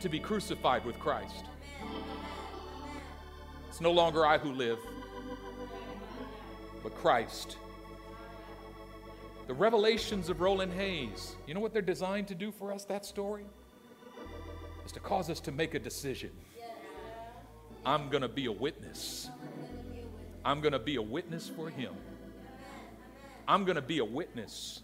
to 0.00 0.08
be 0.08 0.18
crucified 0.18 0.84
with 0.84 0.98
Christ. 0.98 1.44
It's 3.68 3.80
no 3.80 3.92
longer 3.92 4.26
I 4.26 4.38
who 4.38 4.52
live, 4.52 4.78
but 6.82 6.94
Christ. 6.96 7.56
The 9.46 9.54
revelations 9.54 10.28
of 10.28 10.40
Roland 10.40 10.72
Hayes, 10.74 11.36
you 11.46 11.54
know 11.54 11.60
what 11.60 11.72
they're 11.72 11.80
designed 11.80 12.28
to 12.28 12.34
do 12.34 12.52
for 12.52 12.72
us, 12.72 12.84
that 12.84 13.06
story? 13.06 13.44
Is 14.88 14.92
to 14.92 15.00
cause 15.00 15.28
us 15.28 15.38
to 15.40 15.52
make 15.52 15.74
a 15.74 15.78
decision. 15.78 16.30
I'm 17.84 18.08
going 18.08 18.22
to 18.22 18.28
be 18.28 18.46
a 18.46 18.52
witness. 18.52 19.28
I'm 20.42 20.62
going 20.62 20.72
to 20.72 20.78
be 20.78 20.96
a 20.96 21.02
witness 21.02 21.46
for 21.46 21.68
him. 21.68 21.92
I'm 23.46 23.66
going 23.66 23.76
to 23.76 23.82
be 23.82 23.98
a 23.98 24.04
witness. 24.06 24.80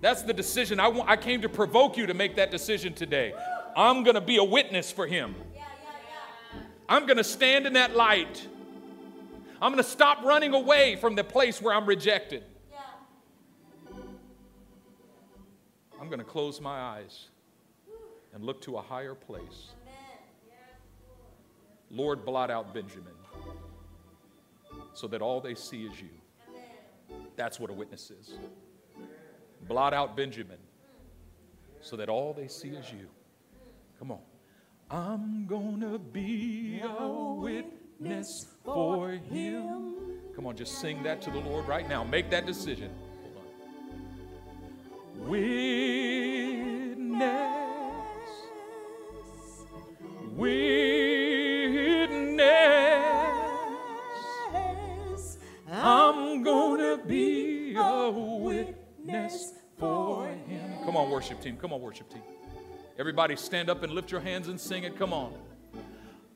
That's 0.00 0.22
the 0.22 0.32
decision. 0.32 0.80
I, 0.80 0.88
want, 0.88 1.08
I 1.08 1.16
came 1.16 1.40
to 1.42 1.48
provoke 1.48 1.96
you 1.96 2.06
to 2.06 2.14
make 2.14 2.34
that 2.34 2.50
decision 2.50 2.94
today. 2.94 3.32
I'm 3.76 4.02
going 4.02 4.16
to 4.16 4.20
be 4.20 4.38
a 4.38 4.44
witness 4.44 4.90
for 4.90 5.06
him. 5.06 5.36
I'm 6.88 7.06
going 7.06 7.18
to 7.18 7.22
stand 7.22 7.64
in 7.64 7.74
that 7.74 7.94
light. 7.94 8.44
I'm 9.62 9.70
going 9.70 9.84
to 9.84 9.88
stop 9.88 10.24
running 10.24 10.52
away 10.52 10.96
from 10.96 11.14
the 11.14 11.22
place 11.22 11.62
where 11.62 11.72
I'm 11.72 11.86
rejected. 11.86 12.42
I'm 16.00 16.08
going 16.08 16.18
to 16.18 16.24
close 16.24 16.60
my 16.60 16.80
eyes 16.80 17.28
and 18.38 18.46
look 18.46 18.60
to 18.62 18.76
a 18.76 18.80
higher 18.80 19.16
place. 19.16 19.72
Lord, 21.90 22.24
blot 22.24 22.52
out 22.52 22.72
Benjamin 22.72 23.12
so 24.94 25.08
that 25.08 25.20
all 25.20 25.40
they 25.40 25.56
see 25.56 25.82
is 25.86 26.00
you. 26.00 26.10
That's 27.34 27.58
what 27.58 27.68
a 27.70 27.72
witness 27.72 28.12
is. 28.12 28.34
Blot 29.66 29.92
out 29.92 30.16
Benjamin 30.16 30.58
so 31.80 31.96
that 31.96 32.08
all 32.08 32.32
they 32.32 32.46
see 32.46 32.68
is 32.68 32.92
you. 32.92 33.08
Come 33.98 34.12
on. 34.12 34.20
I'm 34.88 35.46
gonna 35.46 35.98
be 35.98 36.80
a 36.80 37.08
witness 37.08 38.46
for 38.64 39.10
him. 39.10 39.96
Come 40.36 40.46
on, 40.46 40.56
just 40.56 40.78
sing 40.78 41.02
that 41.02 41.20
to 41.22 41.30
the 41.32 41.40
Lord 41.40 41.66
right 41.66 41.88
now. 41.88 42.04
Make 42.04 42.30
that 42.30 42.46
decision. 42.46 42.92
Hold 43.22 43.36
on. 45.24 45.28
Witness. 45.28 46.88
Witness. 50.38 50.98
I'm 55.68 56.44
gonna 56.44 56.96
be 57.04 57.74
a 57.76 58.08
witness 58.08 59.54
for 59.80 60.28
him. 60.28 60.84
Come 60.84 60.96
on, 60.96 61.10
worship 61.10 61.40
team. 61.40 61.56
Come 61.56 61.72
on, 61.72 61.80
worship 61.80 62.08
team. 62.08 62.22
Everybody 63.00 63.34
stand 63.34 63.68
up 63.68 63.82
and 63.82 63.92
lift 63.92 64.12
your 64.12 64.20
hands 64.20 64.46
and 64.46 64.60
sing 64.60 64.84
it. 64.84 64.96
Come 64.96 65.12
on. 65.12 65.32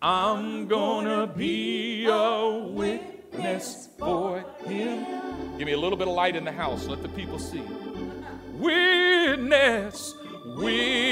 I'm 0.03 0.67
gonna 0.67 1.29
be 1.29 2.07
a 2.07 2.59
witness 2.59 3.89
for 4.01 4.45
him. 4.65 5.07
Give 5.59 5.67
me 5.67 5.75
a 5.75 5.79
little 5.79 5.97
bit 5.97 6.09
of 6.09 6.15
light 6.15 6.35
in 6.35 6.45
the 6.45 6.51
house. 6.51 6.89
Let 6.89 7.03
the 7.03 7.09
people 7.11 7.39
see. 7.39 7.63
Witness, 8.59 10.13
witness. 10.57 11.03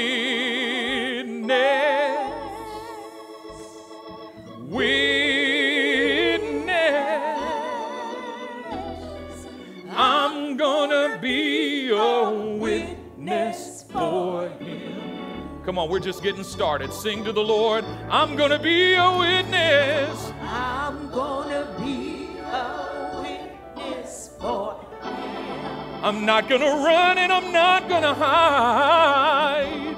Come 15.63 15.77
on, 15.77 15.89
we're 15.89 15.99
just 15.99 16.23
getting 16.23 16.43
started. 16.43 16.91
Sing 16.91 17.23
to 17.23 17.31
the 17.31 17.43
Lord. 17.43 17.85
I'm 18.09 18.35
gonna 18.35 18.57
be 18.57 18.95
a 18.95 19.17
witness. 19.17 20.33
I'm 20.41 21.07
gonna 21.11 21.67
be 21.79 22.29
a 22.39 23.21
witness 23.21 24.31
for 24.39 24.79
him. 25.03 26.03
I'm 26.03 26.25
not 26.25 26.49
gonna 26.49 26.65
run 26.65 27.19
and 27.19 27.31
I'm 27.31 27.51
not 27.51 27.87
gonna 27.87 28.15
hide. 28.15 29.95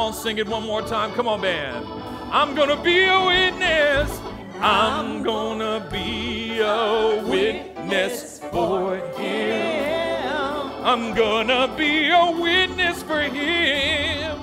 Come 0.00 0.06
on, 0.06 0.14
sing 0.14 0.38
it 0.38 0.48
one 0.48 0.62
more 0.62 0.80
time. 0.80 1.12
Come 1.12 1.28
on, 1.28 1.42
band. 1.42 1.84
I'm 2.32 2.54
gonna 2.54 2.82
be 2.82 3.04
a 3.04 3.22
witness. 3.22 4.18
I'm 4.58 5.22
gonna 5.22 5.86
be 5.92 6.58
a 6.60 7.22
witness 7.22 8.38
for 8.50 8.96
him. 9.18 10.70
I'm 10.82 11.12
gonna 11.12 11.68
be 11.76 12.08
a 12.08 12.30
witness 12.30 13.02
for 13.02 13.20
him. 13.20 14.42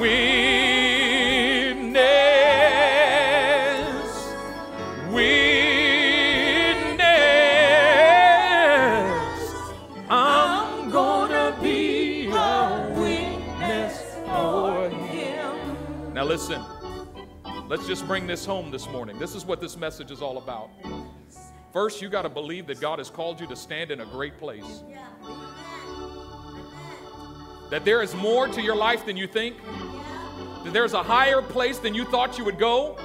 Witness. 0.00 0.87
Listen. 16.38 16.64
Let's 17.68 17.88
just 17.88 18.06
bring 18.06 18.28
this 18.28 18.46
home 18.46 18.70
this 18.70 18.88
morning. 18.88 19.18
This 19.18 19.34
is 19.34 19.44
what 19.44 19.60
this 19.60 19.76
message 19.76 20.12
is 20.12 20.22
all 20.22 20.38
about. 20.38 20.70
First, 21.72 22.00
you 22.00 22.08
got 22.08 22.22
to 22.22 22.28
believe 22.28 22.68
that 22.68 22.80
God 22.80 23.00
has 23.00 23.10
called 23.10 23.40
you 23.40 23.48
to 23.48 23.56
stand 23.56 23.90
in 23.90 24.02
a 24.02 24.06
great 24.06 24.38
place. 24.38 24.84
That 27.70 27.84
there 27.84 28.02
is 28.02 28.14
more 28.14 28.46
to 28.46 28.62
your 28.62 28.76
life 28.76 29.04
than 29.04 29.16
you 29.16 29.26
think. 29.26 29.56
That 30.62 30.72
there's 30.72 30.92
a 30.92 31.02
higher 31.02 31.42
place 31.42 31.78
than 31.78 31.92
you 31.92 32.04
thought 32.04 32.38
you 32.38 32.44
would 32.44 32.60
go. 32.60 32.96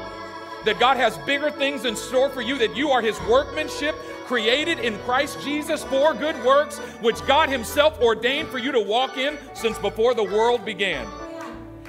That 0.65 0.79
God 0.79 0.97
has 0.97 1.17
bigger 1.25 1.49
things 1.49 1.85
in 1.85 1.95
store 1.95 2.29
for 2.29 2.43
you. 2.43 2.59
That 2.59 2.75
you 2.75 2.91
are 2.91 3.01
His 3.01 3.19
workmanship, 3.21 3.95
created 4.27 4.77
in 4.77 4.95
Christ 4.99 5.41
Jesus 5.41 5.83
for 5.85 6.13
good 6.13 6.35
works, 6.45 6.77
which 7.01 7.19
God 7.25 7.49
Himself 7.49 7.99
ordained 7.99 8.49
for 8.49 8.59
you 8.59 8.71
to 8.71 8.79
walk 8.79 9.17
in 9.17 9.39
since 9.55 9.79
before 9.79 10.13
the 10.13 10.23
world 10.23 10.63
began. 10.63 11.07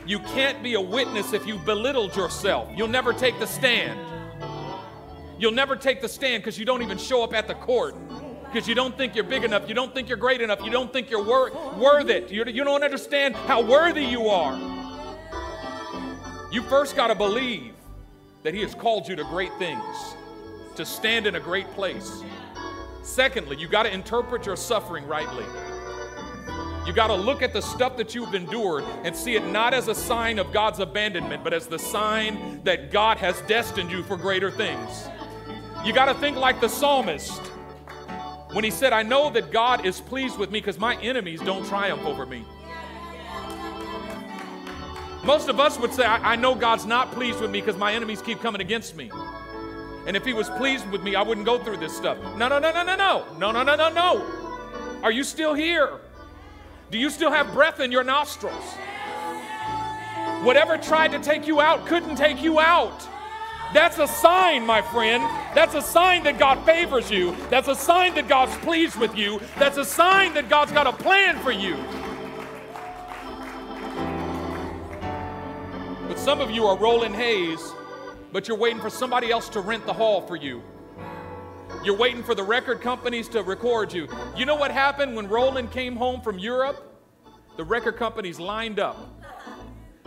You 0.06 0.18
can't 0.18 0.62
be 0.62 0.74
a 0.74 0.80
witness 0.80 1.32
if 1.32 1.46
you 1.46 1.56
belittled 1.58 2.14
yourself. 2.14 2.68
You'll 2.76 2.88
never 2.88 3.12
take 3.12 3.38
the 3.38 3.46
stand. 3.46 3.98
You'll 5.38 5.52
never 5.52 5.76
take 5.76 6.02
the 6.02 6.08
stand 6.08 6.42
because 6.42 6.58
you 6.58 6.64
don't 6.64 6.82
even 6.82 6.98
show 6.98 7.22
up 7.24 7.32
at 7.32 7.48
the 7.48 7.54
court. 7.54 7.94
Because 8.44 8.68
you 8.68 8.74
don't 8.74 8.96
think 8.96 9.14
you're 9.14 9.24
big 9.24 9.44
enough, 9.44 9.68
you 9.68 9.74
don't 9.74 9.92
think 9.92 10.08
you're 10.08 10.18
great 10.18 10.40
enough, 10.40 10.62
you 10.62 10.70
don't 10.70 10.92
think 10.92 11.10
you're 11.10 11.24
wor- 11.24 11.50
worth 11.76 12.08
it. 12.08 12.30
You, 12.30 12.44
you 12.44 12.62
don't 12.62 12.84
understand 12.84 13.34
how 13.34 13.62
worthy 13.62 14.04
you 14.04 14.28
are. 14.28 14.56
You 16.52 16.62
first 16.62 16.94
got 16.94 17.08
to 17.08 17.16
believe 17.16 17.72
that 18.44 18.54
He 18.54 18.60
has 18.60 18.74
called 18.74 19.08
you 19.08 19.16
to 19.16 19.24
great 19.24 19.52
things, 19.58 19.82
to 20.76 20.84
stand 20.84 21.26
in 21.26 21.34
a 21.34 21.40
great 21.40 21.68
place. 21.72 22.22
Secondly, 23.02 23.56
you 23.56 23.68
got 23.68 23.84
to 23.84 23.92
interpret 23.92 24.46
your 24.46 24.56
suffering 24.56 25.06
rightly. 25.06 25.44
You 26.86 26.92
got 26.92 27.06
to 27.06 27.14
look 27.14 27.40
at 27.40 27.54
the 27.54 27.62
stuff 27.62 27.96
that 27.96 28.14
you've 28.14 28.34
endured 28.34 28.84
and 29.04 29.16
see 29.16 29.36
it 29.36 29.46
not 29.46 29.72
as 29.72 29.88
a 29.88 29.94
sign 29.94 30.38
of 30.38 30.52
God's 30.52 30.80
abandonment, 30.80 31.42
but 31.42 31.54
as 31.54 31.66
the 31.66 31.78
sign 31.78 32.60
that 32.64 32.90
God 32.90 33.16
has 33.18 33.40
destined 33.42 33.90
you 33.90 34.02
for 34.02 34.18
greater 34.18 34.50
things. 34.50 35.08
You 35.84 35.94
got 35.94 36.06
to 36.06 36.14
think 36.14 36.36
like 36.36 36.60
the 36.60 36.68
psalmist 36.68 37.40
when 38.52 38.64
he 38.64 38.70
said, 38.70 38.92
I 38.92 39.02
know 39.02 39.30
that 39.30 39.50
God 39.50 39.86
is 39.86 40.00
pleased 40.00 40.38
with 40.38 40.50
me 40.50 40.60
because 40.60 40.78
my 40.78 40.96
enemies 40.96 41.40
don't 41.40 41.66
triumph 41.66 42.04
over 42.04 42.26
me. 42.26 42.44
Most 45.24 45.48
of 45.48 45.58
us 45.58 45.78
would 45.78 45.94
say, 45.94 46.04
I, 46.04 46.34
I 46.34 46.36
know 46.36 46.54
God's 46.54 46.84
not 46.84 47.10
pleased 47.12 47.40
with 47.40 47.50
me 47.50 47.60
because 47.60 47.78
my 47.78 47.94
enemies 47.94 48.20
keep 48.20 48.40
coming 48.40 48.60
against 48.60 48.94
me. 48.94 49.10
And 50.06 50.16
if 50.16 50.24
he 50.24 50.34
was 50.34 50.50
pleased 50.50 50.86
with 50.90 51.02
me, 51.02 51.16
I 51.16 51.22
wouldn't 51.22 51.46
go 51.46 51.58
through 51.58 51.78
this 51.78 51.96
stuff. 51.96 52.18
No, 52.36 52.46
no, 52.48 52.58
no, 52.58 52.70
no, 52.72 52.82
no, 52.82 52.94
no. 52.94 53.24
No, 53.38 53.50
no, 53.50 53.62
no, 53.62 53.74
no, 53.74 53.88
no. 53.88 55.00
Are 55.02 55.10
you 55.10 55.24
still 55.24 55.54
here? 55.54 55.98
Do 56.90 56.98
you 56.98 57.10
still 57.10 57.30
have 57.30 57.52
breath 57.52 57.80
in 57.80 57.90
your 57.90 58.04
nostrils? 58.04 58.64
Whatever 60.42 60.76
tried 60.76 61.12
to 61.12 61.18
take 61.18 61.46
you 61.46 61.60
out 61.60 61.86
couldn't 61.86 62.16
take 62.16 62.42
you 62.42 62.60
out. 62.60 63.08
That's 63.72 63.98
a 63.98 64.06
sign, 64.06 64.64
my 64.64 64.82
friend. 64.82 65.22
That's 65.54 65.74
a 65.74 65.82
sign 65.82 66.22
that 66.24 66.38
God 66.38 66.64
favors 66.64 67.10
you. 67.10 67.34
That's 67.50 67.66
a 67.66 67.74
sign 67.74 68.14
that 68.14 68.28
God's 68.28 68.54
pleased 68.58 68.96
with 68.96 69.16
you. 69.16 69.40
That's 69.58 69.78
a 69.78 69.84
sign 69.84 70.34
that 70.34 70.48
God's 70.48 70.70
got 70.70 70.86
a 70.86 70.92
plan 70.92 71.40
for 71.40 71.50
you. 71.50 71.76
But 76.06 76.18
some 76.18 76.40
of 76.40 76.50
you 76.50 76.66
are 76.66 76.76
Roland 76.76 77.16
Hayes, 77.16 77.72
but 78.30 78.46
you're 78.46 78.56
waiting 78.56 78.80
for 78.80 78.90
somebody 78.90 79.32
else 79.32 79.48
to 79.48 79.60
rent 79.60 79.86
the 79.86 79.92
hall 79.92 80.20
for 80.20 80.36
you. 80.36 80.62
You're 81.84 81.96
waiting 81.96 82.22
for 82.22 82.34
the 82.34 82.42
record 82.42 82.80
companies 82.80 83.28
to 83.28 83.42
record 83.42 83.92
you. 83.92 84.08
You 84.36 84.46
know 84.46 84.54
what 84.54 84.70
happened 84.70 85.14
when 85.14 85.28
Roland 85.28 85.70
came 85.70 85.96
home 85.96 86.20
from 86.20 86.38
Europe? 86.38 86.90
The 87.56 87.64
record 87.64 87.96
companies 87.96 88.40
lined 88.40 88.78
up 88.78 88.96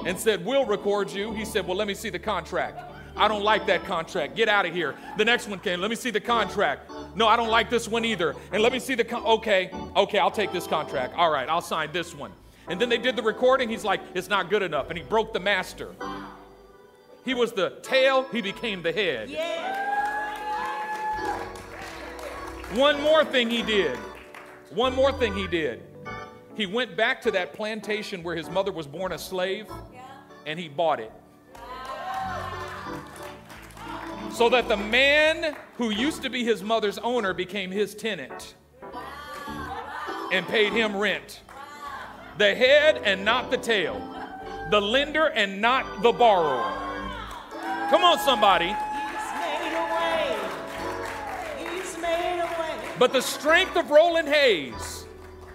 and 0.05 0.19
said, 0.19 0.43
We'll 0.45 0.65
record 0.65 1.11
you. 1.11 1.33
He 1.33 1.45
said, 1.45 1.67
Well, 1.67 1.77
let 1.77 1.87
me 1.87 1.93
see 1.93 2.09
the 2.09 2.19
contract. 2.19 2.79
I 3.15 3.27
don't 3.27 3.43
like 3.43 3.65
that 3.67 3.83
contract. 3.85 4.35
Get 4.35 4.47
out 4.47 4.65
of 4.65 4.73
here. 4.73 4.95
The 5.17 5.25
next 5.25 5.47
one 5.47 5.59
came. 5.59 5.81
Let 5.81 5.89
me 5.89 5.95
see 5.95 6.11
the 6.11 6.19
contract. 6.19 6.91
No, 7.15 7.27
I 7.27 7.35
don't 7.35 7.49
like 7.49 7.69
this 7.69 7.87
one 7.87 8.05
either. 8.05 8.35
And 8.51 8.61
let 8.61 8.71
me 8.71 8.79
see 8.79 8.93
the 8.93 9.03
con- 9.03 9.25
okay, 9.25 9.71
okay, 9.95 10.19
I'll 10.19 10.29
take 10.29 10.51
this 10.51 10.67
contract. 10.67 11.15
All 11.15 11.31
right, 11.31 11.49
I'll 11.49 11.61
sign 11.61 11.91
this 11.91 12.13
one. 12.13 12.31
And 12.67 12.79
then 12.79 12.89
they 12.89 12.97
did 12.97 13.15
the 13.15 13.23
recording. 13.23 13.69
He's 13.69 13.83
like, 13.83 14.01
it's 14.13 14.29
not 14.29 14.49
good 14.49 14.61
enough. 14.61 14.89
And 14.89 14.97
he 14.97 15.03
broke 15.03 15.33
the 15.33 15.39
master. 15.39 15.95
He 17.25 17.33
was 17.33 17.53
the 17.53 17.79
tail, 17.81 18.23
he 18.31 18.41
became 18.41 18.83
the 18.83 18.91
head. 18.91 19.29
One 22.73 23.01
more 23.01 23.23
thing 23.23 23.49
he 23.49 23.61
did. 23.61 23.97
One 24.71 24.93
more 24.93 25.13
thing 25.13 25.33
he 25.33 25.47
did. 25.47 25.83
He 26.55 26.65
went 26.65 26.97
back 26.97 27.21
to 27.21 27.31
that 27.31 27.53
plantation 27.53 28.23
where 28.23 28.35
his 28.35 28.49
mother 28.49 28.73
was 28.73 28.85
born 28.85 29.13
a 29.13 29.17
slave 29.17 29.67
and 30.45 30.59
he 30.59 30.67
bought 30.67 30.99
it. 30.99 31.11
So 34.33 34.49
that 34.49 34.67
the 34.67 34.75
man 34.75 35.55
who 35.77 35.91
used 35.91 36.21
to 36.23 36.29
be 36.29 36.43
his 36.43 36.61
mother's 36.61 36.97
owner 36.97 37.33
became 37.33 37.71
his 37.71 37.95
tenant 37.95 38.55
and 40.33 40.45
paid 40.47 40.73
him 40.73 40.95
rent. 40.95 41.41
The 42.37 42.53
head 42.53 43.01
and 43.03 43.23
not 43.23 43.49
the 43.49 43.57
tail, 43.57 43.97
the 44.71 44.81
lender 44.81 45.27
and 45.27 45.61
not 45.61 46.01
the 46.03 46.11
borrower. 46.11 46.69
Come 47.89 48.03
on, 48.03 48.19
somebody. 48.19 48.75
But 52.99 53.13
the 53.13 53.21
strength 53.21 53.75
of 53.75 53.91
Roland 53.91 54.27
Hayes 54.27 54.96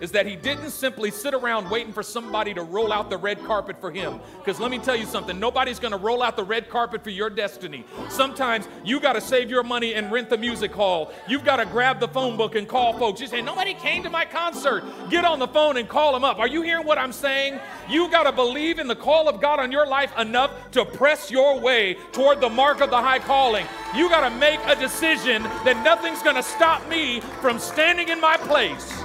is 0.02 0.10
that 0.10 0.26
he 0.26 0.34
didn't 0.34 0.70
simply 0.70 1.12
sit 1.12 1.32
around 1.32 1.70
waiting 1.70 1.92
for 1.92 2.02
somebody 2.02 2.52
to 2.52 2.62
roll 2.64 2.92
out 2.92 3.08
the 3.08 3.16
red 3.16 3.42
carpet 3.44 3.80
for 3.80 3.92
him. 3.92 4.18
Because 4.38 4.58
let 4.58 4.68
me 4.68 4.80
tell 4.80 4.96
you 4.96 5.06
something, 5.06 5.38
nobody's 5.38 5.78
gonna 5.78 5.96
roll 5.96 6.24
out 6.24 6.36
the 6.36 6.42
red 6.42 6.68
carpet 6.68 7.04
for 7.04 7.10
your 7.10 7.30
destiny. 7.30 7.86
Sometimes 8.08 8.66
you 8.84 8.98
gotta 8.98 9.20
save 9.20 9.48
your 9.48 9.62
money 9.62 9.94
and 9.94 10.10
rent 10.10 10.28
the 10.28 10.36
music 10.36 10.72
hall. 10.72 11.12
You've 11.28 11.44
gotta 11.44 11.64
grab 11.64 12.00
the 12.00 12.08
phone 12.08 12.36
book 12.36 12.56
and 12.56 12.66
call 12.66 12.98
folks. 12.98 13.20
You 13.20 13.28
say, 13.28 13.40
Nobody 13.40 13.74
came 13.74 14.02
to 14.02 14.10
my 14.10 14.24
concert. 14.24 14.82
Get 15.08 15.24
on 15.24 15.38
the 15.38 15.46
phone 15.46 15.76
and 15.76 15.88
call 15.88 16.12
them 16.12 16.24
up. 16.24 16.40
Are 16.40 16.48
you 16.48 16.62
hearing 16.62 16.84
what 16.84 16.98
I'm 16.98 17.12
saying? 17.12 17.60
You 17.88 18.10
gotta 18.10 18.32
believe 18.32 18.80
in 18.80 18.88
the 18.88 18.96
call 18.96 19.28
of 19.28 19.40
God 19.40 19.60
on 19.60 19.70
your 19.70 19.86
life 19.86 20.12
enough 20.18 20.50
to 20.72 20.84
press 20.84 21.30
your 21.30 21.60
way 21.60 21.94
toward 22.10 22.40
the 22.40 22.50
mark 22.50 22.80
of 22.80 22.90
the 22.90 23.00
high 23.00 23.20
calling. 23.20 23.66
You 23.94 24.08
gotta 24.08 24.34
make 24.36 24.58
a 24.66 24.74
decision 24.74 25.44
that 25.64 25.80
nothing's 25.84 26.24
gonna 26.24 26.42
stop 26.42 26.88
me 26.88 27.20
from 27.40 27.60
standing 27.60 28.08
in 28.08 28.20
my 28.20 28.36
place. 28.36 29.04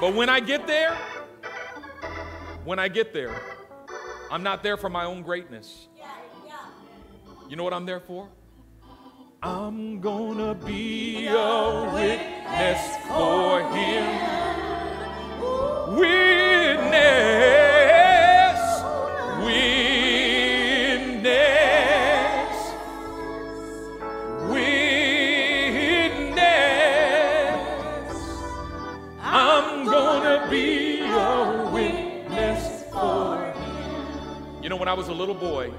But 0.00 0.14
when 0.14 0.28
I 0.28 0.40
get 0.40 0.66
there, 0.66 0.94
when 2.64 2.78
I 2.78 2.88
get 2.88 3.14
there, 3.14 3.34
I'm 4.30 4.42
not 4.42 4.62
there 4.62 4.76
for 4.76 4.90
my 4.90 5.04
own 5.04 5.22
greatness. 5.22 5.88
You 7.48 7.56
know 7.56 7.64
what 7.64 7.72
I'm 7.72 7.86
there 7.86 8.00
for? 8.00 8.28
I'm 9.42 10.00
gonna 10.00 10.54
be 10.54 11.28
a 11.28 11.90
witness 11.94 12.96
for 13.06 13.60
him. 13.72 14.06
Witness, 15.96 17.65
when 34.86 34.92
I 34.92 34.96
was 34.96 35.08
a 35.08 35.12
little 35.12 35.34
boy, 35.34 35.70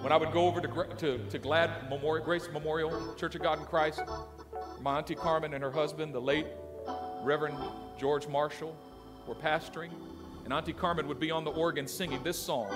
when 0.00 0.10
I 0.10 0.16
would 0.16 0.32
go 0.32 0.48
over 0.48 0.60
to, 0.60 0.96
to, 0.96 1.18
to 1.30 1.38
Glad 1.38 1.88
Memorial, 1.88 2.24
Grace 2.24 2.48
Memorial 2.52 3.14
Church 3.14 3.36
of 3.36 3.42
God 3.42 3.60
in 3.60 3.64
Christ, 3.66 4.02
my 4.80 4.98
Auntie 4.98 5.14
Carmen 5.14 5.54
and 5.54 5.62
her 5.62 5.70
husband, 5.70 6.12
the 6.12 6.20
late 6.20 6.48
Reverend 7.22 7.56
George 8.00 8.26
Marshall, 8.26 8.76
were 9.28 9.36
pastoring, 9.36 9.92
and 10.42 10.52
Auntie 10.52 10.72
Carmen 10.72 11.06
would 11.06 11.20
be 11.20 11.30
on 11.30 11.44
the 11.44 11.52
organ 11.52 11.86
singing 11.86 12.20
this 12.24 12.36
song. 12.36 12.68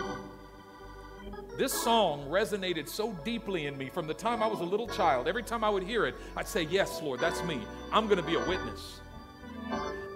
This 1.58 1.72
song 1.72 2.28
resonated 2.30 2.88
so 2.88 3.12
deeply 3.24 3.66
in 3.66 3.76
me 3.76 3.88
from 3.88 4.06
the 4.06 4.14
time 4.14 4.44
I 4.44 4.46
was 4.46 4.60
a 4.60 4.64
little 4.64 4.86
child. 4.86 5.26
Every 5.26 5.42
time 5.42 5.64
I 5.64 5.68
would 5.68 5.82
hear 5.82 6.06
it, 6.06 6.14
I'd 6.36 6.46
say, 6.46 6.62
Yes, 6.62 7.02
Lord, 7.02 7.18
that's 7.18 7.42
me. 7.42 7.60
I'm 7.92 8.06
going 8.06 8.18
to 8.18 8.22
be 8.22 8.36
a 8.36 8.46
witness. 8.46 9.00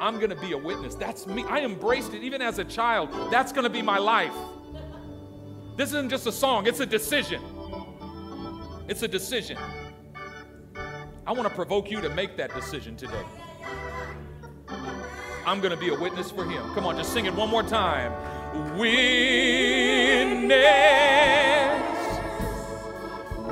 I'm 0.00 0.18
going 0.18 0.30
to 0.30 0.40
be 0.40 0.52
a 0.52 0.58
witness. 0.58 0.94
That's 0.94 1.26
me. 1.26 1.42
I 1.42 1.62
embraced 1.62 2.14
it 2.14 2.22
even 2.22 2.40
as 2.40 2.60
a 2.60 2.64
child. 2.64 3.10
That's 3.32 3.50
going 3.50 3.64
to 3.64 3.68
be 3.68 3.82
my 3.82 3.98
life. 3.98 4.32
This 5.80 5.94
isn't 5.94 6.10
just 6.10 6.26
a 6.26 6.32
song, 6.32 6.66
it's 6.66 6.80
a 6.80 6.84
decision. 6.84 7.40
It's 8.86 9.02
a 9.02 9.08
decision. 9.08 9.56
I 11.26 11.32
want 11.32 11.48
to 11.48 11.54
provoke 11.54 11.90
you 11.90 12.02
to 12.02 12.10
make 12.10 12.36
that 12.36 12.54
decision 12.54 12.96
today. 12.96 13.24
I'm 15.46 15.60
going 15.60 15.70
to 15.70 15.78
be 15.78 15.88
a 15.88 15.98
witness 15.98 16.30
for 16.30 16.44
him. 16.44 16.74
Come 16.74 16.84
on, 16.84 16.98
just 16.98 17.14
sing 17.14 17.24
it 17.24 17.34
one 17.34 17.48
more 17.48 17.62
time. 17.62 18.12
Witness. 18.76 18.90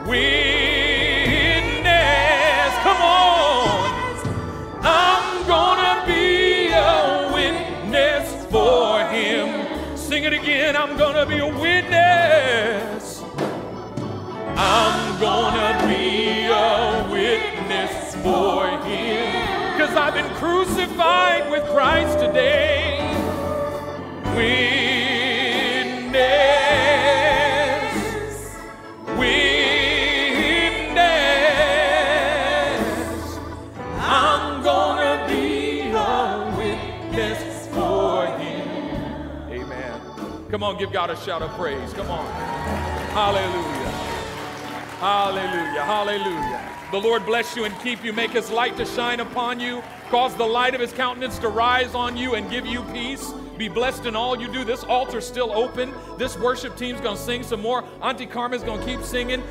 Witness. 0.07 0.69
Come 2.83 3.01
on. 3.01 3.91
I'm 4.83 5.47
going 5.47 5.81
to 5.81 6.03
be 6.07 6.69
a 6.75 7.31
witness 7.33 8.47
for 8.51 9.03
him. 9.09 9.97
Sing 9.97 10.25
it 10.25 10.35
again. 10.35 10.77
I'm 10.77 10.99
going 10.99 11.15
to 11.15 11.25
be 11.25 11.39
a 11.39 11.58
gonna 15.21 15.87
be 15.89 16.45
a 16.47 17.09
witness 17.11 18.15
for 18.17 18.69
him. 18.87 19.79
Cause 19.79 19.97
I've 19.97 20.15
been 20.15 20.33
crucified 20.37 21.51
with 21.51 21.65
Christ 21.71 22.21
today. 22.21 22.99
Witness. 24.37 24.79
Witness. 29.19 29.79
I'm 34.01 34.63
gonna 34.63 35.27
be 35.29 35.91
a 35.91 36.55
witness 36.57 37.67
for 37.69 38.27
him. 38.39 39.51
Amen. 39.51 40.01
Come 40.51 40.63
on, 40.63 40.79
give 40.79 40.93
God 40.93 41.11
a 41.11 41.17
shout 41.17 41.43
of 41.43 41.51
praise. 41.53 41.93
Come 41.93 42.09
on. 42.11 42.25
Hallelujah. 43.13 43.78
Hallelujah. 45.01 45.85
Hallelujah. 45.85 46.77
The 46.91 46.99
Lord 46.99 47.25
bless 47.25 47.55
you 47.55 47.65
and 47.65 47.79
keep 47.81 48.03
you, 48.03 48.13
make 48.13 48.33
his 48.33 48.51
light 48.51 48.77
to 48.79 48.85
shine 48.85 49.21
upon 49.21 49.61
you, 49.61 49.83
cause 50.11 50.35
the 50.35 50.45
light 50.45 50.75
of 50.75 50.81
his 50.81 50.93
countenance 50.93 51.39
to 51.39 51.49
rise 51.49 51.95
on 51.95 52.17
you 52.17 52.35
and 52.35 52.51
give 52.51 52.67
you 52.67 52.83
peace. 52.85 53.31
Be 53.57 53.69
blessed 53.69 54.07
in 54.07 54.17
all 54.17 54.41
you 54.41 54.51
do. 54.53 54.65
This 54.65 54.83
altar's 54.85 55.27
still 55.27 55.53
open. 55.53 55.93
This 56.17 56.37
worship 56.39 56.77
team's 56.77 57.01
gonna 57.01 57.17
sing 57.17 57.43
some 57.43 57.61
more. 57.61 57.85
Auntie 58.03 58.27
Carmen's 58.27 58.65
gonna 58.65 58.85
keep 58.85 59.03
singing. 59.03 59.43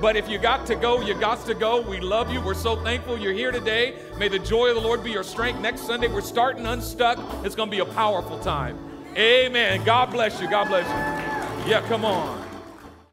But 0.00 0.16
if 0.16 0.30
you 0.30 0.38
got 0.38 0.66
to 0.68 0.74
go, 0.74 1.02
you 1.02 1.12
got 1.14 1.44
to 1.44 1.54
go. 1.54 1.82
We 1.82 2.00
love 2.00 2.30
you. 2.30 2.40
We're 2.40 2.54
so 2.54 2.82
thankful 2.82 3.18
you're 3.18 3.34
here 3.34 3.52
today. 3.52 3.96
May 4.16 4.28
the 4.28 4.38
joy 4.38 4.68
of 4.68 4.76
the 4.76 4.80
Lord 4.80 5.04
be 5.04 5.10
your 5.10 5.24
strength. 5.24 5.60
Next 5.60 5.82
Sunday, 5.82 6.08
we're 6.08 6.22
starting 6.22 6.64
Unstuck. 6.64 7.18
It's 7.44 7.54
to 7.54 7.66
be 7.66 7.80
a 7.80 7.84
powerful 7.84 8.38
time. 8.38 8.78
Amen. 9.14 9.84
God 9.84 10.10
bless 10.10 10.40
you. 10.40 10.48
God 10.48 10.68
bless 10.68 10.86
you. 10.86 11.70
Yeah, 11.70 11.82
come 11.86 12.06
on. 12.06 12.39